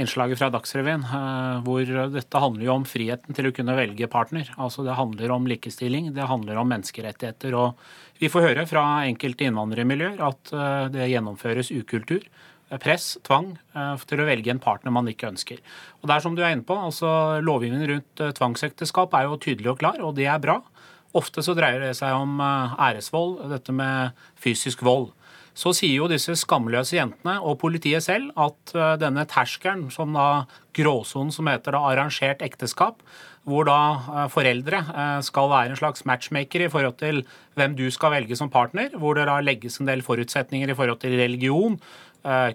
innslaget 0.00 0.40
fra 0.40 0.48
Dagsrevyen, 0.52 1.02
eh, 1.04 1.58
hvor 1.66 1.84
dette 2.14 2.40
handler 2.40 2.64
jo 2.64 2.76
om 2.78 2.86
friheten 2.88 3.36
til 3.36 3.50
å 3.50 3.52
kunne 3.52 3.76
velge 3.76 4.08
partner. 4.08 4.48
Altså 4.56 4.84
Det 4.86 4.96
handler 4.96 5.34
om 5.34 5.44
likestilling, 5.46 6.14
det 6.14 6.24
handler 6.24 6.56
om 6.56 6.70
menneskerettigheter. 6.72 7.52
Og 7.52 7.76
vi 8.18 8.30
får 8.32 8.48
høre 8.48 8.64
fra 8.66 9.04
enkelte 9.04 9.44
innvandrermiljøer 9.44 10.24
at 10.24 10.54
eh, 10.56 10.88
det 10.94 11.10
gjennomføres 11.12 11.72
ukultur 11.76 12.24
press, 12.80 13.18
tvang, 13.20 13.58
eh, 13.76 13.96
til 14.08 14.22
å 14.22 14.24
velge 14.24 14.48
en 14.48 14.62
partner 14.62 14.94
man 14.94 15.10
ikke 15.10 15.28
ønsker. 15.28 15.60
Og 16.00 16.08
det 16.08 16.16
er 16.16 16.24
som 16.24 16.34
du 16.34 16.40
er 16.40 16.54
inne 16.56 16.64
på, 16.64 16.72
altså 16.72 17.42
Lovgivningen 17.44 17.90
rundt 17.90 18.22
tvangsekteskap 18.38 19.12
er 19.12 19.28
jo 19.28 19.36
tydelig 19.36 19.74
og 19.74 19.82
klar, 19.84 20.00
og 20.00 20.16
det 20.16 20.30
er 20.32 20.40
bra. 20.40 20.62
Ofte 21.16 21.44
så 21.44 21.54
dreier 21.56 21.82
det 21.82 21.96
seg 21.98 22.14
om 22.16 22.38
eh, 22.40 22.78
æresvold, 22.88 23.42
dette 23.52 23.74
med 23.76 24.16
fysisk 24.40 24.84
vold. 24.86 25.10
Så 25.52 25.74
sier 25.76 25.98
jo 25.98 26.08
disse 26.08 26.32
skamløse 26.40 26.96
jentene 26.96 27.34
og 27.44 27.58
politiet 27.60 28.04
selv 28.06 28.30
at 28.40 28.72
eh, 28.72 28.94
denne 29.00 29.26
terskelen, 29.28 29.90
som 29.92 30.16
da 30.16 30.46
gråsonen 30.76 31.34
som 31.34 31.50
heter 31.52 31.76
da 31.76 31.82
arrangert 31.90 32.44
ekteskap, 32.44 33.04
hvor 33.44 33.68
da 33.68 33.80
eh, 33.98 34.30
foreldre 34.32 34.80
skal 35.26 35.52
være 35.52 35.74
en 35.74 35.82
slags 35.82 36.06
matchmaker 36.08 36.64
i 36.64 36.70
forhold 36.72 36.96
til 37.02 37.20
hvem 37.60 37.76
du 37.76 37.84
skal 37.92 38.16
velge 38.16 38.38
som 38.38 38.52
partner, 38.52 38.96
hvor 38.96 39.18
det 39.18 39.28
da 39.28 39.36
legges 39.44 39.80
en 39.80 39.92
del 39.92 40.04
forutsetninger 40.06 40.72
i 40.72 40.78
forhold 40.78 41.02
til 41.04 41.18
religion, 41.20 41.76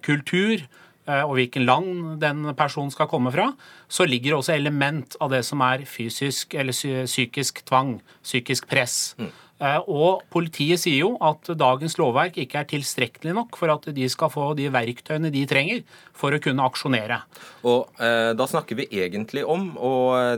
kultur, 0.02 0.62
og 1.08 1.38
hvilken 1.38 1.64
land 1.64 2.18
den 2.20 2.50
personen 2.60 2.92
skal 2.92 3.08
komme 3.08 3.32
fra, 3.32 3.46
så 3.88 4.04
ligger 4.04 4.34
det 4.34 4.38
også 4.42 4.56
element 4.58 5.16
av 5.24 5.32
det 5.32 5.40
som 5.48 5.62
er 5.64 5.86
fysisk 5.88 6.56
eller 6.58 6.76
psykisk 7.08 7.64
tvang, 7.70 7.98
psykisk 8.26 8.68
press. 8.68 9.16
Mm. 9.16 9.32
Eh, 9.58 9.80
og 9.90 10.22
politiet 10.30 10.78
sier 10.84 11.00
jo 11.02 11.16
at 11.24 11.50
dagens 11.58 11.98
lovverk 11.98 12.36
ikke 12.44 12.60
er 12.62 12.68
tilstrekkelig 12.70 13.34
nok 13.34 13.58
for 13.58 13.74
at 13.74 13.88
de 13.96 14.06
skal 14.12 14.30
få 14.30 14.52
de 14.58 14.68
verktøyene 14.74 15.32
de 15.34 15.42
trenger 15.50 15.82
for 16.18 16.36
å 16.36 16.42
kunne 16.42 16.66
aksjonere. 16.68 17.24
Og 17.66 17.90
eh, 17.98 18.34
Da 18.38 18.48
snakker 18.50 18.78
vi 18.78 18.90
egentlig 19.02 19.46
om 19.50 19.72
å 19.82 19.94
eh, 20.20 20.38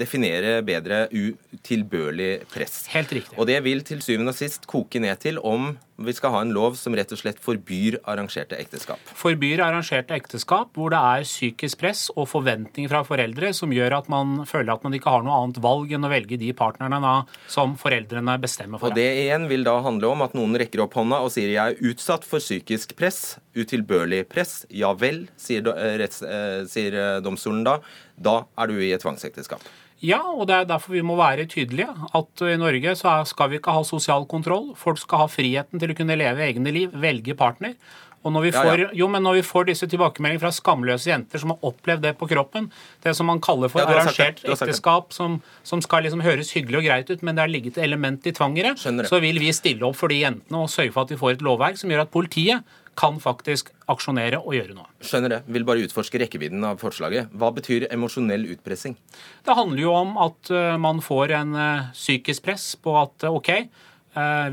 definere 0.00 0.56
bedre 0.66 1.06
utilbørlig 1.12 2.32
press. 2.50 2.84
Helt 2.94 3.14
riktig. 3.14 3.38
Og 3.38 3.46
det 3.50 3.60
vil 3.66 3.86
til 3.86 4.02
syvende 4.02 4.34
og 4.34 4.40
sist 4.40 4.66
koke 4.70 5.02
ned 5.02 5.22
til 5.22 5.38
om 5.38 5.76
vi 5.96 6.12
skal 6.12 6.32
ha 6.34 6.40
en 6.42 6.52
lov 6.54 6.74
som 6.78 6.94
rett 6.96 7.12
og 7.14 7.20
slett 7.20 7.38
forbyr 7.42 8.00
arrangerte 8.10 8.56
ekteskap. 8.58 9.00
Forbyr 9.18 9.62
arrangerte 9.62 10.16
ekteskap 10.16 10.74
hvor 10.74 10.90
det 10.94 10.98
er 10.98 11.26
psykisk 11.26 11.78
press 11.80 12.06
og 12.14 12.26
forventninger 12.32 12.90
fra 12.90 13.04
foreldre 13.06 13.52
som 13.54 13.72
gjør 13.74 13.98
at 14.00 14.10
man 14.12 14.40
føler 14.48 14.74
at 14.74 14.86
man 14.86 14.96
ikke 14.98 15.12
har 15.14 15.24
noe 15.26 15.38
annet 15.44 15.60
valg 15.64 15.94
enn 15.94 16.06
å 16.06 16.10
velge 16.10 16.38
de 16.40 16.50
partnerne 16.56 16.98
da, 17.04 17.14
som 17.50 17.76
foreldrene 17.80 18.36
bestemmer 18.42 18.82
for. 18.82 18.90
Og 18.90 18.98
Det 18.98 19.06
igjen 19.24 19.46
vil 19.50 19.66
da 19.66 19.76
handle 19.84 20.10
om 20.10 20.26
at 20.26 20.34
noen 20.38 20.58
rekker 20.60 20.82
opp 20.84 20.98
hånda 20.98 21.22
og 21.24 21.32
sier 21.34 21.54
jeg 21.54 21.76
er 21.76 21.92
utsatt 21.92 22.26
for 22.26 22.42
psykisk 22.42 22.96
press, 22.98 23.38
utilbørlig 23.54 24.24
press. 24.30 24.64
Ja 24.74 24.92
vel, 24.98 25.28
sier, 25.38 25.66
eh, 25.74 25.94
retts, 26.02 26.22
eh, 26.26 26.64
sier 26.70 26.98
eh, 26.98 27.22
domstolen 27.22 27.62
da. 27.66 27.78
Da 28.18 28.42
er 28.58 28.70
du 28.70 28.78
i 28.80 28.92
et 28.94 29.02
tvangsekteskap. 29.02 29.62
Ja, 30.02 30.20
og 30.34 30.48
det 30.50 30.56
er 30.56 30.66
derfor 30.68 30.96
vi 30.96 31.04
må 31.06 31.16
være 31.16 31.46
tydelige. 31.50 31.92
At 32.14 32.42
i 32.44 32.56
Norge 32.60 32.96
så 32.98 33.16
skal 33.28 33.52
vi 33.52 33.60
ikke 33.60 33.74
ha 33.76 33.84
sosial 33.86 34.26
kontroll. 34.28 34.72
Folk 34.76 34.98
skal 35.00 35.24
ha 35.24 35.28
friheten 35.30 35.80
til 35.80 35.92
å 35.92 35.98
kunne 35.98 36.18
leve 36.18 36.44
egne 36.44 36.72
liv, 36.74 36.96
velge 37.00 37.36
partner. 37.38 37.76
Og 38.24 38.32
når 38.32 38.44
vi, 38.46 38.50
får, 38.54 38.66
ja, 38.80 38.84
ja. 38.86 38.92
Jo, 38.96 39.06
men 39.12 39.20
når 39.26 39.36
vi 39.36 39.42
får 39.44 39.66
disse 39.68 39.86
tilbakemeldingene 39.92 40.40
fra 40.40 40.52
skamløse 40.56 41.10
jenter 41.10 41.42
som 41.42 41.52
har 41.52 41.66
opplevd 41.68 42.06
det 42.06 42.14
på 42.16 42.28
kroppen, 42.30 42.70
det 43.04 43.12
som 43.18 43.28
man 43.28 43.40
kaller 43.44 43.68
for 43.72 43.84
ja, 43.84 43.98
arrangert 43.98 44.40
ekteskap, 44.48 45.12
som, 45.12 45.36
som, 45.60 45.82
skal 45.84 46.06
liksom 46.06 46.22
høres 46.24 46.54
hyggelig 46.56 46.80
og 46.80 46.86
greit 46.88 47.12
ut, 47.12 47.20
men 47.20 47.36
det 47.36 47.44
er 47.44 47.52
ligget 47.52 47.76
et 47.76 47.84
element 47.84 48.24
i 48.24 48.32
tvang 48.32 48.56
i 48.56 48.64
det, 48.64 48.78
så 48.80 49.20
vil 49.20 49.42
vi 49.42 49.52
stille 49.52 49.84
opp 49.84 50.00
for 50.00 50.12
de 50.12 50.22
jentene 50.22 50.62
og 50.62 50.72
sørge 50.72 50.94
for 50.96 51.04
at 51.04 51.12
vi 51.12 51.20
får 51.20 51.36
et 51.36 51.44
lovverk 51.44 51.80
som 51.80 51.92
gjør 51.92 52.06
at 52.06 52.14
politiet 52.16 52.80
kan 52.98 53.16
faktisk 53.22 53.70
aksjonere 53.90 54.40
og 54.42 54.54
gjøre 54.56 54.76
noe. 54.76 54.88
Skjønner 55.04 55.36
det. 55.36 55.40
Vil 55.54 55.66
bare 55.68 55.84
utforske 55.86 56.20
rekkevidden 56.22 56.64
av 56.66 56.80
forslaget. 56.82 57.32
Hva 57.34 57.50
betyr 57.54 57.88
emosjonell 57.92 58.46
utpressing? 58.54 58.96
Det 59.44 59.56
handler 59.56 59.82
jo 59.84 59.96
om 59.96 60.14
at 60.24 60.52
eh, 60.54 60.76
man 60.80 61.02
får 61.04 61.34
en 61.40 61.58
eh, 61.58 61.90
psykisk 61.96 62.46
press 62.46 62.70
på 62.80 62.96
at 63.00 63.26
eh, 63.26 63.40
OK, 63.40 63.52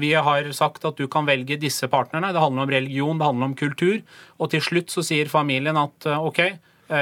vi 0.01 0.07
har 0.17 0.47
sagt 0.57 0.87
at 0.89 0.97
du 0.97 1.03
kan 1.05 1.27
velge 1.27 1.53
disse 1.61 1.85
partnerne. 1.85 2.31
Det 2.33 2.41
handler 2.41 2.63
om 2.63 2.71
religion, 2.73 3.19
det 3.19 3.27
handler 3.27 3.45
om 3.51 3.53
kultur. 3.53 3.99
Og 4.41 4.49
til 4.49 4.63
slutt 4.65 4.89
så 4.89 5.03
sier 5.05 5.29
familien 5.29 5.77
at 5.77 6.07
OK, 6.15 6.39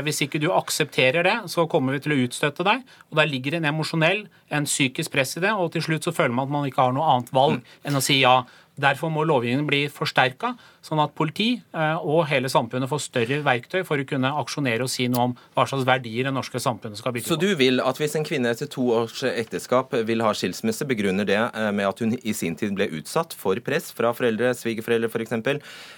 hvis 0.03 0.19
ikke 0.25 0.41
du 0.43 0.49
aksepterer 0.51 1.23
det, 1.23 1.37
så 1.47 1.63
kommer 1.71 1.95
vi 1.95 2.01
til 2.03 2.17
å 2.17 2.19
utstøtte 2.25 2.65
deg. 2.67 2.83
Og 3.07 3.21
Der 3.21 3.31
ligger 3.31 3.55
en 3.55 3.69
emosjonell, 3.71 4.25
en 4.51 4.67
psykisk 4.67 5.15
press 5.15 5.37
i 5.39 5.45
det, 5.45 5.53
og 5.55 5.71
til 5.71 5.87
slutt 5.87 6.09
så 6.09 6.11
føler 6.11 6.35
man 6.35 6.49
at 6.49 6.55
man 6.57 6.67
ikke 6.67 6.83
har 6.83 6.97
noe 6.99 7.07
annet 7.13 7.31
valg 7.31 7.63
enn 7.87 7.95
å 7.95 8.03
si 8.03 8.19
ja 8.19 8.41
Derfor 8.79 9.11
må 9.13 9.25
lovgivningen 9.27 9.67
bli 9.67 9.81
forsterka, 9.91 10.53
sånn 10.85 11.01
at 11.03 11.13
politi 11.17 11.49
eh, 11.57 11.97
og 11.99 12.25
hele 12.29 12.49
samfunnet 12.51 12.89
får 12.91 13.01
større 13.03 13.39
verktøy 13.45 13.81
for 13.87 13.99
å 13.99 14.07
kunne 14.07 14.31
aksjonere 14.41 14.85
og 14.85 14.91
si 14.91 15.07
noe 15.11 15.29
om 15.29 15.35
hva 15.57 15.65
slags 15.69 15.87
verdier 15.87 16.29
det 16.29 16.33
norske 16.35 16.61
samfunnet 16.63 16.99
skal 16.99 17.15
bygge 17.15 17.29
Så 17.29 17.39
du 17.39 17.49
vil 17.59 17.83
at 17.83 17.99
hvis 17.99 18.15
en 18.19 18.27
kvinne 18.27 18.51
etter 18.53 18.69
to 18.71 18.87
års 18.95 19.23
ekteskap 19.27 19.95
vil 20.07 20.23
ha 20.25 20.33
skilsmisse, 20.37 20.87
begrunner 20.89 21.27
det 21.27 21.39
eh, 21.39 21.71
med 21.75 21.89
at 21.89 22.03
hun 22.03 22.15
i 22.19 22.35
sin 22.35 22.57
tid 22.59 22.75
ble 22.77 22.89
utsatt 22.99 23.35
for 23.37 23.59
press 23.65 23.91
fra 23.95 24.13
foreldre, 24.15 24.53
svigerforeldre 24.57 25.11
f.eks., 25.11 25.35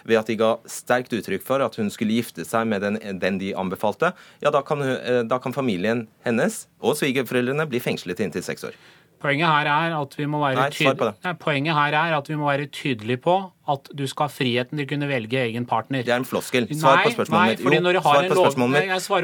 ved 0.08 0.20
at 0.20 0.32
de 0.32 0.40
ga 0.40 0.56
sterkt 0.70 1.14
uttrykk 1.18 1.46
for 1.46 1.64
at 1.64 1.78
hun 1.80 1.92
skulle 1.94 2.18
gifte 2.18 2.46
seg 2.48 2.68
med 2.72 2.84
den, 2.86 3.00
den 3.22 3.38
de 3.42 3.54
anbefalte, 3.58 4.14
ja 4.42 4.54
da 4.54 4.64
kan, 4.66 4.82
eh, 4.82 5.22
da 5.28 5.42
kan 5.44 5.56
familien 5.56 6.08
hennes 6.26 6.66
og 6.82 6.98
svigerforeldrene 7.00 7.68
bli 7.70 7.82
fengslet 7.84 8.24
inntil 8.24 8.46
seks 8.46 8.66
år. 8.72 8.78
Poenget 9.22 9.48
her 9.48 9.70
er 9.70 9.96
at 10.00 10.18
vi 10.18 10.26
må 10.26 10.42
være 10.42 10.68
det. 10.74 11.12
Nei, 11.26 11.34
poenget 11.40 11.78
her 11.78 11.98
er 12.00 12.18
at 12.18 12.30
vi 12.30 12.38
må 12.40 12.50
være 12.50 12.66
tydelige 12.74 13.22
på 13.22 13.38
at 13.72 13.92
du 13.98 14.04
skal 14.10 14.28
ha 14.28 14.34
friheten 14.34 14.80
til 14.80 14.88
å 14.88 14.90
kunne 14.90 15.10
velge 15.12 15.40
egen 15.46 15.68
partner. 15.70 16.04
Det 16.08 16.14
er 16.16 16.24
en 16.24 16.28
floskel. 16.28 16.68
Svar 16.74 17.04
på 17.06 17.14
spørsmålet 17.14 17.38
nei, 17.38 17.54
mitt. 17.54 17.64
fordi 17.68 17.80
når 17.86 17.98
du 17.98 18.02
har 18.02 18.18
svar 18.18 18.26
en 18.26 18.32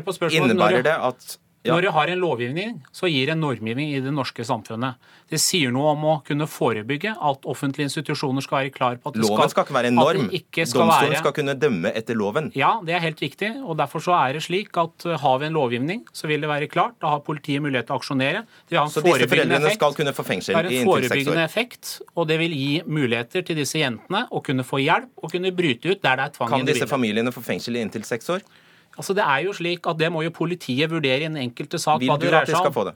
på 0.06 0.16
spørsmålet 0.20 0.54
mitt. 0.54 0.54
Innebærer 0.54 0.86
det 0.86 0.96
at. 1.10 1.38
Når 1.68 1.86
du 1.86 1.90
har 1.96 2.12
en 2.14 2.20
lovgivning, 2.22 2.74
så 2.96 3.10
gir 3.12 3.32
en 3.34 3.42
normgivning 3.44 3.92
i 3.96 4.00
det 4.04 4.14
norske 4.14 4.46
samfunnet. 4.48 4.96
Det 5.30 5.40
sier 5.42 5.72
noe 5.76 5.92
om 5.96 6.06
å 6.08 6.14
kunne 6.28 6.48
forebygge 6.48 7.14
at 7.16 7.48
offentlige 7.50 7.90
institusjoner 7.90 8.46
skal 8.46 8.62
være 8.62 8.74
klar 8.76 9.00
på 9.02 9.12
at 9.12 9.18
det 9.18 9.24
Loven 9.26 9.52
skal 9.52 9.66
ikke 9.68 9.76
være 9.76 9.92
en 9.92 10.00
norm. 10.00 10.30
Det 10.32 10.42
skal 10.68 10.84
Domstolen 10.84 11.12
være, 11.12 11.22
skal 11.24 11.36
kunne 11.40 11.56
dømme 11.60 11.92
etter 12.00 12.18
loven. 12.20 12.52
ja, 12.56 12.78
det 12.86 12.96
er 12.96 13.04
helt 13.04 13.22
riktig. 13.22 13.52
og 13.64 13.78
Derfor 13.78 14.04
så 14.04 14.16
er 14.18 14.38
det 14.38 14.44
slik 14.48 14.78
at 14.78 15.08
uh, 15.08 15.18
har 15.20 15.40
vi 15.40 15.50
en 15.50 15.58
lovgivning, 15.58 16.06
så 16.14 16.28
vil 16.32 16.42
det 16.42 16.50
være 16.50 16.68
klart. 16.72 16.96
Da 17.02 17.16
har 17.16 17.24
politiet 17.26 17.62
mulighet 17.62 17.90
til 17.90 17.98
å 17.98 18.00
aksjonere. 18.02 18.46
Det 18.68 18.76
vil 18.76 18.82
ha 18.82 18.86
en 18.86 18.94
Så 18.94 19.04
disse 19.06 19.28
foreldrene 19.28 19.60
effekt. 19.66 19.82
skal 19.82 19.98
kunne 20.00 20.14
få 20.14 20.28
fengsel 20.28 20.54
i 20.54 20.58
Det 20.58 20.64
er 20.64 20.72
i 20.72 20.78
en 20.78 20.88
inntil 20.88 21.04
seks 21.04 21.10
forebyggende 21.10 21.44
effekt, 21.44 21.92
og 22.16 22.28
det 22.32 22.40
vil 22.40 22.56
gi 22.58 22.72
muligheter 22.86 23.44
til 23.48 23.60
disse 23.60 23.82
jentene 23.82 24.26
å 24.32 24.44
kunne 24.44 24.64
få 24.68 24.80
hjelp 24.84 25.12
og 25.24 25.32
kunne 25.32 25.52
bryte 25.52 25.92
ut 25.92 26.02
der 26.02 26.16
det 26.22 26.30
er 26.30 26.38
tvang 26.38 26.54
i 26.54 26.58
Kan 26.58 26.72
disse 26.72 26.88
familiene 26.88 27.34
få 27.36 27.44
fengsel 27.44 27.76
i 27.76 27.84
inntil 27.84 28.08
seks 28.08 28.30
år? 28.34 28.48
Altså 28.98 29.14
Det 29.18 29.24
er 29.24 29.46
jo 29.46 29.54
slik 29.56 29.88
at 29.88 30.00
det 30.00 30.10
må 30.14 30.24
jo 30.26 30.34
politiet 30.34 30.90
vurdere 30.92 31.22
i 31.22 31.30
den 31.30 31.38
enkelte 31.38 31.80
sak. 31.82 32.02
Vil 32.02 32.12
hva 32.12 32.18
du 32.20 32.26
det 32.26 32.34
dreier 32.34 32.52
seg 32.52 32.70
om. 32.72 32.76
få 32.76 32.88
det? 32.90 32.96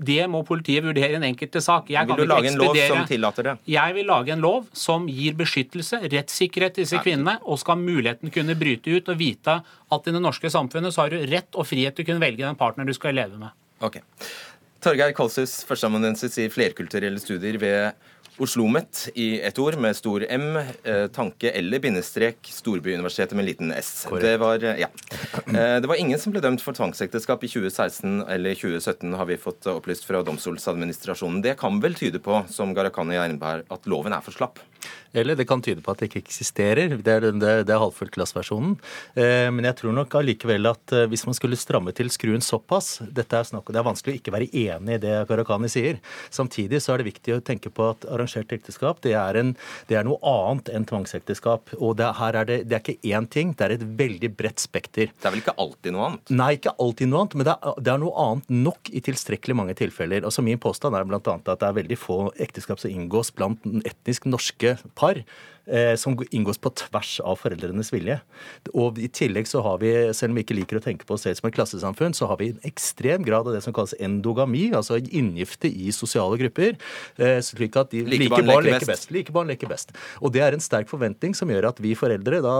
Det 0.00 0.22
må 0.32 0.40
politiet 0.48 0.84
vurdere 0.84 1.12
i 1.12 1.16
den 1.18 1.26
enkelte 1.28 1.60
sak. 1.60 1.90
Jeg 1.92 2.08
Vil 2.08 2.22
du 2.22 2.30
lage 2.30 2.48
en 2.48 2.56
lov 2.56 2.76
som 2.88 3.02
tillater 3.08 3.48
det? 3.50 3.54
Jeg 3.68 3.94
vil 3.98 4.06
lage 4.08 4.32
en 4.32 4.40
lov 4.40 4.70
som 4.72 5.04
gir 5.12 5.34
beskyttelse, 5.36 6.00
rettssikkerhet 6.08 6.78
til 6.78 6.86
disse 6.86 7.02
kvinnene, 7.04 7.36
og 7.44 7.60
skal 7.60 7.76
muligheten 7.76 8.32
kunne 8.32 8.56
bryte 8.56 8.94
ut 8.96 9.10
og 9.12 9.18
vite 9.20 9.58
at 9.60 10.08
i 10.08 10.14
det 10.16 10.22
norske 10.24 10.48
samfunnet 10.48 10.96
så 10.96 11.04
har 11.04 11.12
du 11.12 11.26
rett 11.28 11.52
og 11.52 11.68
frihet 11.68 11.98
til 11.98 12.06
å 12.06 12.12
kunne 12.12 12.24
velge 12.24 12.46
den 12.46 12.56
partner 12.56 12.88
du 12.88 12.94
skal 12.96 13.18
leve 13.18 13.36
med. 13.36 13.52
Ok. 13.84 14.00
Torgeir 14.80 15.12
Kolshus, 15.12 15.58
førsteamanuensis 15.68 16.38
i 16.40 16.48
flerkulturelle 16.48 17.20
studier 17.20 17.60
ved 17.60 18.08
OsloMet 18.40 19.08
i 19.14 19.40
ett 19.40 19.58
ord 19.58 19.76
med 19.78 19.96
stor 19.96 20.24
M, 20.28 20.56
eh, 20.56 21.06
tanke 21.12 21.50
eller 21.50 21.78
bindestrek, 21.78 22.38
Storbyuniversitetet 22.42 23.36
med 23.36 23.44
liten 23.44 23.72
S. 23.72 24.06
Det 24.20 24.36
var, 24.40 24.64
eh, 24.64 24.80
ja. 24.80 24.88
Eh, 25.46 25.80
det 25.80 25.86
var 25.86 26.00
ingen 26.00 26.18
som 26.18 26.32
ble 26.32 26.40
dømt 26.40 26.62
for 26.64 26.72
tvangsekteskap 26.72 27.44
i 27.44 27.48
2016 27.52 28.24
eller 28.28 28.54
2017, 28.54 29.12
har 29.12 29.26
vi 29.26 29.36
fått 29.36 29.66
opplyst 29.66 30.08
fra 30.08 30.22
Domstoladministrasjonen. 30.22 31.42
Det 31.42 31.58
kan 31.60 31.80
vel 31.80 31.94
tyde 31.94 32.18
på, 32.18 32.44
som 32.48 32.72
Gharahkhani 32.74 33.20
innebærer, 33.20 33.66
at 33.70 33.86
loven 33.86 34.16
er 34.16 34.24
for 34.24 34.32
slapp? 34.32 34.58
Eller 35.12 35.36
det 35.38 35.46
kan 35.50 35.62
tyde 35.62 35.82
på 35.82 35.92
at 35.92 36.00
det 36.00 36.10
ikke 36.10 36.22
eksisterer. 36.22 36.94
Det 36.98 37.12
er, 37.12 37.26
det, 37.32 37.54
det 37.66 37.74
er 37.74 37.82
halvfullt 37.82 38.14
glassversjonen. 38.14 38.76
Eh, 39.18 39.48
men 39.50 39.66
jeg 39.66 39.80
tror 39.80 39.94
nok 39.96 40.14
allikevel 40.20 40.70
at 40.70 40.94
eh, 40.94 41.08
hvis 41.10 41.26
man 41.26 41.36
skulle 41.36 41.58
stramme 41.58 41.94
til 41.96 42.10
skruen 42.12 42.44
såpass 42.44 43.00
dette 43.10 43.36
er, 43.36 43.48
snakk, 43.48 43.70
det 43.70 43.80
er 43.80 43.86
vanskelig 43.86 44.14
å 44.14 44.20
ikke 44.20 44.34
være 44.34 44.50
enig 44.50 44.98
i 44.98 45.02
det 45.02 45.16
Karakani 45.30 45.70
sier. 45.72 45.98
Samtidig 46.30 46.82
så 46.84 46.94
er 46.94 47.02
det 47.02 47.10
viktig 47.10 47.36
å 47.36 47.42
tenke 47.44 47.72
på 47.74 47.90
at 47.90 48.06
arrangert 48.10 48.54
ekteskap 48.54 49.02
det 49.04 49.16
er, 49.18 49.40
en, 49.40 49.54
det 49.90 49.98
er 49.98 50.06
noe 50.06 50.20
annet 50.26 50.70
enn 50.74 50.86
tvangsekteskap. 50.88 51.74
Og 51.80 51.96
det, 51.98 52.12
her 52.20 52.38
er 52.38 52.48
det, 52.48 52.60
det 52.70 52.78
er 52.78 52.84
ikke 52.84 53.14
én 53.16 53.28
ting, 53.30 53.54
det 53.58 53.66
er 53.66 53.76
et 53.76 53.86
veldig 54.00 54.32
bredt 54.38 54.62
spekter. 54.62 55.10
Det 55.10 55.26
er 55.26 55.34
vel 55.34 55.42
ikke 55.42 55.56
alltid 55.60 55.96
noe 55.96 56.06
annet? 56.10 56.34
Nei, 56.34 56.50
ikke 56.58 56.76
alltid 56.82 57.10
noe 57.10 57.24
annet, 57.24 57.38
men 57.40 57.50
det 57.50 57.56
er, 57.56 57.80
det 57.80 57.94
er 57.94 58.02
noe 58.04 58.26
annet 58.26 58.54
nok 58.70 58.92
i 58.94 59.02
tilstrekkelig 59.10 59.58
mange 59.58 59.76
tilfeller. 59.78 60.26
Altså 60.26 60.44
Min 60.46 60.60
påstand 60.62 60.96
er 60.96 61.06
bl.a. 61.08 61.20
at 61.20 61.50
det 61.50 61.68
er 61.68 61.78
veldig 61.80 61.98
få 61.98 62.20
ekteskap 62.40 62.82
som 62.82 62.94
inngås 62.94 63.32
blant 63.34 63.66
etnisk 63.88 64.28
norske 64.30 64.69
par. 64.94 65.14
Eh, 65.70 65.94
Som 66.00 66.18
inngås 66.30 66.58
på 66.58 66.72
tvers 66.74 67.20
av 67.24 67.38
foreldrenes 67.40 67.92
vilje. 67.94 68.18
Og 68.74 68.98
I 68.98 69.08
tillegg 69.08 69.48
så 69.48 69.62
har 69.64 69.78
vi, 69.82 69.92
selv 70.16 70.34
om 70.34 70.40
vi 70.40 70.44
ikke 70.44 70.56
liker 70.58 70.80
å 70.80 70.84
tenke 70.84 71.06
på 71.08 71.14
oss 71.16 71.24
selv 71.26 71.38
som 71.40 71.48
et 71.48 71.56
klassesamfunn, 71.56 72.14
så 72.16 72.28
har 72.30 72.40
vi 72.40 72.50
en 72.54 72.60
ekstrem 72.68 73.24
grad 73.26 73.48
av 73.48 73.54
det 73.56 73.62
som 73.64 73.74
kalles 73.76 73.94
endogami, 74.00 74.70
altså 74.76 74.98
inngifte 75.00 75.70
i 75.70 75.90
sosiale 75.94 76.38
grupper. 76.40 76.76
eh, 77.18 77.38
slik 77.44 77.76
at 77.80 77.90
de 77.94 78.04
Like 78.04 78.30
barn 78.30 78.46
barn 78.46 78.64
leker 78.64 78.80
leker 78.80 78.86
best. 78.92 79.06
best. 79.08 79.14
Like 79.14 79.32
barn 79.32 79.48
leker 79.52 79.70
best. 79.70 79.94
Og 80.20 80.32
det 80.34 80.42
er 80.44 80.56
en 80.56 80.62
sterk 80.64 80.88
forventning 80.90 81.34
som 81.36 81.48
gjør 81.52 81.68
at 81.70 81.80
vi 81.82 81.94
foreldre 81.98 82.40
da 82.44 82.54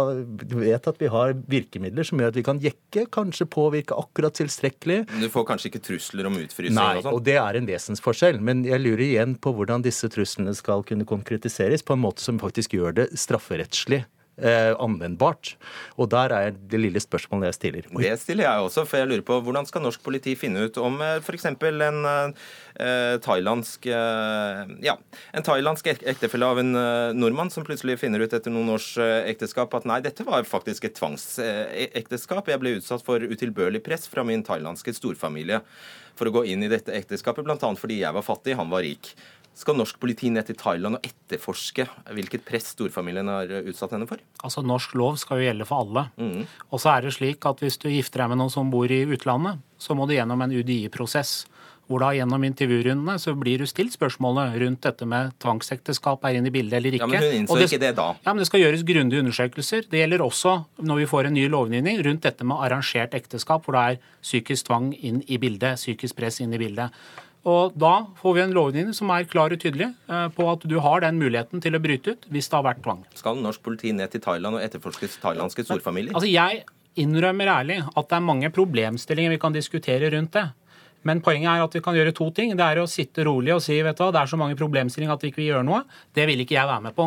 vet 0.55 0.89
at 0.91 0.99
vi 1.01 1.11
har 1.13 1.35
virkemidler 1.51 2.07
som 2.07 2.21
gjør 2.21 2.33
at 2.35 2.39
vi 2.39 2.45
kan 2.47 2.61
jekke, 2.63 3.07
kanskje 3.15 3.47
påvirke 3.51 3.97
akkurat 3.99 4.35
tilstrekkelig. 4.39 5.03
Du 5.21 5.29
får 5.33 5.47
kanskje 5.49 5.71
ikke 5.73 5.83
trusler 5.87 6.29
om 6.31 6.39
utfrysing 6.41 6.77
Nei, 6.77 6.97
og 7.01 7.07
sånn? 7.07 7.17
og 7.17 7.25
det 7.27 7.37
er 7.41 7.59
en 7.59 7.69
vesensforskjell. 7.69 8.41
Men 8.45 8.65
jeg 8.69 8.83
lurer 8.83 9.05
igjen 9.07 9.37
på 9.41 9.53
hvordan 9.57 9.85
disse 9.87 10.09
truslene 10.13 10.55
skal 10.57 10.85
kunne 10.87 11.07
konkretiseres 11.09 11.85
på 11.87 11.97
en 11.97 12.03
måte 12.05 12.25
som 12.25 12.39
faktisk 12.43 12.77
gjør 12.79 12.97
det 13.00 13.00
strafferettslig 13.17 14.03
eh, 14.41 14.73
anvendbart. 14.81 15.55
Og 16.01 16.09
der 16.13 16.33
er 16.33 16.55
det 16.57 16.81
lille 16.81 17.01
spørsmålet 17.03 17.51
jeg 17.51 17.57
stiller. 17.59 17.89
Det 18.01 18.15
stiller 18.23 18.47
jeg 18.47 18.67
også, 18.67 18.87
for 18.89 19.01
jeg 19.03 19.11
lurer 19.11 19.25
på 19.29 19.37
hvordan 19.45 19.69
skal 19.69 19.85
norsk 19.85 20.03
politi 20.07 20.33
finne 20.41 20.67
ut 20.69 20.79
om 20.81 20.97
f.eks. 21.21 21.45
en 21.51 22.01
eh, 22.09 23.17
thailandsk 23.27 23.87
eh, 23.93 24.63
ja, 24.87 24.95
en 25.37 25.45
thailandsk 25.47 25.91
ek- 25.93 26.07
ektefelle 26.15 26.49
av 26.49 26.63
en 26.63 26.73
eh, 26.81 27.13
nordmann 27.17 27.53
som 27.53 27.67
plutselig 27.69 27.99
finner 28.01 28.25
ut 28.25 28.33
etter 28.37 28.55
noen 28.55 28.73
års 28.79 28.93
eh, 29.03 29.27
ekteskap 29.33 29.75
at 29.77 29.89
nei, 29.89 30.01
dette 30.05 30.25
var 30.29 30.47
faktisk 30.49 30.89
et 30.89 30.97
tvangsekteskap. 31.01 32.49
Jeg 32.49 32.63
ble 32.63 32.77
utsatt 32.79 33.05
for 33.05 33.21
utilbørlig 33.21 33.83
press 33.85 34.09
fra 34.09 34.25
min 34.25 34.45
thailandske 34.47 34.95
storfamilie 34.97 35.61
for 36.19 36.29
å 36.29 36.33
gå 36.35 36.43
inn 36.53 36.65
i 36.67 36.69
dette 36.69 36.93
ekteskapet, 36.93 37.47
bl.a. 37.47 37.57
fordi 37.81 38.01
jeg 38.03 38.13
var 38.13 38.25
fattig, 38.27 38.57
han 38.59 38.69
var 38.73 38.83
rik. 38.85 39.13
Skal 39.59 39.77
norsk 39.77 39.99
politi 40.01 40.31
ned 40.33 40.47
til 40.49 40.57
Thailand 40.57 40.97
og 40.97 41.05
etterforske 41.05 41.85
hvilket 42.17 42.45
press 42.47 42.71
storfamilien 42.73 43.29
har 43.29 43.51
utsatt 43.61 43.93
henne 43.97 44.09
for? 44.09 44.23
Altså 44.41 44.63
Norsk 44.65 44.95
lov 44.97 45.19
skal 45.21 45.41
jo 45.41 45.49
gjelde 45.49 45.67
for 45.69 45.85
alle. 45.85 46.07
Mm. 46.17 46.45
Og 46.71 46.81
så 46.81 46.95
er 46.95 47.05
det 47.05 47.17
slik 47.19 47.45
at 47.49 47.61
hvis 47.61 47.81
du 47.83 47.91
gifter 47.91 48.23
deg 48.23 48.33
med 48.33 48.41
noen 48.41 48.53
som 48.53 48.71
bor 48.73 48.89
i 48.89 49.03
utlandet, 49.05 49.61
så 49.81 49.97
må 49.99 50.07
du 50.09 50.15
gjennom 50.17 50.41
en 50.47 50.55
UDI-prosess. 50.55 51.43
Hvor 51.91 52.05
da 52.05 52.13
gjennom 52.15 52.45
intervjurundene 52.47 53.17
så 53.19 53.33
blir 53.35 53.59
du 53.59 53.67
stilt 53.67 53.97
spørsmålet 53.97 54.55
rundt 54.63 54.85
dette 54.87 55.07
med 55.11 55.33
tvangsekteskap 55.43 56.23
er 56.29 56.37
inne 56.39 56.47
i 56.47 56.55
bildet 56.55 56.77
eller 56.79 56.95
ikke. 56.95 57.09
Ja, 57.09 57.11
men 57.11 57.25
hun 57.25 57.39
innså 57.41 57.57
det, 57.59 57.67
ikke 57.67 57.81
det 57.83 57.91
da. 57.99 58.05
Ja, 58.23 58.31
men 58.31 58.45
Det 58.45 58.47
skal 58.47 58.63
gjøres 58.63 58.85
grundige 58.87 59.25
undersøkelser. 59.25 59.89
Det 59.91 59.99
gjelder 59.99 60.23
også 60.23 60.53
når 60.79 61.03
vi 61.03 61.09
får 61.11 61.27
en 61.27 61.35
ny 61.35 61.49
lovgivning 61.51 61.99
rundt 62.07 62.23
dette 62.29 62.47
med 62.47 62.63
arrangert 62.63 63.17
ekteskap, 63.19 63.67
hvor 63.67 63.75
det 63.75 63.83
er 63.83 64.15
psykisk 64.23 64.71
tvang 64.71 64.93
inn 64.95 65.25
i 65.27 65.41
bildet, 65.43 65.83
psykisk 65.83 66.17
press 66.23 66.39
inn 66.41 66.55
i 66.55 66.63
bildet. 66.63 66.95
Og 67.49 67.73
Da 67.81 67.95
får 68.21 68.35
vi 68.37 68.43
en 68.43 68.53
lovgivning 68.53 68.95
som 68.97 69.11
er 69.15 69.25
klar 69.25 69.53
og 69.55 69.61
tydelig 69.63 69.89
eh, 69.89 70.27
på 70.37 70.49
at 70.53 70.67
du 70.69 70.77
har 70.85 71.01
den 71.01 71.21
muligheten 71.21 71.63
til 71.65 71.77
å 71.77 71.81
bryte 71.81 72.13
ut 72.15 72.27
hvis 72.29 72.51
det 72.51 72.59
har 72.59 72.67
vært 72.67 72.83
tvang. 72.85 73.05
Skal 73.17 73.41
norsk 73.41 73.63
politi 73.65 73.95
ned 73.97 74.13
til 74.13 74.21
Thailand 74.25 74.59
og 74.59 74.65
etterforske 74.65 75.09
thailandske 75.23 75.65
storfamilier? 75.65 76.13
Altså 76.13 76.29
Jeg 76.29 76.65
innrømmer 77.01 77.49
ærlig 77.49 77.79
at 77.87 78.11
det 78.11 78.17
er 78.19 78.27
mange 78.27 78.51
problemstillinger 78.53 79.33
vi 79.37 79.41
kan 79.41 79.57
diskutere 79.57 80.11
rundt 80.13 80.37
det. 80.37 80.51
Men 81.09 81.23
poenget 81.25 81.49
er 81.49 81.63
at 81.65 81.73
vi 81.73 81.81
kan 81.81 81.97
gjøre 81.97 82.13
to 82.13 82.27
ting. 82.37 82.53
Det 82.59 82.67
er 82.67 82.83
å 82.83 82.89
sitte 82.91 83.25
rolig 83.25 83.55
og 83.55 83.63
si 83.65 83.79
vet 83.81 83.97
du 83.97 84.03
hva, 84.05 84.11
det 84.13 84.21
er 84.21 84.29
så 84.29 84.37
mange 84.37 84.59
problemstillinger 84.59 85.15
at 85.15 85.25
vi 85.25 85.31
ikke 85.33 85.41
vil 85.41 85.53
gjøre 85.55 85.65
noe. 85.65 85.81
Det 86.13 86.27
vil 86.29 86.45
ikke 86.45 86.59
jeg 86.59 86.69
være 86.69 86.85
med 86.91 86.97
på. 86.99 87.07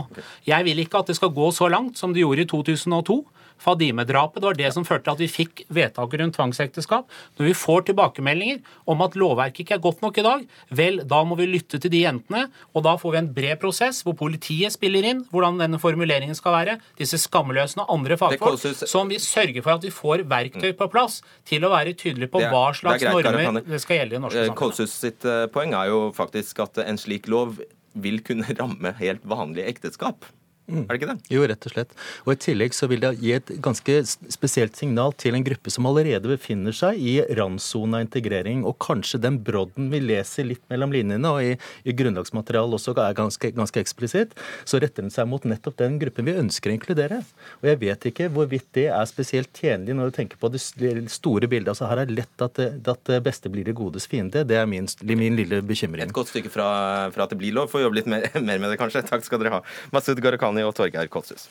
Jeg 0.49 0.65
vil 0.65 0.81
ikke 0.81 1.03
at 1.03 1.11
det 1.11 1.17
skal 1.19 1.33
gå 1.35 1.51
så 1.53 1.69
langt 1.69 2.01
som 2.01 2.15
det 2.15 2.23
gjorde 2.23 2.47
i 2.47 2.49
2002. 2.49 3.19
Fadime-drapet 3.63 4.41
det 4.41 4.47
var 4.47 4.57
det 4.59 4.71
som 4.75 4.85
førte 4.87 5.05
til 5.07 5.13
at 5.15 5.21
vi 5.23 5.27
fikk 5.31 5.63
vedtaket 5.73 6.19
rundt 6.21 6.35
tvangsekteskap. 6.37 7.07
Når 7.39 7.47
vi 7.49 7.53
får 7.57 7.85
tilbakemeldinger 7.89 8.59
om 8.89 9.01
at 9.05 9.15
lovverket 9.19 9.63
ikke 9.63 9.75
er 9.77 9.83
godt 9.83 10.01
nok 10.03 10.17
i 10.17 10.25
dag, 10.25 10.45
vel, 10.69 11.01
da 11.07 11.21
må 11.23 11.37
vi 11.39 11.47
lytte 11.47 11.79
til 11.79 11.91
de 11.93 12.03
jentene. 12.03 12.47
Og 12.73 12.83
da 12.87 12.95
får 12.99 13.15
vi 13.15 13.21
en 13.21 13.31
bred 13.33 13.59
prosess 13.61 14.01
hvor 14.03 14.17
politiet 14.19 14.73
spiller 14.75 15.05
inn 15.09 15.23
hvordan 15.31 15.59
denne 15.61 15.79
formuleringen 15.81 16.35
skal 16.37 16.55
være. 16.57 16.77
Disse 16.99 17.19
skamløsene 17.21 17.85
og 17.85 17.93
andre 17.99 18.17
fagfolk 18.19 18.59
som 18.89 19.09
vi 19.11 19.19
sørger 19.23 19.61
for 19.63 19.77
at 19.77 19.85
vi 19.87 19.93
får 19.93 20.25
verktøy 20.29 20.73
på 20.79 20.89
plass 20.93 21.21
til 21.47 21.63
å 21.67 21.71
være 21.73 21.93
tydelige 21.95 22.31
på 22.33 22.41
er- 22.41 22.51
hva 22.53 22.65
slags 22.75 23.03
greit, 23.03 23.25
normer 23.25 23.63
det 23.63 23.81
skal 23.81 23.97
gjelde 24.01 24.15
i 24.15 24.23
norske 24.23 24.39
Eh, 24.43 24.47
samfunn. 24.49 24.59
Kolshus 24.59 24.91
sitt 24.99 25.25
eh, 25.25 25.45
poeng 25.47 25.73
er 25.73 25.87
jo 25.91 26.11
faktisk 26.15 26.59
at 26.63 26.77
en 26.83 26.97
slik 26.97 27.27
lov 27.31 27.59
vil 27.95 28.19
kunne 28.25 28.45
ramme 28.59 28.93
helt 28.99 29.23
vanlige 29.25 29.67
ekteskap. 29.69 30.25
Er 30.67 30.87
det 30.87 30.99
ikke 31.01 31.09
det? 31.09 31.17
Jo, 31.33 31.43
rett 31.49 31.65
og 31.67 31.73
slett. 31.73 31.95
Og 32.23 32.33
I 32.33 32.39
tillegg 32.39 32.75
så 32.75 32.87
vil 32.91 33.01
det 33.03 33.11
gi 33.19 33.33
et 33.35 33.49
ganske 33.63 33.95
spesielt 34.31 34.77
signal 34.79 35.11
til 35.19 35.35
en 35.35 35.43
gruppe 35.43 35.73
som 35.73 35.87
allerede 35.89 36.29
befinner 36.31 36.75
seg 36.75 37.01
i 37.03 37.17
randsona 37.35 37.99
av 37.99 38.05
integrering. 38.05 38.63
Og 38.67 38.77
kanskje 38.83 39.19
den 39.23 39.41
brodden 39.43 39.89
vi 39.91 39.99
leser 40.03 40.47
litt 40.47 40.63
mellom 40.71 40.93
linjene, 40.95 41.33
og 41.33 41.43
i, 41.43 41.57
i 41.83 41.95
grunnlagsmaterialet 41.99 42.77
også 42.79 42.95
er 42.95 43.17
ganske, 43.17 43.51
ganske 43.57 43.83
eksplisitt, 43.83 44.37
så 44.63 44.79
retter 44.79 45.03
den 45.03 45.13
seg 45.13 45.27
mot 45.29 45.43
nettopp 45.47 45.77
den 45.81 45.99
gruppen 46.01 46.29
vi 46.29 46.37
ønsker 46.39 46.71
å 46.71 46.77
inkludere. 46.77 47.21
Og 47.61 47.69
jeg 47.71 47.81
vet 47.83 48.07
ikke 48.13 48.29
hvorvidt 48.33 48.69
det 48.77 48.87
er 48.93 49.09
spesielt 49.09 49.51
tjenlig 49.59 49.97
når 49.97 50.11
du 50.11 50.17
tenker 50.21 50.39
på 50.39 50.51
det 50.53 50.63
store 50.63 51.49
bildet. 51.51 51.73
Altså 51.73 51.91
Her 51.91 52.05
er 52.05 52.13
lett 52.13 52.45
at 52.45 52.55
det, 52.59 52.69
at 52.87 53.03
det 53.09 53.19
beste 53.25 53.51
blir 53.51 53.67
det 53.67 53.75
godes 53.77 54.07
fiende. 54.09 54.45
Det 54.47 54.57
er 54.59 54.69
min, 54.69 54.87
min 55.03 55.37
lille 55.39 55.59
bekymring. 55.65 56.07
Et 56.07 56.15
godt 56.15 56.31
stykke 56.31 56.51
fra, 56.53 56.69
fra 57.13 57.27
at 57.27 57.33
det 57.33 57.39
blir 57.41 57.55
lov. 57.55 57.69
Får 57.71 57.83
jobbe 57.85 57.99
litt 57.99 58.09
mer, 58.09 58.29
mer, 58.47 58.61
med 58.61 58.71
det, 58.71 58.79
kanskje. 58.81 59.03
Takk 59.07 59.25
skal 59.27 59.41
dere 59.41 59.57
ha. 59.57 59.61
Masud 59.93 60.19
Gharahkhani 60.23 60.52
Mani 60.53 60.63
og 60.69 60.75
Torgeir 60.77 61.07
Kolshus. 61.09 61.49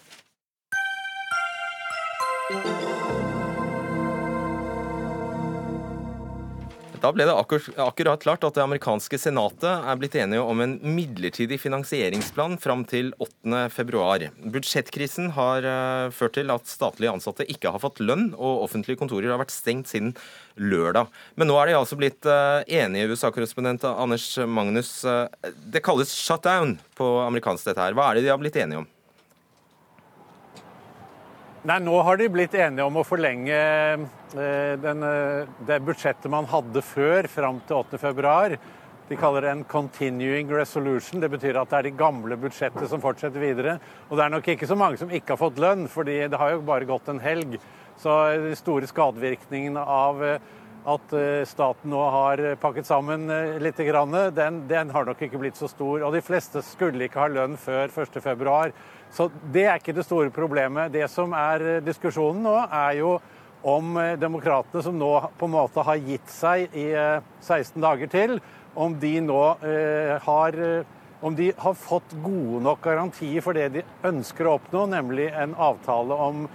Da 7.02 7.10
ble 7.10 7.24
det 7.26 7.34
akkurat 7.34 8.22
klart 8.22 8.44
at 8.46 8.54
det 8.54 8.62
amerikanske 8.62 9.18
senatet 9.18 9.66
er 9.66 9.96
blitt 9.98 10.14
enige 10.14 10.44
om 10.46 10.60
en 10.62 10.76
midlertidig 10.86 11.58
finansieringsplan 11.58 12.54
fram 12.62 12.84
til 12.86 13.10
8.2. 13.18 14.28
Budsjettkrisen 14.54 15.32
har 15.34 15.66
eh, 15.66 16.12
ført 16.14 16.36
til 16.38 16.54
at 16.54 16.70
statlige 16.70 17.10
ansatte 17.10 17.48
ikke 17.50 17.74
har 17.74 17.82
fått 17.82 17.98
lønn, 18.06 18.28
og 18.38 18.62
offentlige 18.68 19.00
kontorer 19.02 19.34
har 19.34 19.42
vært 19.42 19.50
stengt 19.50 19.90
siden 19.90 20.14
lørdag. 20.54 21.10
Men 21.34 21.50
nå 21.50 21.58
er 21.58 21.72
de 21.72 21.78
altså 21.80 21.98
blitt 21.98 22.22
eh, 22.22 22.62
enige, 22.84 23.10
USA-korrespondent 23.10 23.88
Anders 23.90 24.28
Magnus. 24.46 25.00
Eh, 25.02 25.26
det 25.74 25.82
kalles 25.82 26.14
shutdown 26.14 26.76
på 26.94 27.16
amerikansk, 27.26 27.66
dette 27.72 27.82
her. 27.82 27.98
Hva 27.98 28.12
er 28.12 28.20
det 28.20 28.28
de 28.28 28.34
har 28.36 28.38
blitt 28.38 28.62
enige 28.62 28.84
om? 28.84 28.90
Nei, 31.62 31.76
Nå 31.78 31.94
har 32.02 32.18
de 32.18 32.26
blitt 32.26 32.56
enige 32.58 32.82
om 32.82 32.96
å 32.98 33.04
forlenge 33.06 33.54
eh, 33.54 34.72
den, 34.82 35.02
eh, 35.06 35.50
det 35.62 35.76
budsjettet 35.86 36.26
man 36.32 36.48
hadde 36.50 36.80
før, 36.82 37.28
fram 37.30 37.60
til 37.68 37.76
8.2. 37.78 38.56
De 39.06 39.18
kaller 39.20 39.44
det 39.46 39.50
en 39.52 39.62
'continuing 39.64 40.50
resolution'. 40.50 41.20
Det 41.22 41.30
betyr 41.30 41.60
at 41.60 41.70
det 41.70 41.78
er 41.78 41.82
de 41.86 41.92
gamle 41.94 42.34
budsjettet 42.34 42.88
som 42.90 42.98
fortsetter 43.00 43.38
videre. 43.38 43.78
Og 44.10 44.18
det 44.18 44.24
er 44.24 44.32
nok 44.34 44.48
ikke 44.48 44.66
så 44.66 44.74
mange 44.74 44.98
som 44.98 45.08
ikke 45.08 45.36
har 45.36 45.38
fått 45.38 45.60
lønn, 45.62 45.86
fordi 45.86 46.26
det 46.26 46.38
har 46.38 46.50
jo 46.50 46.66
bare 46.66 46.84
gått 46.88 47.08
en 47.08 47.20
helg. 47.20 47.60
Så 47.96 48.10
de 48.42 48.56
store 48.58 48.88
skadevirkningene 48.90 49.86
av 49.86 50.22
eh, 50.24 50.38
at 50.82 51.14
staten 51.46 51.92
nå 51.94 52.00
har 52.10 52.56
pakket 52.58 52.88
sammen 52.88 53.28
litt, 53.62 53.76
den, 53.78 54.66
den 54.66 54.90
har 54.90 55.04
nok 55.04 55.22
ikke 55.22 55.38
blitt 55.38 55.54
så 55.54 55.68
stor. 55.70 56.02
Og 56.02 56.12
de 56.12 56.20
fleste 56.20 56.58
skulle 56.58 57.06
ikke 57.06 57.20
ha 57.22 57.28
lønn 57.30 57.54
før 57.54 57.86
1.2. 57.86 58.72
Så 59.12 59.28
Det 59.52 59.66
er 59.68 59.76
ikke 59.76 59.94
det 59.94 60.06
store 60.06 60.32
problemet. 60.32 60.92
Det 60.92 61.04
som 61.12 61.34
er 61.36 61.66
eh, 61.76 61.84
diskusjonen 61.84 62.42
nå, 62.46 62.56
er 62.64 62.96
jo 63.02 63.18
om 63.62 63.96
eh, 64.00 64.16
demokratene, 64.20 64.82
som 64.82 64.96
nå 64.98 65.12
på 65.38 65.48
en 65.48 65.52
måte 65.52 65.84
har 65.84 66.00
gitt 66.00 66.32
seg 66.32 66.72
i 66.72 66.88
16 67.44 67.76
eh, 67.76 67.82
dager 67.84 68.12
til, 68.12 68.38
om 68.72 68.94
de 68.96 69.18
nå 69.20 69.40
har 70.24 70.54
om 71.22 71.34
de 71.36 71.50
har 71.60 71.74
fått 71.76 72.14
gode 72.24 72.62
nok 72.64 72.80
garantier 72.82 73.44
for 73.44 73.52
det 73.52 73.66
de 73.74 73.82
ønsker 74.08 74.48
å 74.48 74.54
oppnå, 74.56 74.86
nemlig 74.88 75.26
en 75.28 75.52
avtale 75.60 76.16
om 76.16 76.46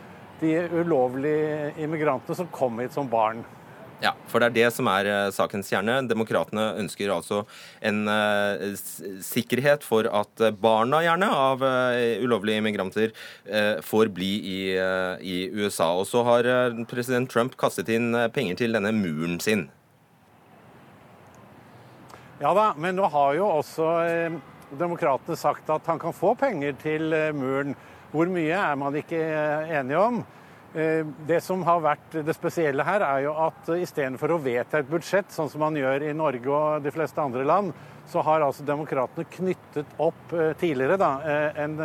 de 0.42 0.56
ulovlige 0.74 1.76
immigrantene 1.86 2.40
som 2.42 2.50
kom 2.52 2.82
hit 2.82 2.98
som 2.98 3.08
barn. 3.08 3.46
Ja, 3.98 4.12
for 4.30 4.38
det 4.38 4.52
er 4.52 4.56
det 4.56 4.68
som 4.76 4.88
er 4.92 5.08
uh, 5.10 5.30
sakens 5.34 5.72
kjerne. 5.74 5.96
Demokratene 6.06 6.68
ønsker 6.84 7.10
altså 7.10 7.42
en 7.82 8.04
uh, 8.06 8.76
sikkerhet 9.26 9.86
for 9.86 10.06
at 10.06 10.44
barna 10.62 11.00
gjerne 11.02 11.30
av 11.34 11.64
ulovlige 12.22 12.62
immigranter 12.62 13.14
får 13.84 14.12
bli 14.14 14.30
i, 14.38 14.60
i, 15.22 15.38
USA. 15.56 15.90
Og 15.98 16.06
så 16.10 16.22
har 16.28 16.48
president 16.90 17.30
Trump 17.32 17.58
kastet 17.60 17.90
inn 17.94 18.12
penger 18.34 18.60
til 18.62 18.78
denne 18.78 18.92
muren 18.96 19.40
sin. 19.44 19.68
Ja 22.42 22.54
da, 22.54 22.70
men 22.78 22.98
nå 23.00 23.10
har 23.10 23.34
jo 23.38 23.50
også 23.50 23.88
demokratene 24.78 25.38
sagt 25.40 25.70
at 25.74 25.90
han 25.90 26.02
kan 26.02 26.16
få 26.16 26.36
penger 26.38 26.78
til 26.84 27.14
muren. 27.38 27.78
Hvor 28.14 28.30
mye 28.32 28.56
er 28.56 28.78
man 28.80 28.96
ikke 28.96 29.22
enige 29.80 30.00
om. 30.00 30.22
Eh, 30.74 31.06
det 31.28 31.40
som 31.42 31.64
har 31.64 31.80
vært 31.80 32.18
det 32.28 32.36
spesielle 32.36 32.84
her, 32.84 33.04
er 33.06 33.24
jo 33.24 33.34
at 33.48 33.70
istedenfor 33.78 34.36
å 34.36 34.42
vedta 34.44 34.82
et 34.82 34.90
budsjett, 34.90 35.32
sånn 35.32 35.50
som 35.50 35.64
man 35.64 35.78
gjør 35.80 36.10
i 36.10 36.16
Norge 36.18 36.52
og 36.52 36.84
de 36.84 36.92
fleste 36.92 37.24
andre 37.24 37.46
land, 37.48 37.72
så 38.08 38.24
har 38.24 38.44
altså 38.44 38.66
demokratene 38.68 39.28
knyttet 39.32 39.96
opp 40.04 40.36
eh, 40.36 40.52
tidligere 40.60 41.00
da, 41.00 41.12
eh, 41.24 41.62
en, 41.64 41.80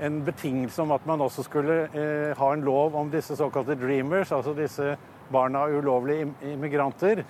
en 0.00 0.20
betingelse 0.24 0.84
om 0.84 0.92
at 0.96 1.08
man 1.08 1.24
også 1.24 1.44
skulle 1.44 1.80
ha 2.36 2.52
en 2.52 2.62
lov 2.64 2.94
om 2.96 3.10
disse 3.12 3.36
såkalte 3.36 3.76
dreamers, 3.76 4.32
altså 4.32 4.54
disse 4.56 4.94
barna 5.32 5.66
av 5.66 5.74
ulovlige 5.76 6.30
immigranter. 6.48 7.20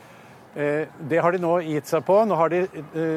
Det 0.55 1.19
har 1.23 1.35
de 1.35 1.41
nå 1.43 1.57
gitt 1.67 1.91
seg 1.91 2.05
på. 2.07 2.15
Nå, 2.27 2.37
de, 2.51 2.61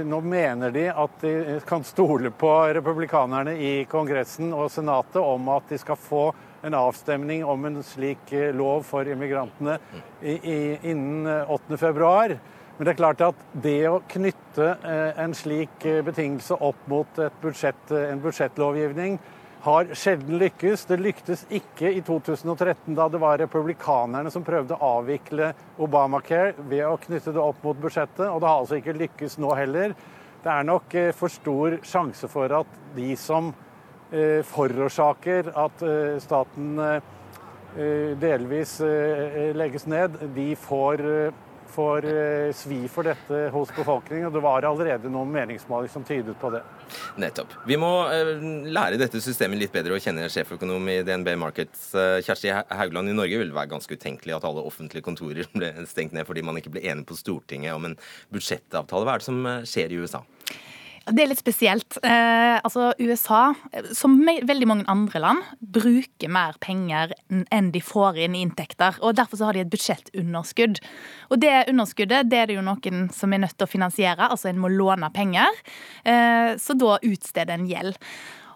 nå, 0.09 0.19
mener 0.25 0.73
de 0.73 0.87
at 0.89 1.21
de 1.21 1.59
kan 1.69 1.85
stole 1.85 2.29
på 2.33 2.49
republikanerne 2.77 3.53
i 3.53 3.71
Kongressen 3.89 4.49
og 4.57 4.71
Senatet 4.73 5.21
om 5.21 5.53
at 5.53 5.69
de 5.69 5.79
skal 5.81 6.01
få 6.01 6.23
en 6.63 6.73
avstemning 6.73 7.45
om 7.45 7.65
en 7.65 7.83
slik 7.83 8.31
eh, 8.33 8.53
lov 8.55 8.85
for 8.87 9.07
immigrantene 9.09 9.77
i, 10.21 10.33
i, 10.33 10.57
innen 10.91 11.27
8.2. 11.27 12.31
Eh, 12.31 12.37
Men 12.77 12.87
det 12.87 12.93
er 12.93 12.97
klart 12.97 13.21
at 13.21 13.41
det 13.61 13.79
å 13.89 14.01
knytte 14.09 14.69
eh, 14.81 15.19
en 15.21 15.35
slik 15.37 15.83
betingelse 16.07 16.55
opp 16.55 16.87
mot 16.89 17.19
budsjett, 17.41 17.91
en 17.91 18.23
budsjettlovgivning 18.23 19.19
har 19.63 19.91
sjelden 19.95 20.39
lykkes. 20.39 20.87
Det 20.87 20.97
lyktes 20.99 21.45
ikke 21.51 21.91
i 21.91 22.01
2013, 22.03 22.95
da 22.95 23.07
det 23.11 23.21
var 23.21 23.37
republikanerne 23.39 24.31
som 24.31 24.43
prøvde 24.43 24.75
å 24.75 24.95
avvikle 24.97 25.53
Obamacare 25.83 26.55
ved 26.67 26.87
å 26.87 26.97
knytte 27.05 27.35
det 27.35 27.43
opp 27.43 27.61
mot 27.63 27.79
budsjettet, 27.79 28.25
og 28.27 28.41
det 28.41 28.49
har 28.49 28.63
altså 28.63 28.79
ikke 28.79 28.97
lykkes 29.03 29.37
nå 29.39 29.53
heller. 29.59 29.95
Det 30.43 30.51
er 30.51 30.65
nok 30.67 30.97
for 31.15 31.31
stor 31.31 31.77
sjanse 31.87 32.27
for 32.27 32.51
at 32.57 32.81
de 32.97 33.13
som 33.15 33.53
forårsaker 34.45 35.49
at 35.57 35.81
eh, 35.81 36.19
staten 36.21 36.77
eh, 36.79 37.01
delvis 38.21 38.75
legges 39.57 39.87
ned, 39.89 40.19
de 40.35 40.51
får, 40.61 41.01
får 41.73 42.05
svi 42.53 42.83
for 42.85 43.09
dette 43.09 43.39
hos 43.49 43.71
befolkningen. 43.73 44.27
Og 44.27 44.35
det 44.35 44.43
var 44.45 44.67
allerede 44.69 45.09
noen 45.09 45.31
meningsmåling 45.33 45.89
som 45.89 46.05
tydet 46.05 46.35
på 46.37 46.51
det. 46.53 46.61
Nettopp. 47.17 47.55
Vi 47.65 47.79
må 47.81 47.89
lære 48.69 48.99
dette 49.01 49.17
systemet 49.25 49.57
litt 49.57 49.73
bedre 49.73 49.97
å 49.97 50.03
kjenne 50.03 50.27
sjeføkonom 50.29 50.91
i 50.93 50.99
DNB 51.07 51.31
Markets. 51.41 51.87
Kjersti 52.27 52.53
Haugland, 52.53 53.09
i 53.09 53.17
Norge 53.17 53.41
vil 53.41 53.49
det 53.49 53.57
være 53.57 53.73
ganske 53.73 53.97
utenkelig 53.97 54.37
at 54.37 54.45
alle 54.51 54.67
offentlige 54.69 55.07
kontorer 55.09 55.49
ble 55.57 55.73
stengt 55.89 56.13
ned 56.13 56.29
fordi 56.29 56.45
man 56.45 56.61
ikke 56.61 56.75
ble 56.77 56.85
enig 56.93 57.09
på 57.09 57.17
Stortinget 57.17 57.73
om 57.73 57.89
en 57.89 57.97
budsjettavtale. 58.29 59.09
Hva 59.09 59.17
er 59.17 59.25
det 59.25 59.31
som 59.31 59.41
skjer 59.65 59.97
i 59.97 60.03
USA? 60.05 60.21
Det 61.03 61.19
er 61.19 61.27
litt 61.27 61.41
spesielt. 61.41 61.97
Eh, 61.99 62.57
altså 62.63 62.93
USA, 63.01 63.51
som 63.91 64.15
veldig 64.23 64.67
mange 64.69 64.85
andre 64.91 65.19
land, 65.19 65.41
bruker 65.59 66.31
mer 66.31 66.55
penger 66.63 67.11
enn 67.27 67.71
de 67.73 67.81
får 67.83 68.21
inn 68.23 68.37
i 68.37 68.43
inntekter. 68.45 69.01
og 69.01 69.17
Derfor 69.19 69.39
så 69.39 69.49
har 69.49 69.57
de 69.57 69.65
et 69.65 69.73
budsjettunderskudd. 69.73 70.79
Og 71.29 71.41
Det 71.43 71.65
underskuddet 71.67 72.29
det 72.31 72.39
er 72.39 72.47
det 72.47 72.55
jo 72.55 72.63
noen 72.63 73.09
som 73.11 73.33
er 73.33 73.43
nødt 73.43 73.57
til 73.57 73.67
å 73.67 73.73
finansiere, 73.73 74.29
altså 74.29 74.47
en 74.49 74.63
må 74.63 74.71
låne 74.71 75.11
penger. 75.11 75.51
Eh, 76.05 76.55
så 76.55 76.77
da 76.79 76.95
utsteder 77.03 77.57
en 77.57 77.67
gjeld. 77.67 77.99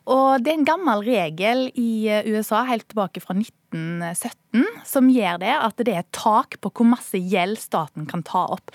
Og 0.07 0.39
det 0.39 0.53
er 0.53 0.59
en 0.61 0.69
gammel 0.71 1.03
regel 1.03 1.67
i 1.75 2.07
eh, 2.07 2.23
USA 2.31 2.63
helt 2.63 2.87
tilbake 2.87 3.19
fra 3.19 3.35
1917 3.35 4.46
som 4.87 5.09
gjør 5.11 5.41
det 5.41 5.53
at 5.53 5.81
det 5.83 5.93
er 5.93 6.03
et 6.05 6.15
tak 6.15 6.59
på 6.63 6.71
hvor 6.71 6.87
masse 6.93 7.19
gjeld 7.19 7.59
staten 7.61 8.07
kan 8.09 8.23
ta 8.25 8.45
opp. 8.57 8.71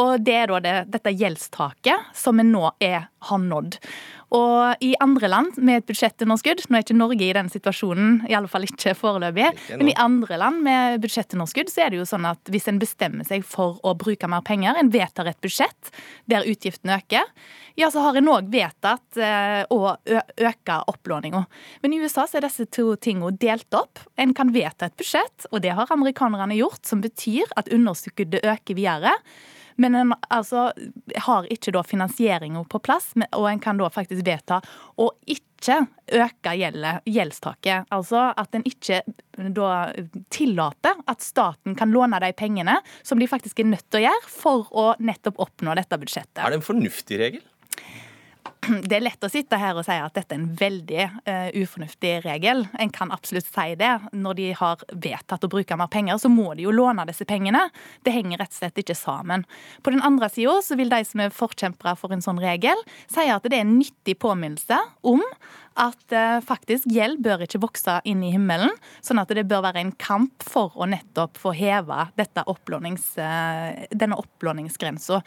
Og 0.00 0.22
det 0.24 0.36
er 0.42 0.50
da 0.50 0.60
det, 0.64 0.76
dette 0.94 1.12
gjeldstaket 1.14 2.14
som 2.16 2.40
vi 2.40 2.46
nå 2.46 2.70
er, 2.80 3.10
har 3.28 3.42
nådd. 3.42 3.78
Og 4.30 4.84
i 4.86 4.92
andre 5.02 5.26
land 5.30 5.56
med 5.58 5.80
et 5.80 5.86
budsjettunderskudd, 5.88 6.62
nå 6.70 6.78
er 6.78 6.84
ikke 6.84 6.94
Norge 6.94 7.26
i 7.26 7.32
den 7.34 7.48
situasjonen, 7.50 8.20
i 8.30 8.36
alle 8.38 8.50
fall 8.50 8.66
ikke 8.66 8.94
foreløpig, 8.94 9.48
men 9.74 9.90
i 9.90 9.96
andre 9.98 10.38
land 10.38 10.62
med 10.62 11.00
budsjettunderskudd 11.02 11.72
så 11.72 11.84
er 11.84 11.90
det 11.90 11.98
jo 11.98 12.06
sånn 12.06 12.28
at 12.30 12.52
hvis 12.52 12.68
en 12.70 12.78
bestemmer 12.78 13.26
seg 13.26 13.42
for 13.46 13.80
å 13.82 13.96
bruke 13.98 14.30
mer 14.30 14.44
penger, 14.46 14.78
en 14.78 14.92
vedtar 14.94 15.32
et 15.32 15.40
budsjett 15.42 15.90
der 16.30 16.46
utgiftene 16.46 17.00
øker, 17.00 17.26
ja, 17.80 17.90
så 17.90 18.04
har 18.04 18.18
en 18.18 18.30
òg 18.30 18.50
vedtatt 18.52 19.18
eh, 19.18 19.62
å 19.72 19.94
øke 19.98 20.78
opplåninga. 20.90 21.42
Men 21.82 21.94
i 21.94 22.00
USA 22.02 22.26
så 22.28 22.38
er 22.38 22.46
disse 22.46 22.66
to 22.70 22.92
tinga 23.00 23.30
delt 23.40 23.74
opp. 23.74 24.02
En 24.20 24.34
kan 24.36 24.50
vedta 24.54 24.90
et 24.90 24.96
budsjett, 25.00 25.09
og 25.50 25.62
det 25.64 25.74
har 25.76 25.90
amerikanerne 25.92 26.58
gjort, 26.58 26.84
som 26.86 27.02
betyr 27.04 27.50
at 27.56 27.70
underskuddet 27.72 28.44
øker 28.44 28.78
videre. 28.78 29.14
Men 29.80 29.94
en 29.96 30.14
altså, 30.28 30.70
har 31.24 31.46
ikke 31.52 31.72
da 31.72 31.82
finansieringa 31.86 32.62
på 32.68 32.82
plass, 32.84 33.14
og 33.32 33.46
en 33.48 33.62
kan 33.62 33.80
da 33.80 33.88
faktisk 33.92 34.26
vedta 34.26 34.60
å 35.00 35.08
ikke 35.24 35.78
øke 36.20 36.52
gjeldstaket. 36.56 37.88
Altså 37.92 38.26
at 38.36 38.56
en 38.56 38.66
ikke 38.68 39.00
da 39.56 39.70
tillater 40.32 41.00
at 41.08 41.24
staten 41.24 41.76
kan 41.78 41.92
låne 41.94 42.20
de 42.20 42.32
pengene 42.36 42.76
som 43.02 43.20
de 43.20 43.28
faktisk 43.30 43.60
er 43.60 43.70
nødt 43.72 43.86
til 43.88 44.02
å 44.02 44.06
gjøre 44.08 44.32
for 44.34 44.68
å 44.72 44.86
nettopp 45.00 45.40
oppnå 45.46 45.76
dette 45.78 46.00
budsjettet. 46.00 46.42
Er 46.44 46.52
det 46.52 46.60
en 46.60 46.68
fornuftig 46.68 47.20
regel? 47.20 47.44
det 48.88 48.96
er 48.98 49.04
lett 49.04 49.24
å 49.24 49.30
sitte 49.30 49.58
her 49.60 49.78
og 49.78 49.86
si 49.86 49.96
at 49.96 50.16
dette 50.16 50.34
er 50.34 50.40
en 50.40 50.50
veldig 50.58 51.06
uh, 51.26 51.48
ufornuftig 51.56 52.14
regel. 52.26 52.66
En 52.80 52.92
kan 52.94 53.12
absolutt 53.14 53.48
si 53.48 53.74
det. 53.80 53.92
Når 54.12 54.38
de 54.38 54.50
har 54.58 54.84
vedtatt 54.90 55.46
å 55.46 55.52
bruke 55.52 55.78
mer 55.78 55.90
penger, 55.92 56.20
så 56.22 56.30
må 56.32 56.52
de 56.54 56.66
jo 56.66 56.74
låne 56.74 57.06
disse 57.08 57.26
pengene. 57.28 57.66
Det 58.06 58.14
henger 58.14 58.42
rett 58.42 58.54
og 58.54 58.60
slett 58.60 58.82
ikke 58.82 58.98
sammen. 58.98 59.46
På 59.82 59.94
den 59.94 60.04
andre 60.06 60.30
sida 60.32 60.58
vil 60.76 60.92
de 60.92 61.02
som 61.06 61.24
er 61.24 61.34
forkjempere 61.34 61.96
for 61.98 62.14
en 62.14 62.24
sånn 62.24 62.40
regel, 62.42 62.78
si 63.10 63.26
at 63.30 63.46
det 63.46 63.58
er 63.58 63.66
en 63.66 63.78
nyttig 63.78 64.18
påminnelse 64.22 64.78
om 65.06 65.22
at 65.78 66.14
uh, 66.14 66.40
faktisk 66.44 66.88
gjeld 66.90 67.20
bør 67.24 67.44
ikke 67.44 67.60
vokse 67.62 67.98
inn 68.08 68.24
i 68.26 68.32
himmelen, 68.34 68.72
sånn 69.04 69.20
at 69.22 69.30
det 69.34 69.46
bør 69.48 69.64
være 69.68 69.84
en 69.84 69.92
kamp 70.00 70.44
for 70.46 70.74
å 70.74 70.88
nettopp 70.90 71.38
få 71.40 71.54
heve 71.56 72.08
opplånings, 72.50 73.06
uh, 73.20 73.86
denne 73.90 74.18
opplåningsgrensa. 74.20 75.20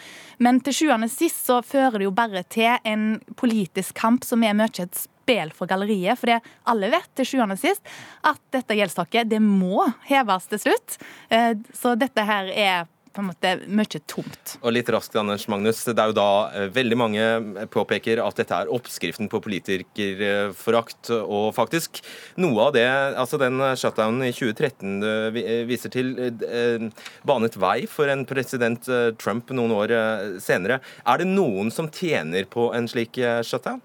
Men 0.44 0.62
til 0.66 0.78
sjuende 0.82 1.10
sist 1.12 1.48
så 1.48 1.62
fører 1.66 2.02
det 2.02 2.10
jo 2.10 2.16
bare 2.16 2.44
til 2.44 2.78
en 2.84 3.18
politisk 3.40 3.96
kamp 4.00 4.28
som 4.28 4.44
er 4.44 4.58
mye 4.58 4.84
et 4.84 4.98
spill 4.98 5.54
for 5.56 5.70
galleriet. 5.70 6.20
For 6.20 6.34
alle 6.70 6.92
vet 6.92 7.10
til 7.18 7.30
sjuende 7.34 7.58
og 7.58 7.64
sist 7.64 7.84
at 8.28 8.42
dette 8.54 8.78
gjeldstaket 8.78 9.32
det 9.32 9.42
må 9.44 9.88
heves 10.10 10.50
til 10.52 10.66
slutt. 10.68 11.00
Uh, 11.32 11.56
så 11.76 11.96
dette 12.00 12.28
her 12.28 12.52
er 12.52 12.90
på 13.14 13.22
en 13.22 13.30
måte 13.30 13.52
mye 13.70 14.02
tomt. 14.10 14.56
Og 14.62 14.74
litt 14.74 14.90
raskt, 14.94 15.16
Anders 15.20 15.46
Magnus. 15.52 15.84
Det 15.86 15.94
er 15.94 16.10
jo 16.10 16.18
da 16.18 16.30
eh, 16.50 16.68
veldig 16.74 16.98
mange 16.98 17.28
påpeker 17.74 18.22
at 18.24 18.40
dette 18.42 18.58
er 18.58 18.72
oppskriften 18.74 19.30
på 19.32 19.42
politikerforakt. 19.46 21.12
Og 21.22 21.52
faktisk 21.56 22.02
noe 22.42 22.68
av 22.68 22.76
det, 22.78 22.88
altså 23.20 23.40
den 23.42 23.62
shutdownen 23.80 24.26
i 24.28 24.34
2013 24.34 25.00
du 25.04 25.40
viser 25.70 25.94
til, 25.94 26.14
eh, 26.18 26.90
banet 27.28 27.58
vei 27.62 27.84
for 27.90 28.10
en 28.10 28.26
president 28.30 28.90
eh, 28.90 29.12
Trump 29.22 29.54
noen 29.54 29.78
år 29.78 29.98
senere. 30.42 30.82
Er 31.06 31.22
det 31.22 31.30
noen 31.30 31.72
som 31.74 31.92
tjener 31.94 32.50
på 32.50 32.72
en 32.74 32.90
slik 32.90 33.22
shutdown? 33.46 33.82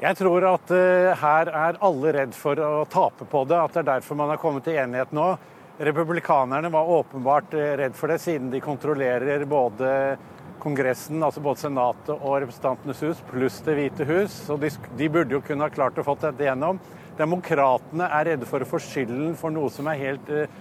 Jeg 0.00 0.16
tror 0.16 0.44
at 0.48 0.70
uh, 0.72 1.10
her 1.20 1.50
er 1.52 1.78
alle 1.84 2.12
redd 2.16 2.30
for 2.32 2.56
å 2.56 2.86
tape 2.88 3.26
på 3.28 3.42
det. 3.48 3.58
At 3.60 3.74
det 3.74 3.82
er 3.82 3.90
derfor 3.98 4.16
man 4.16 4.30
har 4.32 4.40
kommet 4.40 4.64
til 4.64 4.78
enighet 4.80 5.12
nå. 5.12 5.34
Republikanerne 5.80 6.68
var 6.68 6.88
åpenbart 6.88 7.54
eh, 7.54 7.58
redd 7.58 7.94
for 7.96 8.12
det, 8.12 8.18
siden 8.18 8.50
de 8.50 8.60
kontrollerer 8.60 9.44
både 9.48 10.16
Kongressen, 10.60 11.22
altså 11.24 11.40
både 11.40 11.62
Senatet 11.62 12.10
og 12.12 12.34
Representantenes 12.42 13.00
hus, 13.00 13.22
pluss 13.30 13.62
Det 13.64 13.76
hvite 13.78 14.04
hus. 14.04 14.34
Så 14.44 14.58
de, 14.60 14.68
de, 14.98 15.08
burde 15.08 15.32
jo 15.32 15.40
kunne 15.40 15.64
ha 15.64 15.72
klart 15.72 15.96
å 15.96 16.04
få 16.04 16.18
dette 16.20 16.44
gjennom. 16.44 16.76
Demokratene 17.16 18.10
er 18.12 18.28
redde 18.28 18.48
for 18.50 18.60
å 18.60 18.68
få 18.68 18.80
skylden 18.84 19.32
for 19.40 19.56
noe 19.56 19.72
som, 19.72 19.88
helt, 19.88 20.28
eh, 20.28 20.52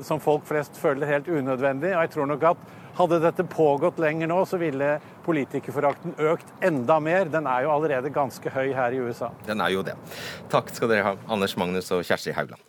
som 0.00 0.22
folk 0.24 0.48
flest 0.48 0.80
føler 0.80 1.12
helt 1.12 1.28
unødvendig. 1.28 1.92
Og 1.92 2.06
jeg 2.06 2.14
tror 2.16 2.32
nok 2.32 2.48
at 2.54 2.64
hadde 2.96 3.20
dette 3.20 3.44
pågått 3.52 4.00
lenger 4.00 4.32
nå, 4.32 4.40
så 4.48 4.56
ville 4.64 4.94
politikerforakten 5.28 6.16
økt 6.30 6.56
enda 6.64 6.96
mer. 7.04 7.28
Den 7.28 7.52
er 7.52 7.66
jo 7.66 7.74
allerede 7.76 8.16
ganske 8.16 8.56
høy 8.56 8.72
her 8.72 8.96
i 8.96 9.04
USA. 9.04 9.28
Den 9.44 9.60
er 9.60 9.76
jo 9.76 9.84
det. 9.84 9.98
Takk 10.48 10.72
skal 10.72 10.94
dere 10.94 11.10
ha, 11.10 11.14
Anders 11.28 11.58
Magnus 11.60 11.92
og 11.92 12.00
Kjersti 12.00 12.32
Haugland. 12.32 12.64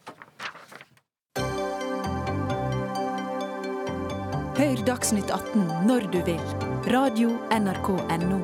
Hør 4.55 4.79
Dagsnytt 4.87 5.27
18 5.35 5.65
når 5.83 6.05
du 6.13 6.21
vil. 6.23 6.39
Radio 6.87 7.33
NRK 7.51 7.89
Radio.nrk.no. 7.91 8.37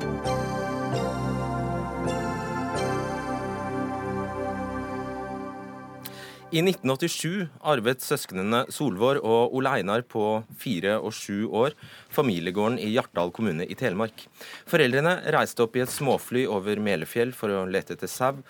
I 6.52 6.60
1987 6.60 7.46
arvet 7.64 8.04
søsknene 8.04 8.60
Solvår 8.68 9.22
og 9.24 9.56
Ole 9.56 9.72
Einar 9.78 10.04
på 10.04 10.42
fire 10.52 10.98
og 11.00 11.16
sju 11.16 11.48
år 11.48 11.72
familiegården 12.12 12.76
i 12.76 12.90
Hjartdal 12.92 13.32
kommune 13.32 13.64
i 13.64 13.78
Telemark. 13.80 14.26
Foreldrene 14.68 15.16
reiste 15.32 15.64
opp 15.64 15.80
i 15.80 15.86
et 15.86 15.96
småfly 15.96 16.44
over 16.44 16.76
Melefjell 16.76 17.32
for 17.32 17.56
å 17.56 17.64
lete 17.64 17.96
etter 17.96 18.12
sau, 18.12 18.44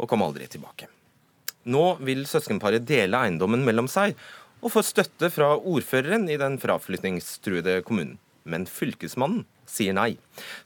og 0.00 0.08
kom 0.08 0.24
aldri 0.24 0.48
tilbake. 0.48 0.88
Nå 1.68 1.82
vil 2.02 2.24
søskenparet 2.26 2.82
dele 2.88 3.20
eiendommen 3.20 3.62
mellom 3.68 3.86
seg, 3.90 4.16
og 4.62 4.70
får 4.70 4.90
støtte 4.92 5.30
fra 5.34 5.54
ordføreren 5.58 6.28
i 6.30 6.38
den 6.40 6.58
fraflytningstruede 6.62 7.80
kommunen. 7.86 8.18
Men 8.42 8.64
fylkesmannen 8.66 9.44
sier 9.70 9.94
nei. 9.94 10.16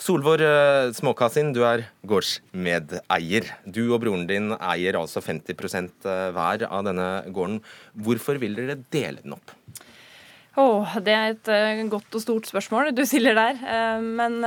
Solvår 0.01 0.42
eh, 0.44 0.92
Småkasin, 0.97 1.53
du 1.53 1.62
er 1.68 1.84
gårdsmedeier. 2.09 3.51
Du 3.68 3.82
og 3.90 4.01
broren 4.05 4.24
din 4.28 4.55
eier 4.57 4.97
altså 5.01 5.20
50 5.24 5.53
eh, 5.53 6.30
hver 6.36 6.64
av 6.70 6.86
denne 6.88 7.11
gården. 7.28 7.61
Hvorfor 8.07 8.40
vil 8.40 8.57
dere 8.57 8.78
dele 8.94 9.20
den 9.20 9.36
opp? 9.36 9.53
Oh, 10.57 10.88
det 11.05 11.12
er 11.12 11.34
et 11.34 11.49
uh, 11.53 11.82
godt 11.92 12.16
og 12.16 12.22
stort 12.22 12.47
spørsmål 12.49 12.94
du 12.97 13.03
stiller 13.05 13.36
der. 13.36 13.59
Men 14.01 14.38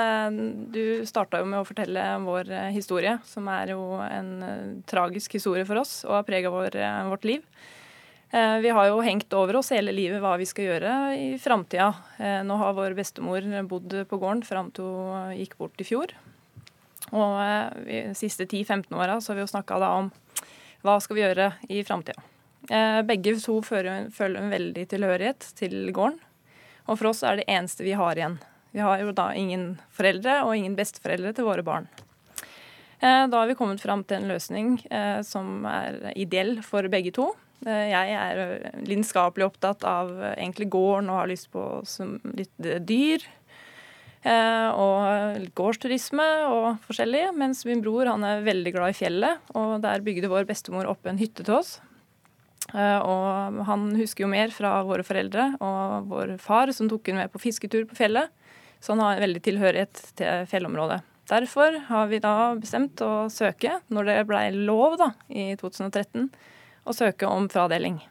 du 0.74 1.06
starta 1.06 1.38
jo 1.38 1.46
med 1.46 1.62
å 1.62 1.68
fortelle 1.68 2.02
vår 2.24 2.50
historie, 2.74 3.20
som 3.30 3.46
er 3.54 3.76
jo 3.76 3.84
en 4.02 4.32
tragisk 4.90 5.38
historie 5.38 5.70
for 5.70 5.78
oss 5.84 6.00
og 6.08 6.16
har 6.18 6.26
prega 6.26 6.50
vårt 6.50 7.30
liv. 7.30 7.46
Eh, 8.32 8.58
vi 8.58 8.70
har 8.70 8.88
jo 8.88 9.02
hengt 9.02 9.34
over 9.34 9.58
oss 9.58 9.72
hele 9.74 9.94
livet 9.96 10.22
hva 10.22 10.36
vi 10.38 10.46
skal 10.46 10.68
gjøre 10.68 10.96
i 11.18 11.30
framtida. 11.42 11.90
Eh, 12.22 12.42
nå 12.46 12.58
har 12.62 12.76
vår 12.78 12.94
bestemor 12.98 13.46
bodd 13.66 13.96
på 14.06 14.20
gården 14.22 14.44
fram 14.46 14.70
til 14.76 14.86
hun 14.86 15.32
gikk 15.34 15.56
bort 15.58 15.82
i 15.82 15.88
fjor. 15.88 16.14
Og 17.10 17.40
eh, 17.42 17.80
de 17.88 18.02
siste 18.18 18.46
10-15 18.46 18.94
åra 18.94 19.18
har 19.18 19.38
vi 19.38 19.42
jo 19.42 19.50
snakka 19.50 19.80
om 19.88 20.12
hva 20.86 21.00
skal 21.02 21.18
vi 21.18 21.26
gjøre 21.26 21.50
i 21.74 21.82
framtida. 21.84 22.22
Begge 23.08 23.34
to 23.42 23.56
føler 23.66 24.12
en 24.14 24.52
veldig 24.52 24.84
tilhørighet 24.92 25.48
til 25.58 25.90
gården. 25.96 26.20
Og 26.86 27.00
for 27.00 27.10
oss 27.10 27.24
er 27.26 27.40
det 27.40 27.48
eneste 27.50 27.84
vi 27.84 27.98
har 27.98 28.20
igjen. 28.20 28.38
Vi 28.76 28.84
har 28.84 29.02
jo 29.02 29.12
da 29.16 29.32
ingen 29.34 29.80
foreldre 29.96 30.44
og 30.46 30.54
ingen 30.56 30.78
besteforeldre 30.78 31.34
til 31.36 31.48
våre 31.48 31.66
barn. 31.66 31.90
Da 33.02 33.32
har 33.34 33.50
vi 33.50 33.58
kommet 33.58 33.82
fram 33.82 34.04
til 34.06 34.20
en 34.20 34.32
løsning 34.32 34.78
som 35.26 35.66
er 35.68 36.12
ideell 36.20 36.60
for 36.64 36.88
begge 36.92 37.16
to. 37.16 37.32
Eh, 37.68 37.90
jeg 37.92 38.14
er 38.16 38.40
eh, 38.40 38.78
lidenskapelig 38.88 39.50
opptatt 39.50 39.84
av 39.88 40.14
eh, 40.16 40.38
egentlig 40.38 40.70
gården 40.72 41.10
og 41.12 41.22
har 41.22 41.32
lyst 41.32 41.50
på 41.52 41.66
litt 42.38 42.72
dyr. 42.88 43.28
Og 44.20 45.46
gårdsturisme 45.56 46.26
og 46.52 46.82
forskjellig. 46.84 47.30
Mens 47.40 47.62
min 47.64 47.80
bror 47.80 48.10
han 48.12 48.26
er 48.28 48.42
veldig 48.44 48.74
glad 48.76 48.92
i 48.92 48.98
fjellet, 48.98 49.46
og 49.56 49.78
der 49.86 50.04
bygde 50.04 50.28
vår 50.28 50.44
bestemor 50.50 50.90
opp 50.92 51.08
en 51.08 51.22
hytte 51.22 51.46
til 51.48 51.56
oss. 51.56 51.78
Og 52.74 53.62
han 53.64 53.86
husker 53.96 54.26
jo 54.26 54.30
mer 54.34 54.52
fra 54.52 54.74
våre 54.84 55.08
foreldre 55.08 55.54
og 55.64 56.12
vår 56.12 56.36
far, 56.44 56.74
som 56.76 56.92
tok 56.92 57.08
henne 57.08 57.24
med 57.24 57.32
på 57.32 57.40
fisketur 57.46 57.88
på 57.88 57.96
fjellet. 58.02 58.28
Så 58.84 58.92
han 58.92 59.06
har 59.06 59.16
en 59.16 59.24
veldig 59.24 59.46
tilhørighet 59.48 60.04
til 60.20 60.52
fjellområdet. 60.52 61.00
Derfor 61.32 61.80
har 61.88 62.12
vi 62.12 62.20
da 62.20 62.36
bestemt 62.60 63.00
å 63.06 63.30
søke, 63.32 63.80
når 63.88 64.12
det 64.12 64.22
blei 64.28 64.46
lov 64.52 65.00
da, 65.00 65.14
i 65.32 65.54
2013, 65.56 66.28
å 66.90 66.96
søke 66.96 67.30
om 67.30 67.48
fradeling. 67.52 68.02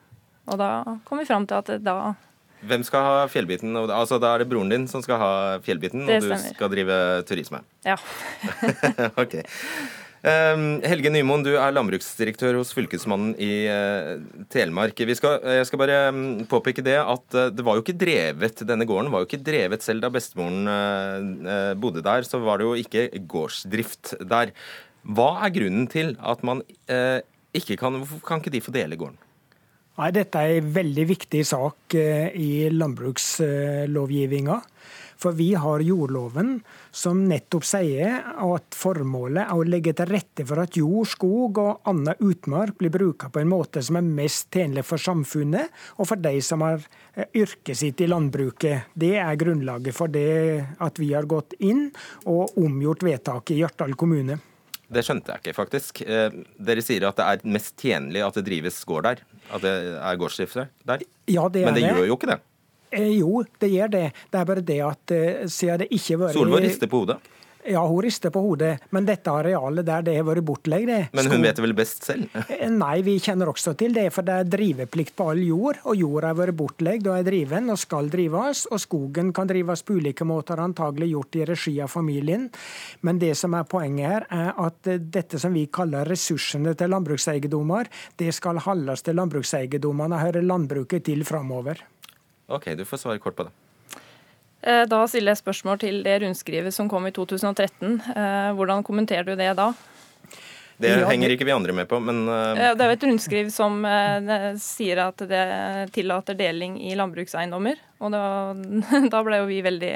Og 0.49 0.59
da 0.61 0.70
kom 1.09 1.20
vi 1.20 1.29
fram 1.29 1.47
til 1.49 1.61
at 1.61 1.76
da 1.85 1.99
Hvem 2.59 2.83
skal 2.83 3.05
ha 3.07 3.26
fjellbiten? 3.31 3.76
Altså 3.87 4.18
Da 4.18 4.33
er 4.35 4.43
det 4.43 4.49
broren 4.51 4.72
din 4.72 4.89
som 4.91 5.03
skal 5.05 5.20
ha 5.22 5.33
fjellbiten, 5.62 6.09
og 6.09 6.24
du 6.24 6.33
skal 6.43 6.72
drive 6.72 6.99
turisme? 7.29 7.62
Ja. 7.87 7.99
ok. 9.22 9.43
Um, 10.18 10.81
Helge 10.83 11.12
Nymoen, 11.14 11.45
du 11.47 11.53
er 11.55 11.70
landbruksdirektør 11.70 12.57
hos 12.59 12.72
Fylkesmannen 12.74 13.37
i 13.39 13.68
uh, 13.70 14.16
Telemark. 14.51 14.99
Skal, 15.14 15.39
jeg 15.61 15.68
skal 15.68 15.81
bare 15.85 16.01
um, 16.11 16.24
påpeke 16.51 16.83
det 16.83 16.97
at 16.99 17.39
uh, 17.39 17.47
det 17.55 17.62
var 17.62 17.79
jo 17.79 17.85
ikke 17.85 17.95
drevet, 18.01 18.64
denne 18.66 18.89
gården 18.89 19.12
var 19.14 19.22
jo 19.22 19.31
ikke 19.31 19.45
drevet 19.47 19.87
selv 19.87 20.03
da 20.03 20.11
bestemoren 20.11 20.66
uh, 20.66 21.72
bodde 21.79 22.03
der. 22.03 22.26
Så 22.26 22.43
var 22.43 22.59
det 22.59 22.66
jo 22.66 22.74
ikke 22.83 23.07
gårdsdrift 23.31 24.16
der. 24.26 24.51
Hva 25.07 25.31
er 25.47 25.55
grunnen 25.55 25.87
til 25.87 26.16
at 26.18 26.43
man 26.45 26.66
ikke 27.61 27.78
kan, 27.80 28.00
kan 28.24 28.42
ikke 28.42 28.54
de 28.54 28.64
få 28.64 28.74
dele 28.74 28.98
gården? 28.98 29.18
Nei, 29.98 30.12
Dette 30.14 30.38
er 30.38 30.61
en 30.61 30.70
veldig 30.70 31.04
viktig 31.11 31.42
sak 31.46 31.94
eh, 31.98 32.30
i 32.38 32.68
landbrukslovgivninga. 32.70 34.61
For 35.18 35.34
vi 35.34 35.48
har 35.59 35.82
jordloven 35.82 36.61
som 36.94 37.24
nettopp 37.26 37.64
sier 37.66 38.20
at 38.22 38.76
formålet 38.78 39.42
er 39.42 39.59
å 39.59 39.64
legge 39.66 39.90
til 39.98 40.06
rette 40.12 40.44
for 40.46 40.62
at 40.62 40.78
jord, 40.78 41.09
skog 41.11 41.59
og 41.59 41.88
annen 41.90 42.22
utmark 42.22 42.76
blir 42.78 42.92
bruka 42.94 43.26
på 43.34 43.42
en 43.42 43.50
måte 43.50 43.82
som 43.82 43.98
er 43.98 44.06
mest 44.06 44.46
tjenlig 44.54 44.84
for 44.86 45.02
samfunnet 45.02 45.74
og 45.98 46.06
for 46.12 46.22
de 46.22 46.36
som 46.46 46.62
har 46.62 46.78
eh, 47.16 47.26
yrket 47.42 47.80
sitt 47.80 48.04
i 48.04 48.06
landbruket. 48.06 48.94
Det 48.94 49.16
er 49.18 49.40
grunnlaget 49.40 49.98
for 49.98 50.14
det 50.14 50.62
at 50.78 51.02
vi 51.02 51.11
har 51.16 51.26
gått 51.26 51.59
inn 51.59 51.88
og 52.30 52.54
omgjort 52.62 53.02
vedtaket 53.09 53.56
i 53.56 53.61
Hjartdal 53.64 53.98
kommune. 53.98 54.38
Det 54.89 55.03
skjønte 55.05 55.34
jeg 55.34 55.43
ikke, 55.43 55.57
faktisk. 55.57 56.03
Eh, 56.09 56.36
dere 56.64 56.84
sier 56.84 57.05
at 57.11 57.18
det 57.18 57.26
er 57.28 57.43
mest 57.57 57.74
tjenlig 57.76 58.22
at 58.24 58.39
det 58.41 58.47
drives 58.47 58.78
gård 58.89 59.05
der? 59.05 59.24
At 59.53 59.64
det 59.64 59.72
er 60.01 60.20
gårdsdrift 60.20 60.57
der? 60.89 61.03
Ja, 61.28 61.49
det 61.53 61.62
er 61.62 61.68
Men 61.68 61.76
det, 61.76 61.82
det 61.82 61.91
gjør 61.91 62.09
jo 62.09 62.16
ikke 62.16 62.30
det? 62.32 62.39
Eh, 62.97 63.11
jo, 63.18 63.43
det 63.61 63.68
gjør 63.68 63.91
det. 63.93 64.05
Det 64.32 64.41
er 64.41 64.47
bare 64.49 64.64
det 64.64 64.78
at 64.86 65.12
eh, 65.12 65.43
siden 65.53 65.82
det 65.82 65.91
ikke 65.93 66.14
har 66.14 66.22
vært 66.22 66.39
Solvår 66.39 66.64
rister 66.64 66.89
på 66.89 67.03
hodet. 67.05 67.18
Ja, 67.69 67.83
hun 67.87 68.01
rister 68.03 68.33
på 68.33 68.41
hodet, 68.41 68.79
men 68.95 69.05
dette 69.09 69.33
arealet 69.33 69.85
der 69.85 70.05
det 70.07 70.14
har 70.16 70.25
vært 70.25 70.47
bortlegd 70.49 70.91
Men 71.12 71.29
hun 71.29 71.43
vet 71.45 71.59
det 71.59 71.64
vel 71.64 71.75
best 71.77 72.07
selv? 72.07 72.33
Eh, 72.49 72.71
nei, 72.73 73.03
vi 73.05 73.19
kjenner 73.21 73.51
også 73.51 73.75
til 73.79 73.93
det, 73.97 74.07
for 74.14 74.25
det 74.25 74.37
er 74.41 74.49
driveplikt 74.49 75.14
på 75.19 75.27
all 75.33 75.43
jord. 75.45 75.83
Og 75.91 75.99
jorda 76.01 76.33
har 76.33 76.39
vært 76.39 76.57
bortlegg 76.59 77.05
og 77.07 77.19
er 77.19 77.27
driven 77.27 77.69
og 77.73 77.81
skal 77.81 78.09
drives. 78.12 78.64
Og 78.73 78.81
skogen 78.81 79.35
kan 79.37 79.51
drives 79.51 79.85
på 79.85 79.99
ulike 79.99 80.27
måter, 80.29 80.62
antagelig 80.62 81.11
gjort 81.12 81.39
i 81.41 81.45
regi 81.53 81.77
av 81.85 81.93
familien. 81.93 82.49
Men 83.05 83.21
det 83.21 83.35
som 83.39 83.55
er 83.59 83.69
poenget 83.69 84.09
her, 84.09 84.29
er 84.33 84.51
at 84.64 84.91
dette 85.19 85.41
som 85.41 85.55
vi 85.55 85.66
kaller 85.73 86.09
ressursene 86.09 86.75
til 86.79 86.93
landbrukseiendommer, 86.95 87.93
det 88.19 88.33
skal 88.37 88.62
holdes 88.64 89.05
til 89.05 89.19
landbrukseiendommene 89.21 90.16
og 90.16 90.27
høre 90.29 90.45
landbruket 90.47 91.09
til 91.11 91.25
framover. 91.29 91.85
Ok, 92.49 92.73
du 92.79 92.87
får 92.89 93.05
svare 93.05 93.21
kort 93.21 93.37
på 93.37 93.45
det. 93.49 93.57
Eh, 94.62 94.84
da 94.90 95.04
stiller 95.06 95.34
jeg 95.34 95.42
spørsmål 95.42 95.78
til 95.82 96.00
det 96.06 96.18
rundskrivet 96.24 96.74
som 96.74 96.90
kom 96.90 97.06
i 97.06 97.14
2013. 97.14 98.00
Eh, 98.14 98.50
hvordan 98.59 98.84
kommenterer 98.86 99.26
du 99.26 99.36
det 99.38 99.52
da? 99.59 99.72
Det 100.78 100.92
henger 101.09 101.34
ikke 101.34 101.46
vi 101.48 101.54
andre 101.54 101.74
med 101.74 101.88
på, 101.90 101.98
men 101.98 102.22
uh... 102.30 102.54
Det 102.54 102.84
er 102.84 102.92
jo 102.92 102.94
et 102.94 103.06
rundskriv 103.09 103.48
som 103.50 103.80
sier 104.62 105.00
at 105.02 105.24
det 105.26 105.46
tillater 105.90 106.38
deling 106.38 106.76
i 106.86 106.92
landbrukseiendommer. 106.94 107.80
Og 107.98 108.14
da, 108.14 108.22
da 109.14 109.22
ble 109.26 109.40
jo 109.40 109.48
vi 109.50 109.59
veldig 109.66 109.94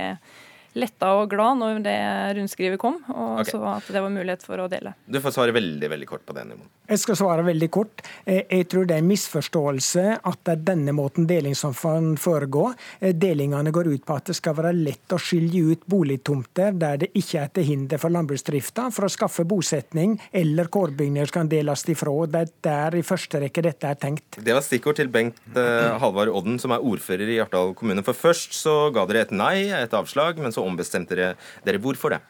letta 0.78 1.12
og 1.20 1.30
glad 1.32 1.60
når 1.60 1.82
det 1.84 1.96
rundskrivet 2.38 2.80
kom, 2.80 2.98
og 3.12 3.42
okay. 3.42 3.52
så 3.52 3.62
at 3.76 3.90
det 3.92 4.02
var 4.04 4.12
mulighet 4.12 4.44
for 4.46 4.62
å 4.62 4.68
dele. 4.72 4.94
Du 5.06 5.20
får 5.22 5.36
svare 5.36 5.54
veldig 5.56 5.90
veldig 5.92 6.08
kort 6.08 6.24
på 6.26 6.36
det. 6.36 6.46
Nimon. 6.48 6.68
Jeg 6.92 7.00
skal 7.00 7.16
svare 7.16 7.44
veldig 7.46 7.68
kort. 7.72 8.02
Eh, 8.24 8.42
jeg 8.48 8.66
tror 8.72 8.88
det 8.88 8.96
er 8.96 9.02
en 9.04 9.10
misforståelse 9.10 10.04
at 10.18 10.40
det 10.44 10.54
er 10.54 10.64
denne 10.72 10.94
måten 10.96 11.28
deling 11.28 11.54
som 11.56 11.74
kan 11.76 12.12
foregå. 12.20 12.72
Eh, 13.00 13.14
delingene 13.16 13.72
går 13.74 13.92
ut 13.92 14.06
på 14.08 14.16
at 14.18 14.30
det 14.30 14.36
skal 14.38 14.56
være 14.58 14.74
lett 14.76 15.14
å 15.14 15.20
skilje 15.20 15.62
ut 15.72 15.86
boligtomter 15.88 16.74
der 16.76 17.04
det 17.04 17.12
ikke 17.18 17.44
er 17.44 17.52
til 17.54 17.68
hinder 17.68 18.00
for 18.02 18.12
landbruksdrifta, 18.12 18.88
for 18.92 19.06
å 19.06 19.12
skaffe 19.12 19.46
bosetning 19.48 20.18
eller 20.32 20.70
kårbygninger 20.72 21.30
som 21.30 21.42
kan 21.42 21.52
deles 21.52 21.86
ifra. 21.92 22.12
Det 22.28 22.42
er 22.42 22.52
der 22.66 22.98
i 22.98 23.04
første 23.06 23.40
rekke 23.44 23.64
dette 23.64 23.88
er 23.88 24.00
tenkt. 24.00 24.40
Det 24.42 24.56
var 24.56 24.64
stikkord 24.64 24.98
til 24.98 25.08
Bengt 25.12 25.38
uh, 25.56 25.96
Halvard 26.02 26.32
Odden, 26.32 26.58
som 26.60 26.74
er 26.74 26.84
ordfører 26.84 27.30
i 27.30 27.38
Hjartdal 27.38 27.72
kommune. 27.78 28.04
For 28.04 28.16
først 28.16 28.56
så 28.58 28.74
ga 28.94 29.06
dere 29.08 29.24
et 29.26 29.34
nei, 29.34 29.70
et 29.76 29.94
avslag. 29.96 30.40
men 30.42 30.52
så 30.52 30.61
ombestemte 30.64 31.18
dere 31.18 31.34
dere. 31.66 31.82
Hvorfor 31.82 32.16
det? 32.16 32.20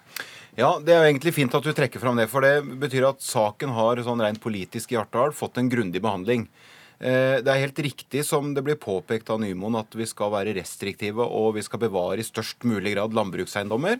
Ja, 0.56 0.78
Det 0.78 0.92
er 0.92 1.00
jo 1.00 1.10
egentlig 1.12 1.32
fint 1.34 1.54
at 1.54 1.64
du 1.64 1.72
trekker 1.72 2.00
fram 2.00 2.16
det. 2.20 2.28
For 2.28 2.44
det 2.44 2.60
betyr 2.80 3.08
at 3.08 3.24
saken 3.24 3.72
har 3.72 4.02
sånn 4.04 4.20
rent 4.20 4.40
politisk 4.40 4.92
i 4.92 4.98
Hjartdal 4.98 5.32
fått 5.32 5.58
en 5.58 5.70
grundig 5.72 6.02
behandling. 6.02 6.48
Eh, 7.00 7.40
det 7.42 7.48
er 7.48 7.64
helt 7.64 7.78
riktig 7.82 8.24
som 8.24 8.52
det 8.54 8.62
blir 8.62 8.76
påpekt 8.78 9.30
av 9.32 9.40
Nymoen 9.42 9.80
at 9.80 9.94
vi 9.96 10.06
skal 10.06 10.30
være 10.30 10.54
restriktive 10.54 11.24
og 11.24 11.56
vi 11.56 11.64
skal 11.66 11.80
bevare 11.82 12.20
i 12.20 12.26
størst 12.26 12.62
mulig 12.68 12.94
grad 12.94 13.16
landbrukseiendommer. 13.16 13.98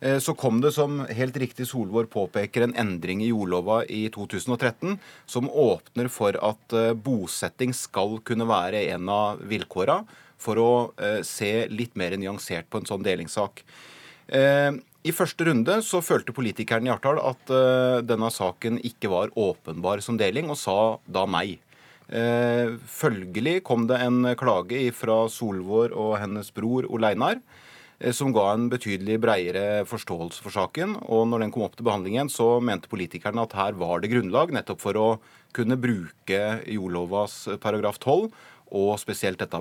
Eh, 0.00 0.18
så 0.18 0.34
kom 0.38 0.60
det, 0.62 0.72
som 0.72 1.02
helt 1.10 1.36
riktig 1.36 1.66
Solvår 1.66 2.06
påpeker, 2.06 2.62
en 2.62 2.76
endring 2.78 3.20
i 3.20 3.32
jordlova 3.32 3.82
i 3.84 4.06
2013 4.14 4.96
som 5.26 5.50
åpner 5.50 6.08
for 6.08 6.38
at 6.38 6.78
eh, 6.78 6.94
bosetting 6.94 7.74
skal 7.74 8.20
kunne 8.24 8.48
være 8.48 8.86
en 8.94 9.10
av 9.12 9.42
vilkåra 9.42 10.04
for 10.42 10.60
å 10.62 10.72
eh, 10.96 11.20
se 11.26 11.66
litt 11.72 11.96
mer 11.98 12.16
nyansert 12.18 12.68
på 12.70 12.80
en 12.80 12.88
sånn 12.88 13.04
delingssak. 13.06 13.64
Eh, 14.28 14.72
I 15.08 15.14
første 15.14 15.48
runde 15.48 15.78
så 15.86 16.02
følte 16.04 16.34
politikerne 16.36 16.88
i 16.88 16.92
Hjartdal 16.92 17.20
at 17.30 17.54
eh, 17.54 18.00
denne 18.06 18.30
saken 18.34 18.80
ikke 18.86 19.10
var 19.12 19.34
åpenbar 19.38 20.04
som 20.04 20.18
deling, 20.20 20.50
og 20.52 20.60
sa 20.60 20.98
da 21.06 21.26
nei. 21.28 21.60
Følgelig 22.08 23.58
kom 23.68 23.82
det 23.84 23.98
en 24.00 24.30
klage 24.40 24.78
fra 24.96 25.26
Solvår 25.28 25.92
og 25.92 26.14
hennes 26.16 26.46
bror 26.56 26.86
Ole 26.88 27.10
Einar 27.12 27.42
som 28.16 28.30
ga 28.32 28.46
en 28.54 28.70
betydelig 28.72 29.18
bredere 29.20 29.82
forståelse 29.84 30.40
for 30.40 30.54
saken. 30.54 30.94
Og 31.04 31.26
når 31.28 31.44
den 31.44 31.52
kom 31.52 31.66
opp 31.66 31.76
til 31.76 31.84
behandling 31.84 32.16
igjen, 32.16 32.30
så 32.32 32.46
mente 32.64 32.88
politikerne 32.88 33.44
at 33.44 33.52
her 33.58 33.76
var 33.76 34.00
det 34.00 34.08
grunnlag 34.14 34.54
nettopp 34.56 34.80
for 34.80 34.96
å 34.96 35.08
kunne 35.52 35.76
bruke 35.76 36.40
jordlovas 36.64 37.42
paragraf 37.60 38.00
12 38.00 38.30
og 38.74 38.98
spesielt 39.00 39.40
dette 39.40 39.58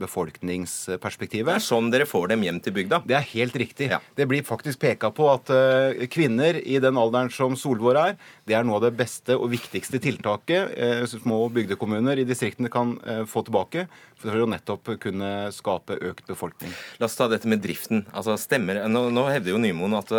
befolkningsperspektivet. 0.00 1.50
Det 1.50 1.56
er 1.58 1.64
sånn 1.64 1.90
dere 1.92 2.06
får 2.08 2.30
dem 2.32 2.44
hjem 2.46 2.60
til 2.64 2.74
bygda? 2.76 3.02
Det 3.08 3.16
er 3.18 3.26
helt 3.34 3.56
riktig. 3.60 3.90
Ja. 3.92 4.00
Det 4.16 4.28
blir 4.30 4.46
faktisk 4.46 4.80
peka 4.82 5.10
på 5.14 5.28
at 5.32 5.52
uh, 5.52 6.06
kvinner 6.12 6.58
i 6.60 6.78
den 6.82 6.98
alderen 7.00 7.30
som 7.34 7.56
Solvår 7.58 8.00
er, 8.00 8.16
det 8.48 8.56
er 8.56 8.66
noe 8.66 8.78
av 8.80 8.86
det 8.88 8.94
beste 8.98 9.36
og 9.36 9.50
viktigste 9.52 10.00
tiltaket 10.02 10.72
uh, 10.72 11.04
små 11.08 11.44
bygdekommuner 11.54 12.20
i 12.20 12.26
distriktene 12.28 12.72
kan 12.72 12.96
uh, 13.04 13.24
få 13.28 13.44
tilbake 13.46 13.86
for 14.18 14.34
å 14.34 14.48
nettopp 14.50 14.94
kunne 15.02 15.30
skape 15.54 15.98
økt 16.08 16.26
befolkning. 16.30 16.72
La 16.98 17.06
oss 17.06 17.18
ta 17.18 17.28
dette 17.30 17.48
med 17.50 17.62
driften. 17.62 18.02
Altså, 18.10 18.34
stemmer, 18.40 18.80
nå, 18.90 19.08
nå 19.14 19.28
hevder 19.30 19.54
jo 19.54 19.60
Nymoen 19.62 19.94
at 20.00 20.10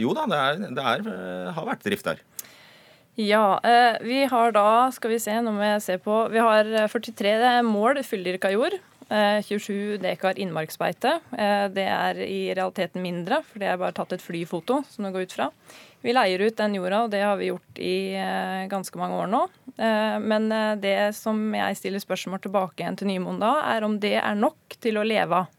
jo 0.00 0.10
da, 0.16 0.24
det, 0.30 0.38
er, 0.38 0.64
det 0.74 0.88
er, 0.94 1.06
har 1.54 1.68
vært 1.68 1.86
drift 1.86 2.08
der. 2.08 2.24
Ja, 3.20 3.60
eh, 3.64 3.96
vi 4.00 4.24
har 4.24 4.52
da, 4.52 4.92
skal 4.94 5.10
vi 5.10 5.16
se, 5.18 5.32
nå 5.42 5.50
må 5.50 5.64
jeg 5.66 5.80
se 5.82 5.96
på 5.98 6.20
Vi 6.30 6.38
har 6.38 6.68
43 6.86 7.32
eh, 7.34 7.56
mål 7.66 7.98
fulldyrka 8.06 8.52
jord. 8.54 8.76
27 9.08 9.72
eh, 9.72 9.96
dekar 9.98 10.38
innmarksbeite. 10.38 11.16
Det 11.74 11.86
er 11.88 12.20
i 12.22 12.52
realiteten 12.54 13.02
mindre, 13.02 13.40
for 13.42 13.58
det 13.58 13.72
er 13.72 13.80
bare 13.80 13.96
tatt 13.96 14.14
et 14.14 14.22
flyfoto 14.22 14.84
som 14.86 15.02
det 15.02 15.10
går 15.16 15.26
ut 15.26 15.34
fra. 15.34 15.48
Vi 16.04 16.14
leier 16.14 16.44
ut 16.46 16.60
den 16.60 16.78
jorda, 16.78 17.02
og 17.08 17.10
det 17.10 17.24
har 17.24 17.34
vi 17.40 17.48
gjort 17.48 17.80
i 17.82 17.96
ganske 18.70 19.00
mange 19.00 19.18
år 19.18 19.32
nå. 19.32 19.40
Men 20.22 20.46
det 20.78 21.16
som 21.18 21.40
jeg 21.56 21.78
stiller 21.80 22.04
spørsmål 22.04 22.44
tilbake 22.44 22.84
igjen 22.84 23.00
til 23.00 23.10
Nymoen 23.10 23.40
da, 23.42 23.56
er 23.72 23.86
om 23.88 23.96
det 23.98 24.14
er 24.20 24.38
nok 24.38 24.78
til 24.78 25.00
å 25.00 25.06
leve 25.08 25.40
av. 25.40 25.50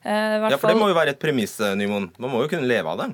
Ja, 0.00 0.56
for 0.56 0.70
det 0.70 0.80
må 0.80 0.88
jo 0.88 0.96
være 0.96 1.12
et 1.12 1.20
premiss, 1.20 1.58
Nymoen. 1.60 2.08
Man 2.16 2.32
må 2.32 2.46
jo 2.46 2.54
kunne 2.54 2.70
leve 2.70 2.94
av 2.94 3.02
det? 3.02 3.10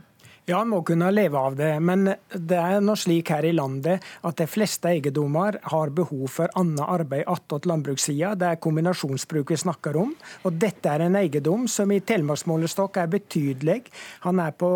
Ja, 0.47 0.61
en 0.63 0.69
må 0.71 0.79
kunne 0.87 1.09
leve 1.11 1.41
av 1.43 1.57
det, 1.59 1.73
men 1.83 2.05
det 2.31 2.59
er 2.61 2.83
nå 2.85 2.95
slik 2.95 3.33
her 3.35 3.43
i 3.49 3.51
landet 3.51 4.05
at 4.23 4.39
de 4.39 4.47
fleste 4.47 4.93
eiendommer 4.93 5.59
har 5.73 5.91
behov 5.91 6.29
for 6.31 6.53
annet 6.61 6.85
arbeid 6.87 7.25
attåt 7.27 7.67
landbrukssida. 7.67 8.37
Det 8.39 8.53
er 8.53 8.61
kombinasjonsbruk 8.63 9.51
vi 9.51 9.59
snakker 9.59 9.99
om. 9.99 10.13
Og 10.47 10.61
dette 10.63 10.93
er 10.93 11.03
en 11.09 11.19
eiendom 11.19 11.67
som 11.67 11.91
i 11.91 11.99
telemarksmålestokk 11.99 13.03
er 13.03 13.11
betydelig. 13.17 13.81
Han 14.23 14.39
er 14.45 14.55
på 14.55 14.71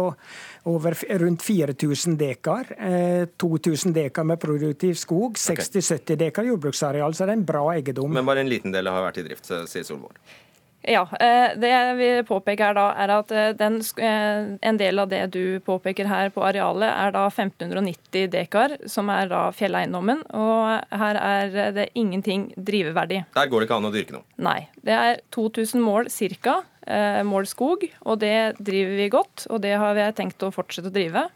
over 0.75 0.99
rundt 1.23 1.47
4000 1.47 2.19
dekar. 2.19 2.75
2000 3.39 3.95
eh, 3.95 3.99
dekar 4.03 4.27
med 4.27 4.43
produktiv 4.43 4.99
skog, 4.99 5.39
60-70 5.39 6.19
dekar 6.27 6.51
jordbruksareal. 6.51 7.15
Så 7.15 7.31
det 7.31 7.37
er 7.37 7.39
en 7.45 7.47
bra 7.47 7.63
eiendom. 7.77 8.11
Men 8.19 8.27
bare 8.27 8.43
en 8.43 8.51
liten 8.51 8.75
del 8.75 8.91
har 8.91 9.07
vært 9.07 9.23
i 9.23 9.29
drift, 9.31 9.55
sier 9.71 9.87
Solvår. 9.87 10.19
Ja, 10.83 11.05
det 11.11 11.61
Det 11.61 11.95
vi 11.99 12.09
påpeker 12.25 12.71
her 12.71 12.75
da, 12.75 12.87
er 12.97 13.13
at 13.13 13.33
eh, 13.33 13.53
den, 13.57 13.81
eh, 13.99 14.57
en 14.63 14.79
del 14.81 14.99
av 14.99 15.09
det 15.09 15.27
du 15.35 15.61
påpeker 15.61 16.09
her 16.09 16.31
på 16.31 16.43
arealet, 16.47 16.89
er 16.89 17.13
da 17.13 17.27
1590 17.29 18.31
dekar, 18.33 18.77
som 18.89 19.11
er 19.11 19.29
da 19.29 19.51
fjelleiendommen. 19.53 20.23
Og 20.33 20.97
her 21.03 21.21
er 21.21 21.73
det 21.77 21.89
ingenting 21.95 22.51
driveverdig. 22.57 23.25
Der 23.35 23.51
går 23.51 23.61
det 23.61 23.69
ikke 23.69 23.81
an 23.81 23.91
å 23.91 23.95
dyrke 23.95 24.17
noe? 24.17 24.27
Nei. 24.39 24.69
Det 24.81 24.97
er 24.97 25.21
2000 25.31 25.81
mål 25.85 26.09
ca. 26.11 26.63
mål 27.25 27.47
skog, 27.47 27.85
og 28.03 28.19
det 28.19 28.57
driver 28.59 28.97
vi 28.97 29.09
godt. 29.13 29.47
Og 29.51 29.61
det 29.63 29.77
har 29.79 29.95
vi 29.95 30.07
tenkt 30.17 30.43
å 30.43 30.51
fortsette 30.51 30.89
å 30.89 30.95
drive. 30.95 31.29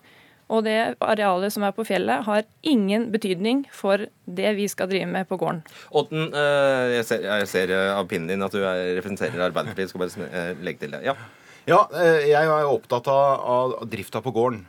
Og 0.53 0.65
det 0.67 0.97
arealet 1.01 1.55
som 1.55 1.65
er 1.65 1.73
på 1.77 1.87
fjellet, 1.89 2.25
har 2.27 2.45
ingen 2.63 3.09
betydning 3.15 3.65
for 3.73 4.07
det 4.25 4.57
vi 4.59 4.67
skal 4.69 4.91
drive 4.91 5.09
med 5.09 5.29
på 5.31 5.39
gården. 5.41 5.63
Odden, 5.97 6.29
eh, 6.35 6.99
jeg 6.99 7.07
ser, 7.09 7.25
jeg 7.31 7.49
ser 7.49 7.73
eh, 7.73 7.93
av 7.95 8.09
pinnen 8.11 8.29
din 8.29 8.45
at 8.45 8.53
du 8.53 8.61
representerer 8.61 9.49
Arbeiderpartiet. 9.49 9.93
Skal 9.93 10.05
bare 10.05 10.29
eh, 10.29 10.53
legge 10.65 10.85
til 10.85 10.97
det. 10.97 11.05
Ja. 11.07 11.17
Ja, 11.65 11.79
jeg 12.21 12.45
er 12.45 12.67
opptatt 12.69 13.07
av, 13.09 13.79
drifta 13.89 14.21
på 14.21 14.35
gården. 14.37 14.67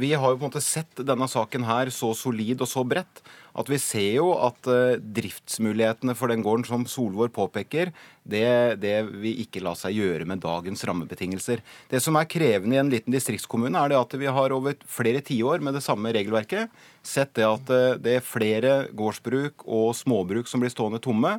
Vi 0.00 0.14
har 0.14 0.32
jo 0.32 0.38
på 0.38 0.46
en 0.46 0.48
måte 0.48 0.62
sett 0.64 1.02
denne 1.04 1.28
saken 1.28 1.66
her 1.68 1.90
så 1.92 2.14
solid 2.16 2.64
og 2.64 2.70
så 2.70 2.84
bredt 2.88 3.20
at 3.58 3.70
vi 3.70 3.78
ser 3.82 4.14
jo 4.20 4.30
at 4.38 4.68
uh, 4.70 4.98
driftsmulighetene 5.00 6.14
for 6.18 6.30
den 6.30 6.44
gården 6.44 6.66
som 6.68 6.86
Solvår 6.88 7.32
påpeker, 7.34 7.92
det, 8.22 8.80
det 8.82 8.96
vil 9.10 9.40
ikke 9.42 9.62
la 9.64 9.74
seg 9.78 9.96
gjøre 9.98 10.28
med 10.28 10.42
dagens 10.44 10.84
rammebetingelser. 10.86 11.64
Det 11.90 12.02
som 12.02 12.18
er 12.18 12.30
krevende 12.30 12.76
i 12.76 12.82
en 12.82 12.92
liten 12.92 13.14
distriktskommune, 13.14 13.74
er 13.74 13.92
det 13.92 13.98
at 13.98 14.14
vi 14.20 14.30
har 14.30 14.54
over 14.54 14.78
flere 14.90 15.22
tiår 15.24 15.64
med 15.64 15.74
det 15.76 15.84
samme 15.84 16.12
regelverket 16.14 16.70
sett 17.02 17.32
det 17.38 17.46
at 17.48 17.74
det 18.04 18.18
er 18.18 18.24
flere 18.24 18.74
gårdsbruk 18.96 19.64
og 19.64 19.94
småbruk 19.96 20.50
som 20.50 20.62
blir 20.62 20.72
stående 20.72 21.00
tomme. 21.02 21.38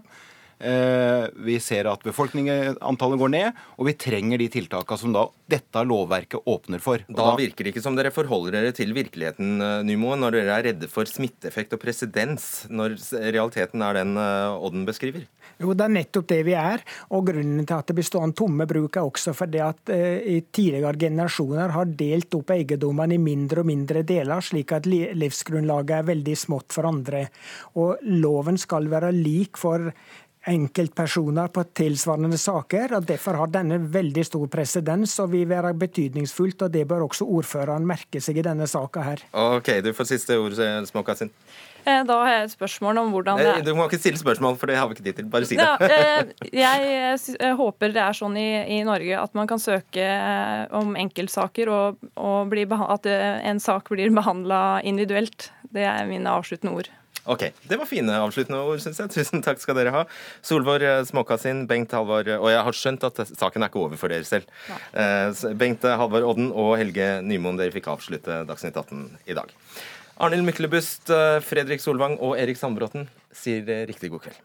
Eh, 0.62 1.28
vi 1.46 1.58
ser 1.60 1.90
at 1.90 2.04
befolkningsantallet 2.06 3.22
går 3.22 3.32
ned, 3.34 3.62
og 3.78 3.88
vi 3.90 3.96
trenger 3.98 4.42
de 4.42 4.50
tiltakene 4.54 5.02
som 5.02 5.16
da 5.16 5.26
dette 5.50 5.84
lovverket 5.88 6.46
åpner 6.48 6.82
for. 6.84 7.02
Da, 7.08 7.32
da 7.32 7.36
virker 7.40 7.66
det 7.66 7.74
ikke 7.74 7.84
som 7.84 7.98
dere 7.98 8.14
forholder 8.14 8.60
dere 8.60 8.76
til 8.76 8.94
virkeligheten, 8.96 9.56
eh, 9.58 9.82
Nymoen, 9.88 10.22
når 10.22 10.38
dere 10.38 10.58
er 10.60 10.68
redde 10.70 10.90
for 10.92 11.10
smitteeffekt 11.10 11.74
og 11.76 11.82
presedens, 11.82 12.48
når 12.70 12.98
realiteten 13.34 13.82
er 13.86 14.02
den 14.02 14.16
eh, 14.22 14.62
Odden 14.62 14.86
beskriver? 14.86 15.26
Jo, 15.62 15.74
det 15.78 15.86
er 15.86 15.94
nettopp 15.98 16.30
det 16.30 16.40
vi 16.48 16.56
er. 16.58 16.86
Og 17.14 17.26
grunnen 17.30 17.66
til 17.66 17.78
at 17.78 17.90
det 17.90 17.98
blir 17.98 18.08
stående 18.08 18.38
tomme 18.38 18.68
bruk, 18.70 18.98
er 18.98 19.10
også 19.10 19.34
fordi 19.38 19.62
at 19.66 19.94
eh, 19.94 20.42
tidligere 20.54 20.94
generasjoner 21.02 21.74
har 21.76 21.94
delt 22.00 22.38
opp 22.38 22.54
eiendommene 22.54 23.18
i 23.18 23.22
mindre 23.22 23.66
og 23.66 23.70
mindre 23.70 24.06
deler, 24.08 24.46
slik 24.46 24.74
at 24.78 24.90
livsgrunnlaget 24.90 25.98
er 26.00 26.10
veldig 26.14 26.38
smått 26.38 26.76
for 26.76 26.90
andre. 26.90 27.28
Og 27.82 28.02
loven 28.06 28.60
skal 28.62 28.90
være 28.92 29.14
lik 29.16 29.60
for 29.60 29.92
enkeltpersoner 30.48 31.52
på 31.54 31.64
tilsvarende 31.78 32.38
saker. 32.38 32.96
og 32.98 33.08
Derfor 33.08 33.38
har 33.42 33.52
denne 33.54 33.78
veldig 33.94 34.26
stor 34.26 34.48
presedens 34.52 35.18
og 35.22 35.34
vil 35.36 35.50
være 35.50 35.74
betydningsfullt. 35.74 36.62
og 36.62 36.72
Det 36.72 36.88
bør 36.88 37.08
også 37.10 37.28
ordføreren 37.28 37.86
merke 37.88 38.22
seg 38.22 38.42
i 38.42 38.46
denne 38.46 38.68
saka 38.68 39.06
her. 39.06 39.26
Ok, 39.34 39.82
du 39.84 39.94
får 39.94 40.16
siste 40.16 40.40
ord, 40.40 40.58
Småkassin. 40.88 41.32
Eh, 41.82 42.04
da 42.06 42.18
har 42.22 42.30
jeg 42.30 42.44
et 42.46 42.54
spørsmål 42.54 43.00
om 43.02 43.12
hvordan 43.16 43.40
det 43.42 43.48
er. 43.50 43.64
Du 43.66 43.74
må 43.78 43.88
ikke 43.90 43.98
stille 44.02 44.20
spørsmål, 44.22 44.58
for 44.62 44.70
det 44.70 44.78
har 44.78 44.90
vi 44.90 44.98
ikke 44.98 45.06
tid 45.08 45.18
til. 45.18 45.30
Bare 45.34 45.50
si 45.50 45.58
det. 45.58 45.66
Ja, 45.66 45.78
eh, 45.82 46.30
jeg, 46.54 47.56
håper 47.58 47.94
det 47.96 48.04
er 48.04 48.18
sånn 48.18 48.38
i, 48.38 48.50
i, 48.78 48.82
Norge 48.86 49.18
at 49.18 49.34
man 49.38 49.50
kan 49.50 49.62
søke 49.62 50.06
eh, 50.06 50.64
om 50.78 50.94
enkeltsaker, 51.00 51.72
og, 51.74 52.02
og 52.22 52.54
at 52.54 53.10
en 53.10 53.62
sak 53.64 53.90
blir 53.90 54.14
behandla 54.14 54.82
individuelt. 54.86 55.50
Det 55.74 55.88
er 55.88 56.06
mine 56.10 56.30
avsluttende 56.30 56.76
ord. 56.78 56.92
Ok, 57.30 57.44
Det 57.70 57.78
var 57.78 57.86
fine 57.86 58.16
avsluttende 58.18 58.60
ord, 58.66 58.82
syns 58.82 59.00
jeg. 59.04 59.12
Tusen 59.16 59.44
takk 59.46 59.62
skal 59.62 59.78
dere 59.78 59.94
ha. 59.94 60.04
Solvår 60.46 60.86
Småkasin, 61.10 61.66
Bengt 61.70 61.94
Halvor 61.94 62.26
Og 62.40 62.50
jeg 62.50 62.66
har 62.68 62.78
skjønt 62.78 63.06
at 63.08 63.24
saken 63.30 63.62
er 63.62 63.70
ikke 63.72 63.84
over 63.84 64.00
for 64.02 64.14
dere 64.14 64.28
selv. 64.28 64.50
Ja. 64.68 65.32
Bengt 65.58 65.86
Halvor 65.86 66.26
Odden 66.32 66.52
og 66.52 66.76
Helge 66.82 67.20
Nymoen, 67.26 67.60
dere 67.62 67.74
fikk 67.76 67.92
avslutte 67.94 68.42
Dagsnytt 68.50 68.78
18 68.78 69.06
i 69.30 69.38
dag. 69.38 69.54
Arnhild 70.22 70.46
Myklebust, 70.46 71.10
Fredrik 71.46 71.82
Solvang 71.82 72.18
og 72.22 72.38
Erik 72.42 72.60
Sandbråten 72.60 73.08
sier 73.34 73.86
riktig 73.90 74.12
god 74.14 74.28
kveld. 74.28 74.42